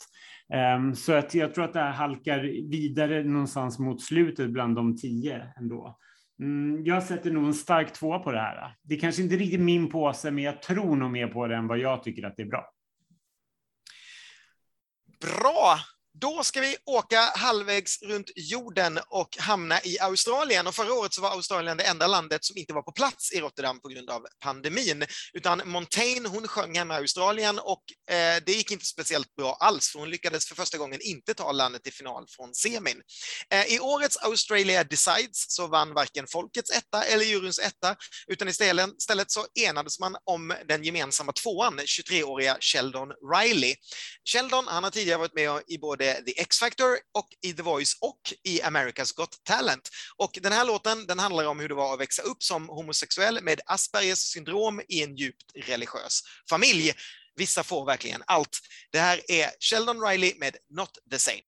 Ehm, 0.54 0.96
så 0.96 1.14
att 1.14 1.34
jag 1.34 1.54
tror 1.54 1.66
att 1.66 1.74
det 1.74 1.80
här 1.80 1.92
halkar 1.92 2.40
vidare 2.72 3.24
någonstans 3.24 3.80
mot 3.80 4.02
slutet 4.02 4.50
bland 4.50 4.76
de 4.76 4.98
tio 4.98 5.54
ändå. 5.58 5.98
Mm, 6.40 6.86
jag 6.86 7.04
sätter 7.04 7.32
nog 7.32 7.46
en 7.46 7.54
stark 7.54 7.94
två 7.94 8.20
på 8.20 8.32
det 8.32 8.40
här. 8.40 8.76
Det 8.82 8.96
är 8.96 9.00
kanske 9.00 9.22
inte 9.22 9.36
riktigt 9.36 9.60
min 9.60 9.90
påse, 9.90 10.32
men 10.32 10.44
jag 10.44 10.62
tror 10.62 10.96
nog 10.96 11.12
mer 11.12 11.28
på 11.28 11.48
det 11.48 11.56
än 11.56 11.68
vad 11.68 11.78
jag 11.78 12.04
tycker 12.04 12.24
att 12.26 12.36
det 12.38 12.44
är 12.44 12.48
bra. 12.48 12.72
Bra! 15.22 15.78
Då 16.22 16.44
ska 16.44 16.62
vi 16.62 16.78
åka 16.86 17.20
halvvägs 17.20 18.02
runt 18.02 18.32
jorden 18.36 19.00
och 19.10 19.38
hamna 19.40 19.82
i 19.84 20.00
Australien. 20.00 20.68
Och 20.68 20.76
förra 20.76 20.94
året 20.94 21.14
så 21.14 21.22
var 21.22 21.32
Australien 21.32 21.78
det 21.78 21.84
enda 21.84 22.08
landet 22.08 22.46
som 22.46 22.58
inte 22.58 22.74
var 22.74 22.82
på 22.82 22.92
plats 22.92 23.32
i 23.32 23.40
Rotterdam 23.40 23.80
på 23.80 23.88
grund 23.88 24.10
av 24.10 24.26
pandemin. 24.44 25.06
Utan 25.34 25.62
Montaigne, 25.66 26.30
hon 26.30 26.48
sjöng 26.48 26.78
hemma 26.78 26.94
i 26.94 26.98
Australien 26.98 27.60
och 27.60 27.84
eh, 28.16 28.44
det 28.46 28.52
gick 28.52 28.72
inte 28.72 28.86
speciellt 28.86 29.36
bra 29.36 29.58
alls, 29.60 29.90
för 29.90 30.00
hon 30.00 30.10
lyckades 30.10 30.48
för 30.48 30.56
första 30.56 30.78
gången 30.78 31.00
inte 31.02 31.34
ta 31.34 31.52
landet 31.52 31.84
till 31.84 31.94
final 31.94 32.26
från 32.30 32.54
semin. 32.54 33.02
Eh, 33.50 33.66
I 33.66 33.80
årets 33.80 34.18
Australia 34.18 34.84
Decides 34.84 35.56
så 35.56 35.68
vann 35.68 35.94
varken 35.94 36.28
folkets 36.28 36.72
etta 36.72 37.04
eller 37.04 37.26
juryns 37.26 37.60
etta, 37.60 37.96
utan 38.28 38.48
istället, 38.48 38.90
istället 39.00 39.32
så 39.32 39.46
enades 39.56 40.00
man 40.00 40.16
om 40.24 40.54
den 40.68 40.84
gemensamma 40.84 41.32
tvåan, 41.32 41.80
23-åriga 41.80 42.58
Sheldon 42.60 43.12
Riley. 43.34 43.76
Sheldon, 44.34 44.68
han 44.68 44.84
har 44.84 44.92
tidigare 44.92 45.18
varit 45.18 45.36
med 45.36 45.62
i 45.68 45.78
både 45.78 46.05
The 46.14 46.42
X-Factor 46.42 46.98
och 47.14 47.28
i 47.42 47.54
The 47.54 47.62
Voice 47.62 47.98
och 48.02 48.20
i 48.44 48.62
America's 48.62 49.16
Got 49.16 49.44
Talent. 49.44 49.90
Och 50.18 50.40
den 50.42 50.52
här 50.52 50.66
låten, 50.66 51.08
den 51.08 51.20
handlar 51.20 51.46
om 51.46 51.60
hur 51.60 51.70
det 51.70 51.76
var 51.76 51.94
att 51.94 52.00
växa 52.00 52.22
upp 52.22 52.44
som 52.44 52.70
homosexuell 52.70 53.44
med 53.44 53.62
Aspergers 53.66 54.20
syndrom 54.20 54.82
i 54.90 55.04
en 55.04 55.16
djupt 55.16 55.52
religiös 55.56 56.22
familj. 56.50 56.94
Vissa 57.36 57.64
får 57.64 57.86
verkligen 57.86 58.24
allt. 58.28 58.60
Det 58.92 59.00
här 59.00 59.32
är 59.32 59.50
Sheldon 59.60 60.02
Riley 60.02 60.34
med 60.38 60.56
Not 60.70 60.90
the 61.12 61.20
same. 61.20 61.42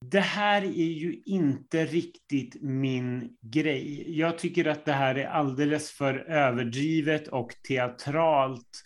Det 0.00 0.20
här 0.20 0.62
är 0.62 0.92
ju 0.92 1.22
inte 1.24 1.86
riktigt 1.86 2.62
min 2.62 3.36
grej. 3.40 4.18
Jag 4.18 4.38
tycker 4.38 4.64
att 4.64 4.84
det 4.84 4.92
här 4.92 5.14
är 5.14 5.26
alldeles 5.26 5.90
för 5.90 6.14
överdrivet 6.18 7.28
och 7.28 7.50
teatralt 7.68 8.84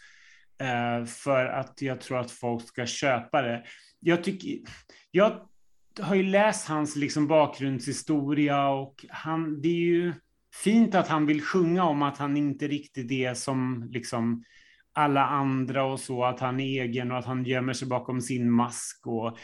eh, 0.62 1.06
för 1.06 1.46
att 1.46 1.82
jag 1.82 2.00
tror 2.00 2.18
att 2.18 2.30
folk 2.30 2.68
ska 2.68 2.86
köpa 2.86 3.42
det. 3.42 3.64
Jag, 4.00 4.24
tycker, 4.24 4.58
jag 5.10 5.48
har 6.00 6.14
ju 6.14 6.22
läst 6.22 6.68
hans 6.68 6.96
liksom 6.96 7.26
bakgrundshistoria 7.26 8.68
och 8.68 9.04
han, 9.08 9.60
det 9.60 9.68
är 9.68 9.86
ju 9.86 10.12
fint 10.64 10.94
att 10.94 11.08
han 11.08 11.26
vill 11.26 11.42
sjunga 11.42 11.84
om 11.84 12.02
att 12.02 12.18
han 12.18 12.36
inte 12.36 12.68
riktigt 12.68 13.10
är 13.10 13.34
som 13.34 13.88
liksom 13.90 14.44
alla 14.92 15.26
andra 15.26 15.84
och 15.84 16.00
så, 16.00 16.24
att 16.24 16.40
han 16.40 16.60
är 16.60 16.82
egen 16.82 17.12
och 17.12 17.18
att 17.18 17.24
han 17.24 17.44
gömmer 17.44 17.72
sig 17.72 17.88
bakom 17.88 18.20
sin 18.20 18.50
mask 18.50 19.06
och 19.06 19.38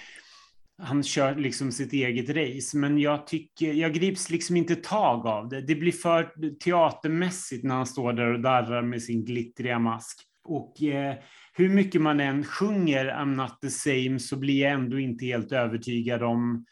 han 0.83 1.03
kör 1.03 1.35
liksom 1.35 1.73
sitt 1.73 1.93
eget 1.93 2.29
race, 2.29 2.77
men 2.77 2.99
jag 2.99 3.27
tycker, 3.27 3.73
jag 3.73 3.95
grips 3.95 4.31
liksom 4.31 4.57
inte 4.57 4.77
tag 4.77 5.27
av 5.27 5.49
det. 5.49 5.61
Det 5.61 5.75
blir 5.75 5.93
för 5.93 6.31
teatermässigt 6.59 7.65
när 7.65 7.75
han 7.75 7.87
står 7.87 8.13
där 8.13 8.33
och 8.35 8.41
darrar 8.41 8.83
med 8.83 9.03
sin 9.03 9.25
glittriga 9.25 9.79
mask. 9.79 10.21
Och 10.45 10.83
eh, 10.83 11.15
hur 11.53 11.69
mycket 11.69 12.01
man 12.01 12.21
än 12.21 12.45
sjunger 12.45 13.05
I'm 13.05 13.35
not 13.35 13.61
the 13.61 13.71
same 13.71 14.19
så 14.19 14.37
blir 14.37 14.63
jag 14.63 14.73
ändå 14.73 14.99
inte 14.99 15.27
helt 15.27 15.53
övertygad 15.53 16.23
om 16.23 16.65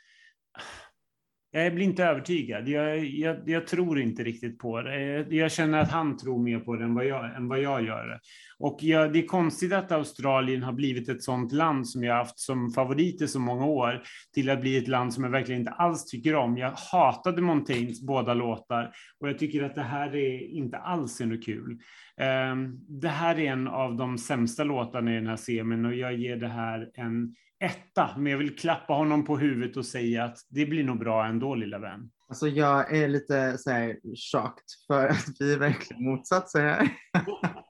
jag 1.65 1.75
blir 1.75 1.85
inte 1.85 2.05
övertygad. 2.05 2.69
Jag, 2.69 3.05
jag, 3.05 3.49
jag 3.49 3.67
tror 3.67 4.01
inte 4.01 4.23
riktigt 4.23 4.59
på 4.59 4.83
det. 4.83 5.27
Jag, 5.31 5.53
känner 5.53 5.79
att 5.79 5.91
han 5.91 6.17
tror 6.17 6.43
mer 6.43 6.59
på 6.59 6.77
det 6.77 6.85
än 6.85 6.95
vad 6.95 7.07
jag, 7.07 7.37
än 7.37 7.49
vad 7.49 7.61
jag 7.61 7.85
gör. 7.85 8.21
Och 8.59 8.79
jag, 8.81 9.13
det 9.13 9.19
är 9.19 9.27
konstigt 9.27 9.73
att 9.73 9.93
Australien 9.93 10.63
har 10.63 10.73
blivit 10.73 11.09
ett 11.09 11.23
sånt 11.23 11.53
land 11.53 11.89
som 11.89 12.05
jag 12.05 12.15
haft 12.15 12.39
som 12.39 12.71
favorit 12.71 13.23
i 13.23 13.29
så 13.29 13.41
många 13.41 13.67
år 13.67 14.03
till 14.35 14.51
att 14.51 14.61
bli 14.61 14.77
ett 14.77 14.89
land 14.89 15.15
som 15.15 15.25
jag 15.25 15.31
verkligen 15.31 15.61
inte 15.61 15.71
alls 15.71 16.05
tycker 16.05 16.35
om. 16.35 16.57
Jag 16.57 16.73
hatade 16.93 17.43
Montaignes 17.43 18.01
båda 18.01 18.35
låtar 18.35 18.91
och 19.21 19.29
jag 19.29 19.39
tycker 19.39 19.63
att 19.63 19.75
det 19.75 19.83
här 19.83 20.17
är 20.17 20.41
inte 20.41 20.79
alls 20.79 21.21
är 21.21 21.27
något 21.27 21.45
kul. 21.45 21.79
Ehm, 22.21 22.79
det 22.89 23.09
här 23.09 23.39
är 23.39 23.53
en 23.53 23.69
av 23.69 23.97
de 23.97 24.19
sämsta 24.19 24.65
låtarna 24.65 25.13
i 25.13 25.15
den 25.15 25.27
här 25.27 25.37
semin 25.37 25.85
och 25.87 25.95
jag 25.95 26.15
ger 26.15 26.37
det 26.37 26.49
här 26.49 26.91
en 26.95 27.35
etta, 27.61 28.11
men 28.17 28.33
jag 28.33 28.39
vill 28.39 28.57
klappa 28.57 28.93
honom 28.93 29.25
på 29.25 29.37
huvudet 29.37 29.77
och 29.77 29.87
säga 29.87 30.25
att 30.25 30.39
det 30.49 30.67
blir 30.67 30.85
nog 30.85 30.99
bra 30.99 31.27
ändå, 31.27 31.55
lilla 31.55 31.79
vän. 31.79 32.11
Alltså 32.29 32.49
jag 32.49 32.97
är 32.97 33.09
lite 33.09 33.59
så 33.59 33.71
här 33.71 33.97
chocked 34.33 34.65
för 34.87 35.09
att 35.09 35.37
vi 35.41 35.53
är 35.53 35.59
verkligen 35.59 36.05
motsatser 36.05 36.61
här. 36.61 36.89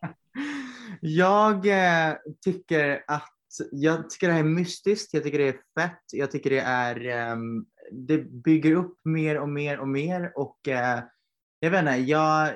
jag 1.00 1.66
eh, 1.66 2.16
tycker 2.44 3.04
att 3.06 3.32
jag 3.72 4.10
tycker 4.10 4.26
det 4.26 4.32
här 4.32 4.40
är 4.40 4.44
mystiskt, 4.44 5.14
jag 5.14 5.22
tycker 5.22 5.38
det 5.38 5.48
är 5.48 5.80
fett, 5.80 6.02
jag 6.12 6.30
tycker 6.30 6.50
det 6.50 6.60
är 6.60 7.06
ehm, 7.06 7.66
det 7.92 8.18
bygger 8.18 8.72
upp 8.72 8.98
mer 9.04 9.38
och 9.38 9.48
mer 9.48 9.78
och 9.78 9.88
mer 9.88 10.32
och 10.38 10.68
eh, 10.68 11.00
jag 11.60 11.70
vet 11.70 11.80
inte, 11.80 11.92
jag, 11.92 12.54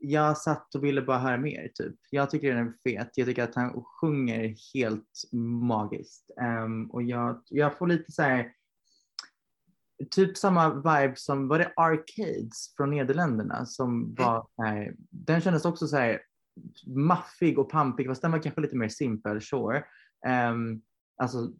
jag 0.00 0.38
satt 0.38 0.74
och 0.74 0.84
ville 0.84 1.02
bara 1.02 1.18
höra 1.18 1.36
mer 1.36 1.70
typ. 1.74 1.96
Jag 2.10 2.30
tycker 2.30 2.54
den 2.54 2.68
är 2.68 2.74
fet, 2.84 3.10
jag 3.14 3.26
tycker 3.26 3.44
att 3.44 3.54
han 3.54 3.84
sjunger 4.00 4.54
helt 4.74 5.22
magiskt 5.32 6.28
Ehm, 6.40 6.90
och 6.90 7.02
jag, 7.02 7.42
jag 7.48 7.78
får 7.78 7.86
lite 7.86 8.12
så 8.12 8.22
här 8.22 8.52
typ 10.10 10.36
samma 10.36 10.74
vibe 10.74 11.14
som, 11.16 11.48
var 11.48 11.58
det 11.58 11.72
Arcades 11.76 12.74
från 12.76 12.90
Nederländerna 12.90 13.66
som 13.66 14.14
var 14.14 14.48
så 14.56 14.62
här, 14.62 14.94
den 15.10 15.40
kändes 15.40 15.64
också 15.64 15.86
så 15.86 15.96
här 15.96 16.20
maffig 16.86 17.58
och 17.58 17.70
pampig 17.70 18.06
fast 18.06 18.22
den 18.22 18.32
var 18.32 18.38
kanske 18.38 18.60
lite 18.60 18.76
mer 18.76 18.88
simpel, 18.88 19.40
sure. 19.40 19.84
Um, 20.50 20.82
alltså 21.22 21.52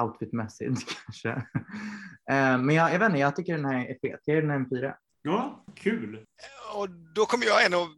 outfitmässigt 0.00 0.82
kanske. 1.04 1.46
Ehm, 2.30 2.66
men 2.66 2.74
jag, 2.74 2.94
jag 2.94 2.98
vet 2.98 3.06
inte, 3.06 3.18
jag 3.18 3.36
tycker 3.36 3.56
den 3.56 3.64
här 3.64 3.86
är 3.86 3.98
fet. 4.02 4.20
Jag 4.24 4.34
ger 4.34 4.42
den 4.42 4.50
här 4.50 4.58
en 4.58 4.68
fyra. 4.68 4.96
Ja, 5.26 5.64
kul. 5.74 6.24
Och 6.74 6.88
då 7.14 7.26
kommer 7.26 7.46
jag 7.46 7.64
ändå 7.64 7.88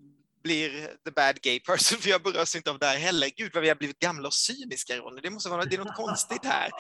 blir 0.43 0.71
the 1.05 1.11
bad 1.11 1.41
gay 1.41 1.61
person, 1.61 1.99
för 1.99 2.11
jag 2.11 2.23
berörs 2.23 2.57
inte 2.57 2.71
av 2.71 2.79
det 2.79 2.87
här 2.87 2.99
heller. 2.99 3.31
Gud 3.37 3.51
vad 3.55 3.63
vi 3.63 3.69
har 3.69 3.77
blivit 3.77 3.99
gamla 3.99 4.29
och 4.29 4.35
cyniska 4.35 4.97
Ronny, 4.97 5.21
det 5.21 5.31
måste 5.31 5.49
vara 5.49 5.65
det 5.65 5.77
är 5.77 5.79
något 5.79 5.97
konstigt 5.97 6.45
här. 6.45 6.71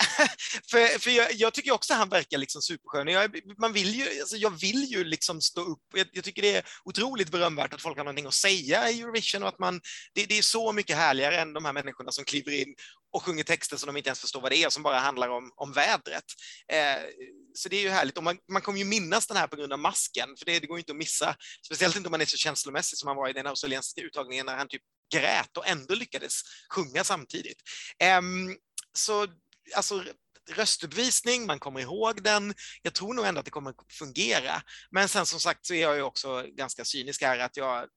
för 0.70 0.98
för 0.98 1.10
jag, 1.10 1.32
jag 1.32 1.54
tycker 1.54 1.72
också 1.72 1.94
han 1.94 2.08
verkar 2.08 2.38
liksom 2.38 2.62
superskön. 2.62 3.08
Jag, 3.08 3.40
man 3.58 3.72
vill 3.72 3.94
ju, 3.94 4.20
alltså 4.20 4.36
jag 4.36 4.60
vill 4.60 4.84
ju 4.84 5.04
liksom 5.04 5.40
stå 5.40 5.60
upp. 5.60 5.82
Jag, 5.94 6.06
jag 6.12 6.24
tycker 6.24 6.42
det 6.42 6.56
är 6.56 6.64
otroligt 6.84 7.30
berömvärt 7.30 7.74
att 7.74 7.82
folk 7.82 7.96
har 7.96 8.04
någonting 8.04 8.26
att 8.26 8.34
säga 8.34 8.90
i 8.90 9.00
Eurovision 9.00 9.42
och 9.42 9.48
att 9.48 9.58
man, 9.58 9.80
det, 10.14 10.26
det 10.26 10.38
är 10.38 10.42
så 10.42 10.72
mycket 10.72 10.96
härligare 10.96 11.40
än 11.40 11.52
de 11.52 11.64
här 11.64 11.72
människorna 11.72 12.10
som 12.10 12.24
kliver 12.24 12.52
in 12.52 12.74
och 13.14 13.22
sjunger 13.22 13.44
texter 13.44 13.76
som 13.76 13.86
de 13.86 13.96
inte 13.96 14.08
ens 14.08 14.20
förstår 14.20 14.40
vad 14.40 14.52
det 14.52 14.56
är, 14.56 14.70
som 14.70 14.82
bara 14.82 14.98
handlar 14.98 15.28
om, 15.28 15.52
om 15.56 15.72
vädret. 15.72 16.24
Eh, 16.72 17.02
så 17.54 17.68
det 17.68 17.76
är 17.76 17.80
ju 17.80 17.88
härligt. 17.88 18.16
Och 18.16 18.24
man, 18.24 18.38
man 18.52 18.62
kommer 18.62 18.78
ju 18.78 18.84
minnas 18.84 19.26
den 19.26 19.36
här 19.36 19.46
på 19.46 19.56
grund 19.56 19.72
av 19.72 19.78
masken, 19.78 20.36
för 20.38 20.46
det, 20.46 20.60
det 20.60 20.66
går 20.66 20.76
ju 20.76 20.80
inte 20.80 20.92
att 20.92 20.98
missa. 20.98 21.36
Speciellt 21.66 21.96
inte 21.96 22.06
om 22.06 22.10
man 22.10 22.20
är 22.20 22.24
så 22.24 22.36
känslomässig 22.36 22.98
som 22.98 23.06
han 23.06 23.16
var 23.16 23.28
i 23.28 23.32
den 23.32 23.46
australiensiska 23.46 24.00
uttagningen 24.00 24.46
när 24.46 24.56
han 24.56 24.68
typ 24.68 24.82
grät 25.14 25.56
och 25.56 25.68
ändå 25.68 25.94
lyckades 25.94 26.40
sjunga 26.74 27.04
samtidigt. 27.04 27.62
Eh, 28.02 28.20
så 28.92 29.26
alltså 29.76 30.04
röstuppvisning, 30.50 31.46
man 31.46 31.58
kommer 31.58 31.80
ihåg 31.80 32.22
den. 32.22 32.54
Jag 32.82 32.94
tror 32.94 33.14
nog 33.14 33.26
ändå 33.26 33.38
att 33.38 33.44
det 33.44 33.50
kommer 33.50 33.74
fungera. 33.98 34.62
Men 34.90 35.08
sen 35.08 35.26
som 35.26 35.40
sagt 35.40 35.66
så 35.66 35.74
är 35.74 35.82
jag 35.82 35.96
ju 35.96 36.02
också 36.02 36.44
ganska 36.56 36.84
cynisk 36.84 37.22
här 37.22 37.38
att 37.38 37.56
jag 37.56 37.88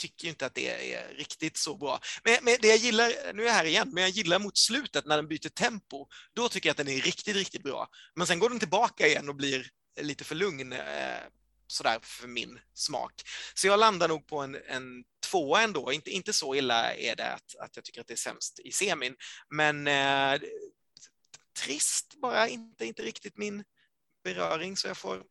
tycker 0.00 0.28
inte 0.28 0.46
att 0.46 0.54
det 0.54 0.94
är 0.94 1.14
riktigt 1.14 1.56
så 1.56 1.76
bra. 1.76 2.00
Men, 2.24 2.38
men 2.42 2.56
det 2.60 2.68
jag 2.68 2.76
gillar, 2.76 3.32
nu 3.32 3.42
är 3.42 3.46
jag 3.46 3.54
här 3.54 3.64
igen, 3.64 3.90
men 3.92 4.02
jag 4.02 4.10
gillar 4.10 4.38
mot 4.38 4.58
slutet 4.58 5.06
när 5.06 5.16
den 5.16 5.28
byter 5.28 5.48
tempo. 5.48 6.06
Då 6.34 6.48
tycker 6.48 6.68
jag 6.68 6.72
att 6.72 6.86
den 6.86 6.88
är 6.88 7.00
riktigt, 7.00 7.36
riktigt 7.36 7.62
bra. 7.62 7.88
Men 8.14 8.26
sen 8.26 8.38
går 8.38 8.50
den 8.50 8.58
tillbaka 8.58 9.06
igen 9.06 9.28
och 9.28 9.34
blir 9.34 9.70
lite 10.00 10.24
för 10.24 10.34
lugn 10.34 10.72
eh, 10.72 11.20
sådär 11.66 11.98
för 12.02 12.28
min 12.28 12.60
smak. 12.74 13.12
Så 13.54 13.66
jag 13.66 13.80
landar 13.80 14.08
nog 14.08 14.26
på 14.26 14.38
en, 14.38 14.54
en 14.54 15.04
tvåa 15.30 15.62
ändå. 15.62 15.92
Inte, 15.92 16.10
inte 16.10 16.32
så 16.32 16.54
illa 16.54 16.94
är 16.94 17.16
det 17.16 17.32
att, 17.32 17.56
att 17.60 17.76
jag 17.76 17.84
tycker 17.84 18.00
att 18.00 18.06
det 18.06 18.14
är 18.14 18.16
sämst 18.16 18.60
i 18.64 18.72
semin, 18.72 19.16
men 19.50 19.86
eh, 19.86 20.40
trist 21.64 22.14
bara, 22.22 22.48
inte, 22.48 22.86
inte 22.86 23.02
riktigt 23.02 23.36
min 23.36 23.64
beröring, 24.24 24.76
så 24.76 24.88
jag 24.88 24.96
får... 24.96 25.22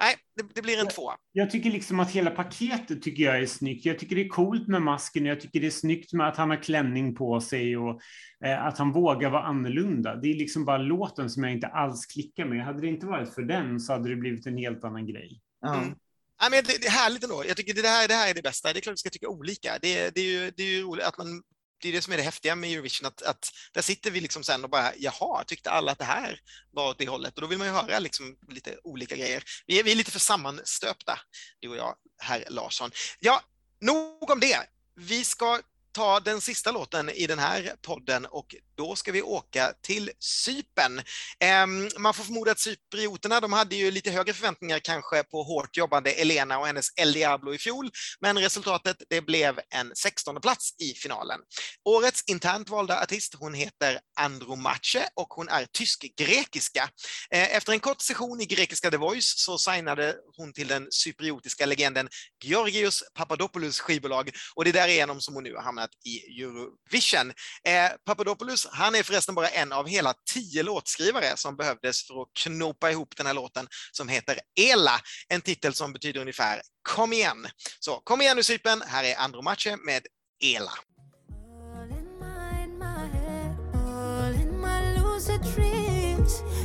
Nej, 0.00 0.16
det, 0.36 0.54
det 0.54 0.62
blir 0.62 0.80
en 0.80 0.88
tvåa. 0.88 1.16
Jag 1.32 1.50
tycker 1.50 1.70
liksom 1.70 2.00
att 2.00 2.10
hela 2.10 2.30
paketet 2.30 3.02
tycker 3.02 3.22
jag 3.22 3.42
är 3.42 3.46
snyggt. 3.46 3.84
Jag 3.84 3.98
tycker 3.98 4.16
det 4.16 4.24
är 4.24 4.28
coolt 4.28 4.68
med 4.68 4.82
masken, 4.82 5.26
jag 5.26 5.40
tycker 5.40 5.60
det 5.60 5.66
är 5.66 5.70
snyggt 5.70 6.12
med 6.12 6.28
att 6.28 6.36
han 6.36 6.50
har 6.50 6.62
klänning 6.62 7.14
på 7.14 7.40
sig 7.40 7.76
och 7.76 8.00
eh, 8.44 8.66
att 8.66 8.78
han 8.78 8.92
vågar 8.92 9.30
vara 9.30 9.42
annorlunda. 9.42 10.16
Det 10.16 10.28
är 10.30 10.34
liksom 10.34 10.64
bara 10.64 10.78
låten 10.78 11.30
som 11.30 11.44
jag 11.44 11.52
inte 11.52 11.66
alls 11.66 12.06
klickar 12.06 12.44
med. 12.44 12.64
Hade 12.64 12.80
det 12.80 12.86
inte 12.86 13.06
varit 13.06 13.34
för 13.34 13.42
den 13.42 13.80
så 13.80 13.92
hade 13.92 14.08
det 14.08 14.16
blivit 14.16 14.46
en 14.46 14.56
helt 14.56 14.84
annan 14.84 15.06
grej. 15.06 15.40
Ja. 15.60 15.74
Mm. 15.74 15.94
Nej, 16.40 16.50
men 16.50 16.64
det, 16.64 16.80
det 16.80 16.86
är 16.86 16.90
härligt 16.90 17.24
ändå. 17.24 17.44
Jag 17.48 17.56
tycker 17.56 17.74
det 17.74 17.88
här, 17.88 18.08
det 18.08 18.14
här 18.14 18.30
är 18.30 18.34
det 18.34 18.42
bästa. 18.42 18.72
Det 18.72 18.78
är 18.78 18.80
klart 18.80 18.92
vi 18.92 18.96
ska 18.96 19.10
tycka 19.10 19.28
olika. 19.28 19.78
Det, 19.82 20.14
det, 20.14 20.20
är, 20.20 20.24
ju, 20.24 20.50
det 20.56 20.62
är 20.62 20.66
ju 20.66 20.82
roligt 20.82 21.04
att 21.04 21.18
man 21.18 21.42
det 21.80 21.88
är 21.88 21.92
det 21.92 22.02
som 22.02 22.12
är 22.12 22.16
det 22.16 22.22
häftiga 22.22 22.54
med 22.54 22.72
Eurovision, 22.72 23.06
att, 23.06 23.22
att 23.22 23.52
där 23.72 23.82
sitter 23.82 24.10
vi 24.10 24.20
liksom 24.20 24.44
sen 24.44 24.64
och 24.64 24.70
bara, 24.70 24.92
jaha, 24.96 25.44
tyckte 25.44 25.70
alla 25.70 25.92
att 25.92 25.98
det 25.98 26.04
här 26.04 26.40
var 26.70 26.90
åt 26.90 26.98
det 26.98 27.08
hållet? 27.08 27.34
Och 27.34 27.40
då 27.40 27.46
vill 27.46 27.58
man 27.58 27.66
ju 27.66 27.72
höra 27.72 27.98
liksom 27.98 28.36
lite 28.48 28.78
olika 28.84 29.16
grejer. 29.16 29.42
Vi 29.66 29.80
är, 29.80 29.84
vi 29.84 29.92
är 29.92 29.96
lite 29.96 30.10
för 30.10 30.20
sammanstöpta, 30.20 31.18
du 31.60 31.68
och 31.68 31.76
jag, 31.76 31.94
herr 32.22 32.44
Larsson. 32.48 32.90
Ja, 33.18 33.42
nog 33.80 34.30
om 34.30 34.40
det. 34.40 34.58
Vi 34.96 35.24
ska 35.24 35.60
ta 35.92 36.20
den 36.20 36.40
sista 36.40 36.70
låten 36.70 37.10
i 37.10 37.26
den 37.26 37.38
här 37.38 37.72
podden 37.82 38.26
och 38.26 38.54
då 38.76 38.96
ska 38.96 39.12
vi 39.12 39.22
åka 39.22 39.72
till 39.82 40.10
Cypern. 40.18 41.02
Ehm, 41.40 41.88
man 41.98 42.14
får 42.14 42.24
förmoda 42.24 42.52
att 42.52 42.58
cyprioterna, 42.58 43.40
de 43.40 43.52
hade 43.52 43.76
ju 43.76 43.90
lite 43.90 44.10
högre 44.10 44.32
förväntningar 44.32 44.78
kanske 44.78 45.22
på 45.22 45.42
hårt 45.42 45.76
jobbande 45.76 46.12
Elena 46.12 46.58
och 46.58 46.66
hennes 46.66 46.86
El 46.96 47.12
Diablo 47.12 47.54
i 47.54 47.58
fjol, 47.58 47.90
men 48.20 48.38
resultatet 48.38 48.96
det 49.08 49.20
blev 49.20 49.60
en 49.70 49.92
16 49.96 50.40
plats 50.40 50.74
i 50.78 50.94
finalen. 50.94 51.40
Årets 51.84 52.24
internt 52.26 52.68
valda 52.68 53.02
artist, 53.02 53.34
hon 53.38 53.54
heter 53.54 54.00
Andromache 54.20 55.08
och 55.14 55.28
hon 55.28 55.48
är 55.48 55.66
tysk-grekiska. 55.72 56.88
Ehm, 57.30 57.48
efter 57.50 57.72
en 57.72 57.80
kort 57.80 58.00
session 58.00 58.40
i 58.40 58.46
grekiska 58.46 58.90
The 58.90 58.96
Voice 58.96 59.34
så 59.36 59.58
signade 59.58 60.16
hon 60.36 60.52
till 60.52 60.68
den 60.68 60.86
cypriotiska 60.90 61.66
legenden 61.66 62.08
Georgios 62.44 63.04
Papadopoulos 63.14 63.80
skivbolag 63.80 64.30
och 64.54 64.64
det 64.64 64.70
är 64.70 64.74
därigenom 64.74 65.20
som 65.20 65.34
hon 65.34 65.44
nu 65.44 65.54
har 65.54 65.62
hamnat 65.62 65.79
i 66.04 66.42
Eurovision. 66.42 67.32
Eh, 67.64 67.90
Papadopoulos, 68.04 68.66
han 68.72 68.94
är 68.94 69.02
förresten 69.02 69.34
bara 69.34 69.48
en 69.48 69.72
av 69.72 69.88
hela 69.88 70.14
tio 70.32 70.62
låtskrivare 70.62 71.36
som 71.36 71.56
behövdes 71.56 72.06
för 72.06 72.22
att 72.22 72.28
knopa 72.38 72.90
ihop 72.90 73.16
den 73.16 73.26
här 73.26 73.34
låten 73.34 73.68
som 73.92 74.08
heter 74.08 74.40
Ela, 74.60 75.00
en 75.28 75.40
titel 75.40 75.74
som 75.74 75.92
betyder 75.92 76.20
ungefär 76.20 76.62
Kom 76.82 77.12
igen. 77.12 77.46
Så 77.80 78.00
kom 78.04 78.20
igen 78.20 78.36
nu 78.36 78.42
Cypern, 78.42 78.82
här 78.86 79.04
är 79.04 79.16
Andromache 79.16 79.76
med 79.76 80.06
Ela. 80.44 80.72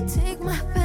Take 0.08 0.44
my, 0.44 0.85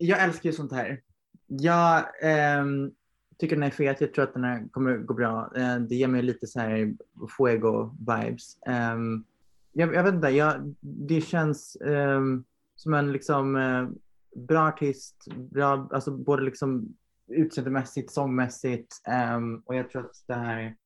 jag 0.00 0.22
älskar 0.22 0.48
ju 0.48 0.52
sånt 0.52 0.72
här. 0.72 1.00
Jag 1.46 2.04
ehm, 2.22 2.90
tycker 3.38 3.56
den 3.56 3.62
är 3.62 3.70
fet. 3.70 4.00
Jag 4.00 4.14
tror 4.14 4.24
att 4.24 4.34
den 4.34 4.44
här 4.44 4.68
kommer 4.70 4.96
gå 4.98 5.14
bra. 5.14 5.52
Eh, 5.56 5.76
det 5.76 5.94
ger 5.94 6.08
mig 6.08 6.22
lite 6.22 6.46
så 6.46 6.60
här 6.60 6.94
fuego-vibes. 7.38 8.58
Ehm, 8.66 9.24
jag, 9.72 9.94
jag 9.94 10.04
vet 10.04 10.14
inte, 10.14 10.28
jag, 10.28 10.74
det 10.80 11.20
känns 11.20 11.76
ehm, 11.76 12.44
som 12.76 12.94
en 12.94 13.12
liksom 13.12 13.56
eh, 13.56 13.88
bra 14.46 14.68
artist. 14.68 15.26
Bra, 15.36 15.88
alltså 15.92 16.10
både 16.10 16.42
liksom 16.42 16.96
utseendemässigt, 17.28 18.10
sångmässigt. 18.10 19.02
Ehm, 19.08 19.56
och 19.56 19.74
jag 19.74 19.90
tror 19.90 20.04
att 20.04 20.24
det 20.26 20.34
här... 20.34 20.76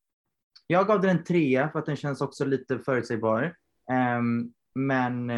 Jag 0.67 0.87
gav 0.87 1.01
den 1.01 1.17
en 1.17 1.25
trea 1.25 1.69
för 1.69 1.79
att 1.79 1.87
den 1.87 1.97
känns 1.97 2.21
också 2.21 2.45
lite 2.45 2.79
förutsägbar. 2.79 3.57
Ehm, 3.91 4.53
men 4.75 5.29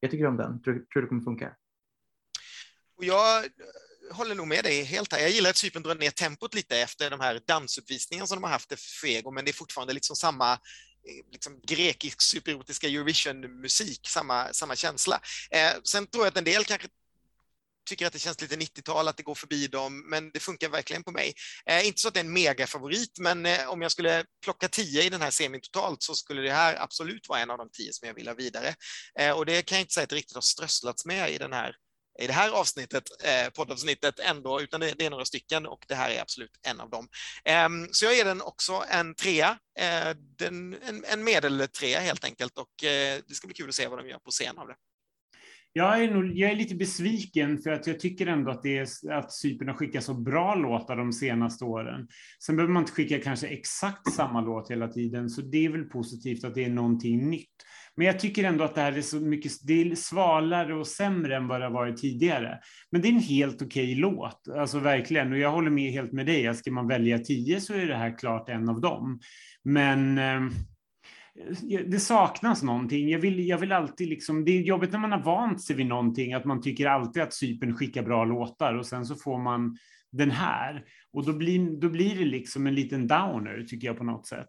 jag 0.00 0.10
tycker 0.10 0.26
om 0.26 0.36
den. 0.36 0.62
Tror, 0.62 0.84
tror 0.92 1.02
det 1.02 1.08
kommer 1.08 1.22
funka. 1.22 1.52
Och 2.98 3.04
jag 3.04 3.44
eh, 3.44 3.50
håller 4.16 4.34
nog 4.34 4.48
med 4.48 4.64
dig 4.64 4.82
helt 4.82 5.12
här. 5.12 5.20
Jag 5.20 5.30
gillar 5.30 5.50
att 5.50 5.56
Cypern 5.56 5.82
drar 5.82 5.94
ner 5.94 6.10
tempot 6.10 6.54
lite 6.54 6.78
efter 6.78 7.10
de 7.10 7.20
här 7.20 7.40
dansuppvisningarna 7.46 8.26
som 8.26 8.36
de 8.36 8.44
har 8.44 8.50
haft 8.50 8.72
efter 8.72 8.90
Fuego, 9.00 9.30
men 9.30 9.44
det 9.44 9.50
är 9.50 9.52
fortfarande 9.52 9.94
liksom 9.94 10.16
samma 10.16 10.52
eh, 10.52 10.58
liksom 11.32 11.60
grekisk-cypriotiska 11.66 12.88
Eurovision-musik, 12.88 14.08
samma, 14.08 14.52
samma 14.52 14.76
känsla. 14.76 15.20
Eh, 15.50 15.72
sen 15.84 16.06
tror 16.06 16.24
jag 16.24 16.30
att 16.30 16.36
en 16.36 16.44
del 16.44 16.64
kanske 16.64 16.88
tycker 17.88 18.06
att 18.06 18.12
det 18.12 18.18
känns 18.18 18.40
lite 18.40 18.56
90-tal, 18.56 19.08
att 19.08 19.16
det 19.16 19.22
går 19.22 19.34
förbi 19.34 19.66
dem, 19.66 20.10
men 20.10 20.30
det 20.30 20.40
funkar 20.40 20.68
verkligen 20.68 21.04
på 21.04 21.10
mig. 21.10 21.34
Eh, 21.66 21.86
inte 21.86 22.00
så 22.00 22.08
att 22.08 22.14
det 22.14 22.20
är 22.20 22.24
en 22.24 22.32
megafavorit, 22.32 23.18
men 23.18 23.46
eh, 23.46 23.68
om 23.68 23.82
jag 23.82 23.92
skulle 23.92 24.24
plocka 24.44 24.68
tio 24.68 25.02
i 25.02 25.08
den 25.08 25.22
här 25.22 25.30
semin 25.30 25.60
totalt 25.60 26.02
så 26.02 26.14
skulle 26.14 26.42
det 26.42 26.52
här 26.52 26.82
absolut 26.82 27.28
vara 27.28 27.40
en 27.40 27.50
av 27.50 27.58
de 27.58 27.70
tio 27.70 27.92
som 27.92 28.08
jag 28.08 28.14
vill 28.14 28.28
ha 28.28 28.34
vidare. 28.34 28.74
Eh, 29.18 29.30
och 29.30 29.46
det 29.46 29.62
kan 29.62 29.76
jag 29.76 29.82
inte 29.82 29.94
säga 29.94 30.04
att 30.04 30.10
det 30.10 30.16
riktigt 30.16 30.34
har 30.34 30.42
strösslats 30.42 31.04
med 31.04 31.30
i 31.30 31.38
den 31.38 31.52
här 31.52 31.74
i 32.18 32.26
det 32.26 32.32
här 32.32 32.50
avsnittet, 32.60 33.02
eh, 33.24 33.50
poddavsnittet 33.52 34.18
ändå, 34.18 34.60
utan 34.60 34.80
det, 34.80 34.94
det 34.98 35.06
är 35.06 35.10
några 35.10 35.24
stycken 35.24 35.66
och 35.66 35.84
det 35.88 35.94
här 35.94 36.10
är 36.10 36.20
absolut 36.22 36.50
en 36.68 36.80
av 36.80 36.90
dem. 36.90 37.08
Eh, 37.44 37.68
så 37.92 38.04
jag 38.04 38.16
ger 38.16 38.24
den 38.24 38.42
också 38.42 38.84
en 38.90 39.14
trea, 39.14 39.58
eh, 39.78 40.16
den, 40.38 40.76
en, 40.88 41.04
en 41.12 41.24
medeltrea 41.24 42.00
helt 42.00 42.24
enkelt 42.24 42.58
och 42.58 42.84
eh, 42.84 43.20
det 43.28 43.34
ska 43.34 43.46
bli 43.46 43.54
kul 43.54 43.68
att 43.68 43.74
se 43.74 43.88
vad 43.88 43.98
de 43.98 44.08
gör 44.08 44.18
på 44.18 44.30
scen 44.30 44.58
av 44.58 44.68
det. 44.68 44.74
Jag 45.72 46.04
är, 46.04 46.10
nog, 46.10 46.38
jag 46.38 46.50
är 46.50 46.56
lite 46.56 46.74
besviken 46.74 47.58
för 47.58 47.70
att 47.70 47.86
jag 47.86 48.00
tycker 48.00 48.26
ändå 48.26 48.50
att, 48.50 48.62
det 48.62 48.78
är, 48.78 49.12
att 49.12 49.32
Cypern 49.32 49.68
har 49.68 49.74
skickat 49.74 50.04
så 50.04 50.14
bra 50.14 50.54
låtar 50.54 50.96
de 50.96 51.12
senaste 51.12 51.64
åren. 51.64 52.08
Sen 52.44 52.56
behöver 52.56 52.72
man 52.72 52.82
inte 52.82 52.92
skicka 52.92 53.20
kanske 53.20 53.46
exakt 53.46 54.12
samma 54.12 54.40
låt 54.40 54.70
hela 54.70 54.88
tiden, 54.88 55.30
så 55.30 55.42
det 55.42 55.64
är 55.64 55.68
väl 55.68 55.84
positivt 55.84 56.44
att 56.44 56.54
det 56.54 56.64
är 56.64 56.68
någonting 56.68 57.30
nytt. 57.30 57.48
Men 57.98 58.06
jag 58.06 58.20
tycker 58.20 58.44
ändå 58.44 58.64
att 58.64 58.74
det 58.74 58.80
här 58.80 58.98
är 58.98 59.02
så 59.02 59.20
mycket 59.20 59.52
det 59.62 59.82
är 59.82 59.94
svalare 59.94 60.74
och 60.74 60.86
sämre 60.86 61.36
än 61.36 61.48
vad 61.48 61.60
det 61.60 61.66
har 61.66 61.72
varit 61.72 61.96
tidigare. 61.96 62.58
Men 62.90 63.02
det 63.02 63.08
är 63.08 63.12
en 63.12 63.18
helt 63.18 63.62
okej 63.62 63.94
låt, 63.94 64.48
alltså 64.56 64.78
verkligen. 64.78 65.32
Och 65.32 65.38
jag 65.38 65.50
håller 65.50 65.70
med 65.70 65.92
helt 65.92 66.12
med 66.12 66.26
dig, 66.26 66.54
ska 66.54 66.70
man 66.70 66.88
välja 66.88 67.18
tio 67.18 67.60
så 67.60 67.74
är 67.74 67.86
det 67.86 67.96
här 67.96 68.18
klart 68.18 68.48
en 68.48 68.68
av 68.68 68.80
dem. 68.80 69.20
Men 69.64 70.18
eh, 70.18 70.40
det 71.86 72.00
saknas 72.00 72.62
någonting. 72.62 73.08
Jag 73.08 73.18
vill, 73.18 73.48
jag 73.48 73.58
vill 73.58 73.72
alltid 73.72 74.08
liksom, 74.08 74.44
det 74.44 74.50
är 74.50 74.62
jobbigt 74.62 74.92
när 74.92 74.98
man 74.98 75.12
har 75.12 75.22
vant 75.22 75.62
sig 75.62 75.76
vid 75.76 75.86
någonting, 75.86 76.32
att 76.32 76.44
man 76.44 76.62
tycker 76.62 76.86
alltid 76.86 77.22
att 77.22 77.34
Cypern 77.34 77.76
skickar 77.76 78.02
bra 78.02 78.24
låtar 78.24 78.74
och 78.74 78.86
sen 78.86 79.06
så 79.06 79.14
får 79.14 79.38
man 79.38 79.76
den 80.12 80.30
här. 80.30 80.84
Och 81.12 81.26
då 81.26 81.32
blir, 81.32 81.80
då 81.80 81.88
blir 81.88 82.18
det 82.18 82.24
liksom 82.24 82.66
en 82.66 82.74
liten 82.74 83.06
downer, 83.06 83.64
tycker 83.68 83.86
jag 83.86 83.98
på 83.98 84.04
något 84.04 84.26
sätt. 84.26 84.48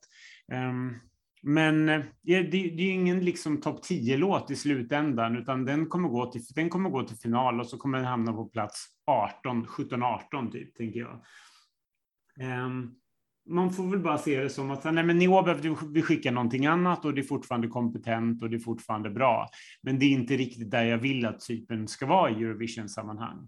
Ehm, 0.53 0.95
men 1.41 1.89
eh, 1.89 2.01
det, 2.21 2.33
är 2.33 2.55
ju 2.55 2.89
ingen 2.89 3.25
liksom 3.25 3.61
topp 3.61 3.85
10-låt 3.85 4.51
i 4.51 4.55
slutändan, 4.55 5.37
utan 5.37 5.65
den 5.65 5.85
kommer, 5.85 6.09
gå 6.09 6.31
till, 6.31 6.41
den 6.55 6.69
kommer 6.69 6.89
gå 6.89 7.03
till 7.03 7.17
final 7.17 7.59
och 7.59 7.67
så 7.67 7.77
kommer 7.77 7.97
den 7.97 8.07
hamna 8.07 8.33
på 8.33 8.45
plats 8.45 8.85
18, 9.05 9.65
17-18 9.65 10.51
typ, 10.51 10.75
tänker 10.75 10.99
jag. 10.99 11.23
Ehm, 12.39 12.95
man 13.45 13.73
får 13.73 13.83
väl 13.83 13.99
bara 13.99 14.17
se 14.17 14.39
det 14.39 14.49
som 14.49 14.71
att 14.71 14.83
nej, 14.83 15.03
men 15.03 15.19
behöver 15.19 15.93
vi 15.93 16.01
skicka 16.01 16.31
någonting 16.31 16.65
annat 16.65 17.05
och 17.05 17.13
det 17.13 17.21
är 17.21 17.23
fortfarande 17.23 17.67
kompetent 17.67 18.43
och 18.43 18.49
det 18.49 18.55
är 18.55 18.59
fortfarande 18.59 19.09
bra. 19.09 19.49
Men 19.81 19.99
det 19.99 20.05
är 20.05 20.09
inte 20.09 20.37
riktigt 20.37 20.71
där 20.71 20.83
jag 20.83 20.97
vill 20.97 21.25
att 21.25 21.41
Cypern 21.41 21.87
ska 21.87 22.05
vara 22.05 22.29
i 22.31 22.33
Eurovision-sammanhang. 22.33 23.47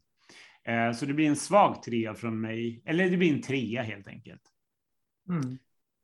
Eh, 0.63 0.91
så 0.91 1.05
det 1.05 1.13
blir 1.13 1.27
en 1.27 1.35
svag 1.35 1.83
trea 1.83 2.15
från 2.15 2.41
mig, 2.41 2.83
eller 2.85 3.09
det 3.09 3.17
blir 3.17 3.33
en 3.33 3.41
trea 3.41 3.83
helt 3.83 4.07
enkelt. 4.07 4.41
Mm. 5.29 5.57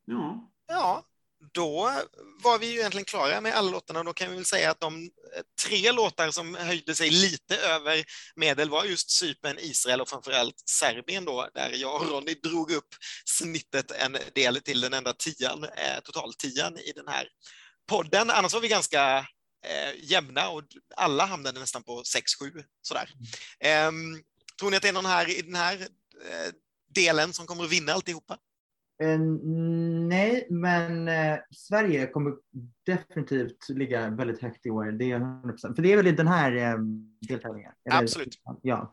Ja, 0.04 0.50
Ja, 0.68 1.04
då 1.52 1.92
var 2.42 2.58
vi 2.58 2.66
ju 2.66 2.78
egentligen 2.78 3.04
klara 3.04 3.40
med 3.40 3.54
alla 3.54 3.70
låtarna. 3.70 4.02
Då 4.04 4.12
kan 4.12 4.30
vi 4.30 4.36
väl 4.36 4.44
säga 4.44 4.70
att 4.70 4.80
de 4.80 5.02
eh, 5.02 5.42
tre 5.62 5.92
låtar 5.92 6.30
som 6.30 6.54
höjde 6.54 6.94
sig 6.94 7.10
lite 7.10 7.56
över 7.56 8.04
medel 8.36 8.70
var 8.70 8.84
just 8.84 9.10
Cypern, 9.10 9.58
Israel 9.58 10.00
och 10.00 10.08
framförallt 10.08 10.62
Serbien 10.66 11.24
då, 11.24 11.48
där 11.54 11.70
jag 11.70 12.02
och 12.02 12.08
Ronny 12.08 12.34
drog 12.34 12.70
upp 12.70 12.88
snittet 13.24 13.90
en 13.90 14.16
del 14.34 14.60
till 14.60 14.80
den 14.80 14.94
enda 14.94 15.12
tian, 15.12 15.64
eh, 15.64 16.00
totaltian 16.04 16.78
i 16.78 16.92
den 16.92 17.08
här 17.08 17.28
podden. 17.88 18.30
Annars 18.30 18.54
var 18.54 18.60
vi 18.60 18.68
ganska 18.68 19.18
eh, 19.66 19.94
jämna 19.98 20.48
och 20.48 20.62
alla 20.96 21.24
hamnade 21.24 21.60
nästan 21.60 21.82
på 21.82 22.02
6-7 22.02 22.64
sådär. 22.82 23.10
Eh, 23.60 23.92
tror 24.58 24.70
ni 24.70 24.76
att 24.76 24.82
det 24.82 24.88
är 24.88 24.92
någon 24.92 25.06
här 25.06 25.38
i 25.38 25.42
den 25.42 25.54
här 25.54 25.80
eh, 26.30 26.52
delen 26.94 27.32
som 27.32 27.46
kommer 27.46 27.64
att 27.64 27.70
vinna 27.70 27.92
alltihopa? 27.92 28.38
Eh, 29.02 29.18
nej, 30.08 30.46
men 30.50 31.08
eh, 31.08 31.38
Sverige 31.50 32.06
kommer 32.06 32.34
definitivt 32.86 33.68
ligga 33.68 34.10
väldigt 34.10 34.42
högt 34.42 34.66
i 34.66 34.70
år. 34.70 34.84
Det 34.84 35.12
är 35.12 35.18
100%. 35.18 35.74
För 35.74 35.82
det 35.82 35.92
är 35.92 35.96
väl 35.96 36.06
i 36.06 36.12
den 36.12 36.28
här 36.28 36.56
eh, 36.56 36.78
deltävlingen? 37.28 37.72
Absolut. 37.90 38.28
Ja. 38.62 38.92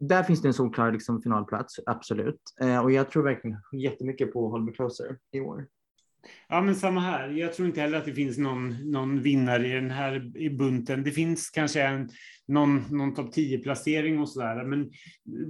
Där 0.00 0.22
finns 0.22 0.42
det 0.42 0.48
en 0.48 0.54
solklar 0.54 0.92
liksom, 0.92 1.22
finalplats, 1.22 1.80
absolut. 1.86 2.40
Eh, 2.60 2.78
och 2.78 2.92
jag 2.92 3.10
tror 3.10 3.22
verkligen 3.22 3.58
jättemycket 3.72 4.32
på 4.32 4.48
Hold 4.48 4.64
Me 4.64 4.72
Closer 4.72 5.18
i 5.32 5.40
år. 5.40 5.66
Ja, 6.48 6.60
men 6.60 6.76
samma 6.76 7.00
här. 7.00 7.28
Jag 7.28 7.52
tror 7.52 7.68
inte 7.68 7.80
heller 7.80 7.98
att 7.98 8.04
det 8.04 8.14
finns 8.14 8.38
någon, 8.38 8.90
någon 8.90 9.22
vinnare 9.22 9.68
i 9.68 9.72
den 9.72 9.90
här 9.90 10.36
i 10.36 10.50
bunten. 10.50 11.02
Det 11.02 11.12
finns 11.12 11.50
kanske 11.50 11.82
en, 11.82 12.10
någon, 12.48 12.98
någon 12.98 13.14
topp 13.14 13.34
10-placering 13.34 14.20
och 14.20 14.28
sådär, 14.28 14.64
men 14.64 14.90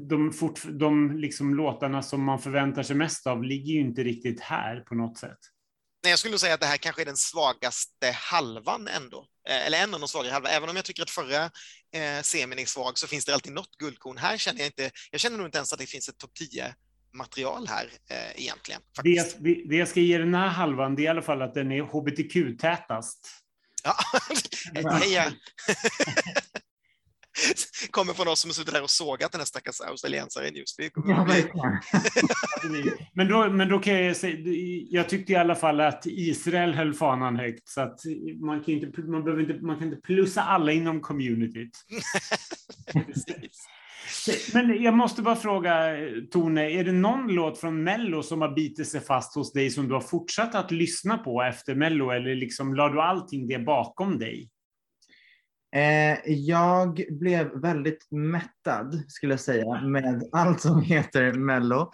de, 0.08 0.32
fort, 0.32 0.60
de 0.64 1.16
liksom 1.16 1.54
låtarna 1.54 2.02
som 2.02 2.24
man 2.24 2.38
förväntar 2.38 2.82
sig 2.82 2.96
mest 2.96 3.26
av 3.26 3.44
ligger 3.44 3.72
ju 3.72 3.80
inte 3.80 4.02
riktigt 4.02 4.40
här 4.40 4.80
på 4.80 4.94
något 4.94 5.18
sätt. 5.18 5.38
Nej, 6.04 6.10
jag 6.10 6.18
skulle 6.18 6.38
säga 6.38 6.54
att 6.54 6.60
det 6.60 6.66
här 6.66 6.76
kanske 6.76 7.02
är 7.02 7.06
den 7.06 7.16
svagaste 7.16 8.10
halvan 8.14 8.88
ändå. 8.88 9.26
Eh, 9.48 9.66
eller 9.66 9.82
en 9.82 9.94
av 9.94 10.00
de 10.00 10.08
svagare 10.08 10.32
halvan. 10.32 10.52
Även 10.52 10.68
om 10.68 10.76
jag 10.76 10.84
tycker 10.84 11.02
att 11.02 11.10
förra 11.10 11.44
eh, 11.94 12.22
semin 12.22 12.58
är 12.58 12.66
svag 12.66 12.98
så 12.98 13.06
finns 13.06 13.24
det 13.24 13.34
alltid 13.34 13.52
något 13.52 13.76
guldkorn. 13.78 14.18
Här 14.18 14.36
känner 14.36 14.58
jag 14.58 14.68
inte, 14.68 14.90
jag 15.10 15.20
känner 15.20 15.36
nog 15.36 15.46
inte 15.46 15.58
ens 15.58 15.72
att 15.72 15.78
det 15.78 15.86
finns 15.86 16.08
ett 16.08 16.18
topp 16.18 16.34
10 16.34 16.74
material 17.12 17.66
här 17.68 17.84
eh, 18.10 18.42
egentligen. 18.42 18.80
Det 19.02 19.10
jag, 19.10 19.26
Faktiskt. 19.26 19.44
det 19.44 19.62
det 19.68 19.76
jag 19.76 19.88
ska 19.88 20.00
ge 20.00 20.18
den 20.18 20.34
här 20.34 20.48
halvan 20.48 20.94
det 20.94 21.02
är 21.02 21.04
i 21.04 21.08
alla 21.08 21.22
fall 21.22 21.42
att 21.42 21.54
den 21.54 21.72
är 21.72 21.82
hbtq-tätast. 21.82 23.28
Ja. 23.84 23.96
Heja. 24.90 25.32
Kommer 27.90 28.12
från 28.12 28.28
oss 28.28 28.40
som 28.40 28.48
har 28.48 28.54
suttit 28.54 28.74
där 28.74 28.82
och 28.82 28.90
sågat 28.90 29.32
den 29.32 29.40
här 29.40 29.46
stackars 29.46 29.80
australiensaren 29.80 30.54
just. 30.54 30.92
Kommer 30.92 31.50
Ja. 31.54 31.80
Men 33.14 33.28
då, 33.28 33.50
men 33.50 33.68
då 33.68 33.78
kan 33.78 33.94
jag 33.94 34.16
säga, 34.16 34.36
jag 34.90 35.08
tyckte 35.08 35.32
i 35.32 35.36
alla 35.36 35.54
fall 35.54 35.80
att 35.80 36.06
Israel 36.06 36.74
höll 36.74 36.94
fanan 36.94 37.36
högt 37.36 37.68
så 37.68 37.80
att 37.80 38.00
man 38.40 38.64
kan 38.64 38.74
inte, 38.74 39.00
man 39.00 39.24
behöver 39.24 39.42
inte, 39.42 39.66
man 39.66 39.78
kan 39.78 39.88
inte 39.88 40.00
plussa 40.00 40.42
alla 40.42 40.72
inom 40.72 41.00
communityt. 41.00 41.78
Men 44.55 44.82
jag 44.82 44.94
måste 44.94 45.22
bara 45.22 45.36
fråga 45.36 45.96
Tone, 46.32 46.70
är 46.70 46.84
det 46.84 46.92
någon 46.92 47.28
låt 47.28 47.59
från 47.59 47.84
Mello 47.84 48.22
som 48.22 48.40
har 48.40 48.55
bitit 48.55 48.88
sig 48.88 49.00
fast 49.00 49.34
hos 49.34 49.53
dig 49.53 49.70
som 49.70 49.88
du 49.88 49.94
har 49.94 50.00
fortsatt 50.00 50.55
att 50.55 50.70
lyssna 50.70 51.18
på 51.18 51.42
efter 51.42 51.74
Mello 51.74 52.11
eller 52.11 52.34
liksom 52.34 52.74
la 52.74 52.88
du 52.88 53.00
allting 53.00 53.46
det 53.46 53.59
bakom 53.59 54.18
dig? 54.18 54.50
Eh, 55.76 56.18
jag 56.26 57.00
blev 57.11 57.61
väldigt 57.61 58.07
mättad, 58.11 59.05
skulle 59.09 59.32
jag 59.32 59.40
säga, 59.40 59.80
med 59.80 60.28
allt 60.32 60.61
som 60.61 60.82
heter 60.82 61.32
Mello. 61.32 61.90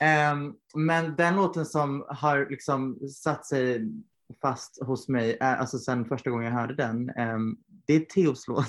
Ehm, 0.00 0.54
men 0.74 1.16
den 1.16 1.36
låten 1.36 1.66
som 1.66 2.06
har 2.08 2.50
liksom 2.50 2.98
satt 3.08 3.46
sig 3.46 3.88
fast 4.42 4.82
hos 4.82 5.08
mig, 5.08 5.36
är, 5.40 5.56
alltså 5.56 5.78
sen 5.78 6.04
första 6.04 6.30
gången 6.30 6.46
jag 6.46 6.60
hörde 6.60 6.74
den, 6.74 7.10
ehm, 7.10 7.56
det 7.86 7.94
är 7.94 8.00
Theos 8.00 8.48
låt. 8.48 8.66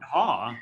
Jaha. 0.00 0.54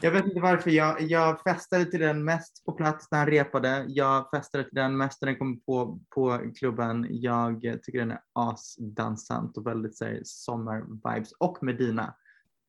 Jag 0.00 0.10
vet 0.10 0.24
inte 0.24 0.40
varför. 0.40 0.70
Jag, 0.70 1.02
jag 1.02 1.42
festade 1.42 1.84
till 1.84 2.00
den 2.00 2.24
mest 2.24 2.64
på 2.64 2.72
plats 2.72 3.10
när 3.10 3.18
han 3.18 3.28
repade. 3.28 3.84
Jag 3.88 4.30
festade 4.30 4.64
till 4.64 4.74
den 4.74 4.96
mest 4.96 5.22
när 5.22 5.26
den 5.26 5.38
kom 5.38 5.60
på, 5.60 6.00
på 6.14 6.52
klubben. 6.58 7.06
Jag 7.10 7.62
tycker 7.82 7.98
den 7.98 8.10
är 8.10 8.20
asdansant 8.32 9.56
och 9.56 9.66
väldigt 9.66 9.96
så 9.96 10.04
sommar-vibes. 10.24 11.32
Och 11.38 11.58
Medina. 11.62 12.16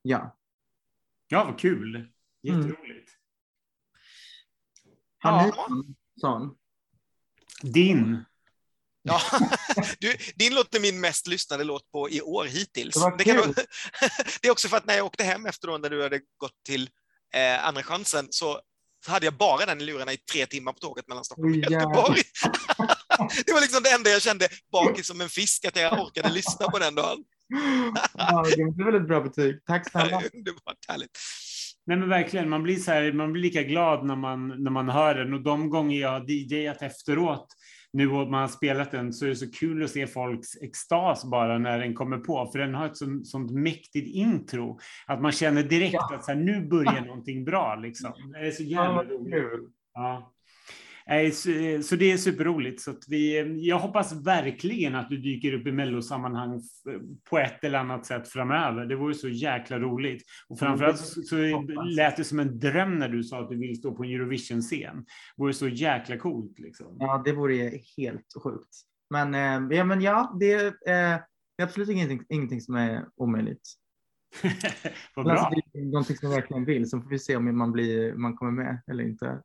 Ja. 0.01 0.37
Ja, 1.27 1.43
vad 1.43 1.59
kul. 1.59 2.11
Jätteroligt. 2.41 3.11
Har 5.19 5.43
ni 5.43 5.51
Ja. 5.55 5.67
sån? 6.21 6.57
Din. 7.61 8.25
Ja, 9.01 9.21
du, 9.99 10.17
din 10.35 10.55
låt 10.55 10.75
är 10.75 10.79
min 10.79 10.99
mest 10.99 11.27
lyssnade 11.27 11.63
låt 11.63 11.91
på 11.91 12.09
i 12.09 12.21
år 12.21 12.45
hittills. 12.45 12.95
Det 12.95 13.15
Det, 13.17 13.23
kan, 13.23 13.35
det 14.41 14.47
är 14.47 14.51
också 14.51 14.67
för 14.67 14.77
att 14.77 14.85
när 14.85 14.93
jag 14.93 15.05
åkte 15.05 15.23
hem 15.23 15.45
efter 15.45 15.67
då 15.67 15.77
när 15.77 15.89
du 15.89 16.03
hade 16.03 16.21
gått 16.37 16.63
till 16.65 16.89
eh, 17.35 17.67
Andra 17.67 17.83
chansen 17.83 18.27
så 18.29 18.61
hade 19.07 19.25
jag 19.25 19.33
bara 19.33 19.65
den 19.65 19.81
i 19.81 19.83
lurarna 19.83 20.13
i 20.13 20.17
tre 20.17 20.45
timmar 20.45 20.73
på 20.73 20.79
tåget 20.79 21.07
mellan 21.07 21.23
Stockholm 21.23 21.51
och. 21.51 21.71
Göteborg. 21.71 22.21
det 23.45 23.53
var 23.53 23.61
liksom 23.61 23.83
det 23.83 23.89
enda 23.89 24.09
jag 24.09 24.21
kände, 24.21 24.47
bakis 24.71 25.07
som 25.07 25.21
en 25.21 25.29
fisk, 25.29 25.65
att 25.65 25.75
jag 25.75 25.99
orkade 25.99 26.29
lyssna 26.29 26.69
på 26.69 26.79
den 26.79 26.95
dagen. 26.95 27.23
Ja, 28.13 28.45
det 28.55 28.63
var 28.63 28.91
väldigt 28.91 29.07
bra 29.07 29.21
betyg. 29.21 29.65
Tack 29.65 29.91
snälla. 29.91 30.21
Underbart 30.33 30.77
härligt. 30.87 31.17
Nej 31.87 31.97
men 31.97 32.09
verkligen, 32.09 32.49
man 32.49 32.63
blir, 32.63 32.75
så 32.75 32.91
här, 32.91 33.11
man 33.11 33.33
blir 33.33 33.43
lika 33.43 33.63
glad 33.63 34.05
när 34.05 34.15
man, 34.15 34.63
när 34.63 34.71
man 34.71 34.89
hör 34.89 35.15
den 35.15 35.33
och 35.33 35.41
de 35.41 35.69
gånger 35.69 36.01
jag 36.01 36.09
har 36.09 36.31
DJat 36.31 36.81
efteråt 36.81 37.47
nu 37.93 38.09
och 38.11 38.31
man 38.31 38.41
har 38.41 38.47
spelat 38.47 38.91
den 38.91 39.13
så 39.13 39.25
är 39.25 39.29
det 39.29 39.35
så 39.35 39.51
kul 39.51 39.83
att 39.83 39.89
se 39.89 40.07
folks 40.07 40.55
extas 40.61 41.25
bara 41.31 41.57
när 41.57 41.79
den 41.79 41.93
kommer 41.93 42.17
på 42.17 42.49
för 42.51 42.59
den 42.59 42.75
har 42.75 42.85
ett 42.85 42.97
sånt, 42.97 43.27
sånt 43.27 43.51
mäktigt 43.51 44.15
intro 44.15 44.79
att 45.07 45.21
man 45.21 45.31
känner 45.31 45.63
direkt 45.63 45.93
Ja. 45.93 46.15
att 46.15 46.25
så 46.25 46.31
här, 46.31 46.39
nu 46.39 46.67
börjar 46.67 47.01
någonting 47.05 47.45
bra 47.45 47.75
liksom. 47.75 48.11
Det 48.33 48.47
är 48.47 48.51
så 48.51 48.63
jävla 48.63 49.03
roligt. 49.03 49.69
Ja. 49.93 50.33
Nej, 51.09 51.31
Så, 51.31 51.49
så 51.83 51.95
det 51.95 52.11
är 52.11 52.17
superroligt. 52.17 52.81
Så 52.81 52.95
vi, 53.07 53.41
jag 53.67 53.79
hoppas 53.79 54.13
verkligen 54.13 54.95
att 54.95 55.09
du 55.09 55.17
dyker 55.17 55.53
upp 55.53 55.67
i 55.67 55.71
mellosammanhang 55.71 56.61
på 57.29 57.37
ett 57.37 57.63
eller 57.63 57.79
annat 57.79 58.05
sätt 58.05 58.27
framöver. 58.27 58.85
Det 58.85 58.95
vore 58.95 59.13
så 59.13 59.29
jäkla 59.29 59.79
roligt. 59.79 60.23
Och 60.47 60.59
framförallt 60.59 60.99
så, 60.99 61.35
lät 61.89 62.17
det 62.17 62.23
som 62.23 62.39
en 62.39 62.59
dröm 62.59 62.99
när 62.99 63.09
du 63.09 63.23
sa 63.23 63.43
att 63.43 63.49
du 63.49 63.57
vill 63.57 63.77
stå 63.77 63.95
på 63.95 64.03
en 64.03 64.09
Eurovision-scen. 64.09 65.05
Det 65.35 65.41
vore 65.43 65.53
så 65.53 65.67
jäkla 65.67 66.17
coolt. 66.17 66.59
Liksom. 66.59 66.97
Ja, 66.99 67.21
det 67.25 67.31
vore 67.31 67.71
helt 67.97 68.33
sjukt. 68.43 68.75
Men, 69.09 69.33
eh, 69.35 69.77
ja, 69.77 69.83
men 69.83 70.01
ja, 70.01 70.37
det, 70.39 70.53
eh, 70.65 70.71
det 70.85 71.63
är 71.63 71.63
absolut 71.63 71.89
ingenting, 71.89 72.23
ingenting 72.29 72.61
som 72.61 72.75
är 72.75 73.05
omöjligt. 73.15 73.61
Vad 75.15 75.27
Alltså, 75.27 75.49
bra. 75.49 75.61
det 75.73 75.79
är 75.79 75.85
någonting 75.85 76.17
som 76.17 76.29
jag 76.29 76.35
verkligen 76.35 76.65
vill, 76.65 76.89
så 76.89 77.01
får 77.01 77.09
vi 77.09 77.19
se 77.19 77.35
om 77.35 77.57
man, 77.57 77.71
blir, 77.71 78.13
man 78.13 78.35
kommer 78.35 78.51
med 78.51 78.81
eller 78.87 79.03
inte. 79.03 79.41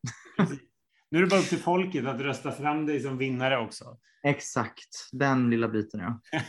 Nu 1.13 1.19
är 1.19 1.23
det 1.23 1.29
bara 1.29 1.39
upp 1.39 1.49
till 1.49 1.57
folket 1.57 2.05
att 2.05 2.21
rösta 2.21 2.51
fram 2.51 2.85
dig 2.85 2.99
som 2.99 3.17
vinnare 3.17 3.57
också. 3.57 3.97
Exakt, 4.23 5.09
den 5.11 5.49
lilla 5.49 5.67
biten 5.67 5.99
ja. 5.99 6.21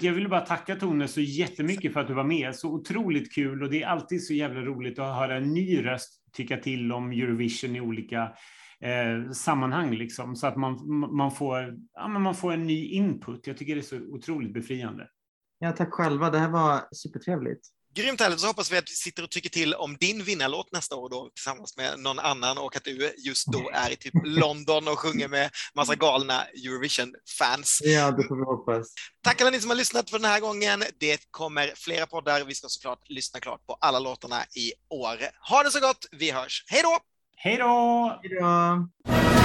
Jag 0.00 0.12
vill 0.12 0.28
bara 0.28 0.40
tacka 0.40 0.76
Tone 0.76 1.08
så 1.08 1.20
jättemycket 1.20 1.92
för 1.92 2.00
att 2.00 2.06
du 2.06 2.14
var 2.14 2.24
med. 2.24 2.56
Så 2.56 2.68
otroligt 2.68 3.34
kul 3.34 3.62
och 3.62 3.70
det 3.70 3.82
är 3.82 3.86
alltid 3.86 4.26
så 4.26 4.34
jävla 4.34 4.60
roligt 4.60 4.98
att 4.98 5.16
höra 5.16 5.36
en 5.36 5.54
ny 5.54 5.84
röst 5.84 6.22
tycka 6.32 6.56
till 6.56 6.92
om 6.92 7.12
Eurovision 7.12 7.76
i 7.76 7.80
olika 7.80 8.32
eh, 8.80 9.30
sammanhang 9.32 9.94
liksom. 9.94 10.36
Så 10.36 10.46
att 10.46 10.56
man, 10.56 10.88
man, 11.16 11.30
får, 11.30 11.78
ja, 11.94 12.08
men 12.08 12.22
man 12.22 12.34
får 12.34 12.52
en 12.52 12.66
ny 12.66 12.86
input. 12.86 13.46
Jag 13.46 13.56
tycker 13.56 13.74
det 13.74 13.80
är 13.80 13.82
så 13.82 14.00
otroligt 14.00 14.54
befriande. 14.54 15.08
ja. 15.58 15.72
Tack 15.72 15.92
själva, 15.92 16.30
det 16.30 16.38
här 16.38 16.50
var 16.50 16.80
supertrevligt. 16.92 17.68
Grymt 17.96 18.20
härligt, 18.20 18.40
så 18.40 18.46
hoppas 18.46 18.72
vi 18.72 18.76
att 18.76 18.90
vi 18.90 18.94
sitter 18.94 19.22
och 19.22 19.30
tycker 19.30 19.48
till 19.48 19.74
om 19.74 19.96
din 20.00 20.24
vinnarlåt 20.24 20.72
nästa 20.72 20.96
år 20.96 21.10
då 21.10 21.30
tillsammans 21.34 21.76
med 21.76 21.98
någon 21.98 22.18
annan 22.18 22.58
och 22.58 22.76
att 22.76 22.84
du 22.84 23.14
just 23.18 23.46
då 23.46 23.70
är 23.74 23.90
i 23.90 23.96
typ 23.96 24.14
London 24.24 24.88
och 24.88 24.98
sjunger 24.98 25.28
med 25.28 25.50
massa 25.74 25.94
galna 25.94 26.44
Eurovision-fans. 26.44 27.78
Ja, 27.82 28.10
det 28.10 28.24
får 28.28 28.36
vi 28.36 28.42
hoppas. 28.42 28.94
Tack 29.22 29.40
alla 29.40 29.50
ni 29.50 29.60
som 29.60 29.70
har 29.70 29.76
lyssnat 29.76 30.10
för 30.10 30.18
den 30.18 30.30
här 30.30 30.40
gången. 30.40 30.84
Det 31.00 31.20
kommer 31.30 31.72
flera 31.76 32.06
poddar. 32.06 32.44
Vi 32.44 32.54
ska 32.54 32.68
såklart 32.68 33.08
lyssna 33.08 33.40
klart 33.40 33.66
på 33.66 33.76
alla 33.80 33.98
låtarna 33.98 34.44
i 34.56 34.72
år. 34.88 35.18
Ha 35.50 35.62
det 35.62 35.70
så 35.70 35.80
gott. 35.80 36.06
Vi 36.12 36.30
hörs. 36.30 36.64
Hej 36.66 36.82
då! 36.82 36.98
Hej 37.36 37.56
då! 37.56 38.20
Hej 38.22 38.38
då! 38.40 39.43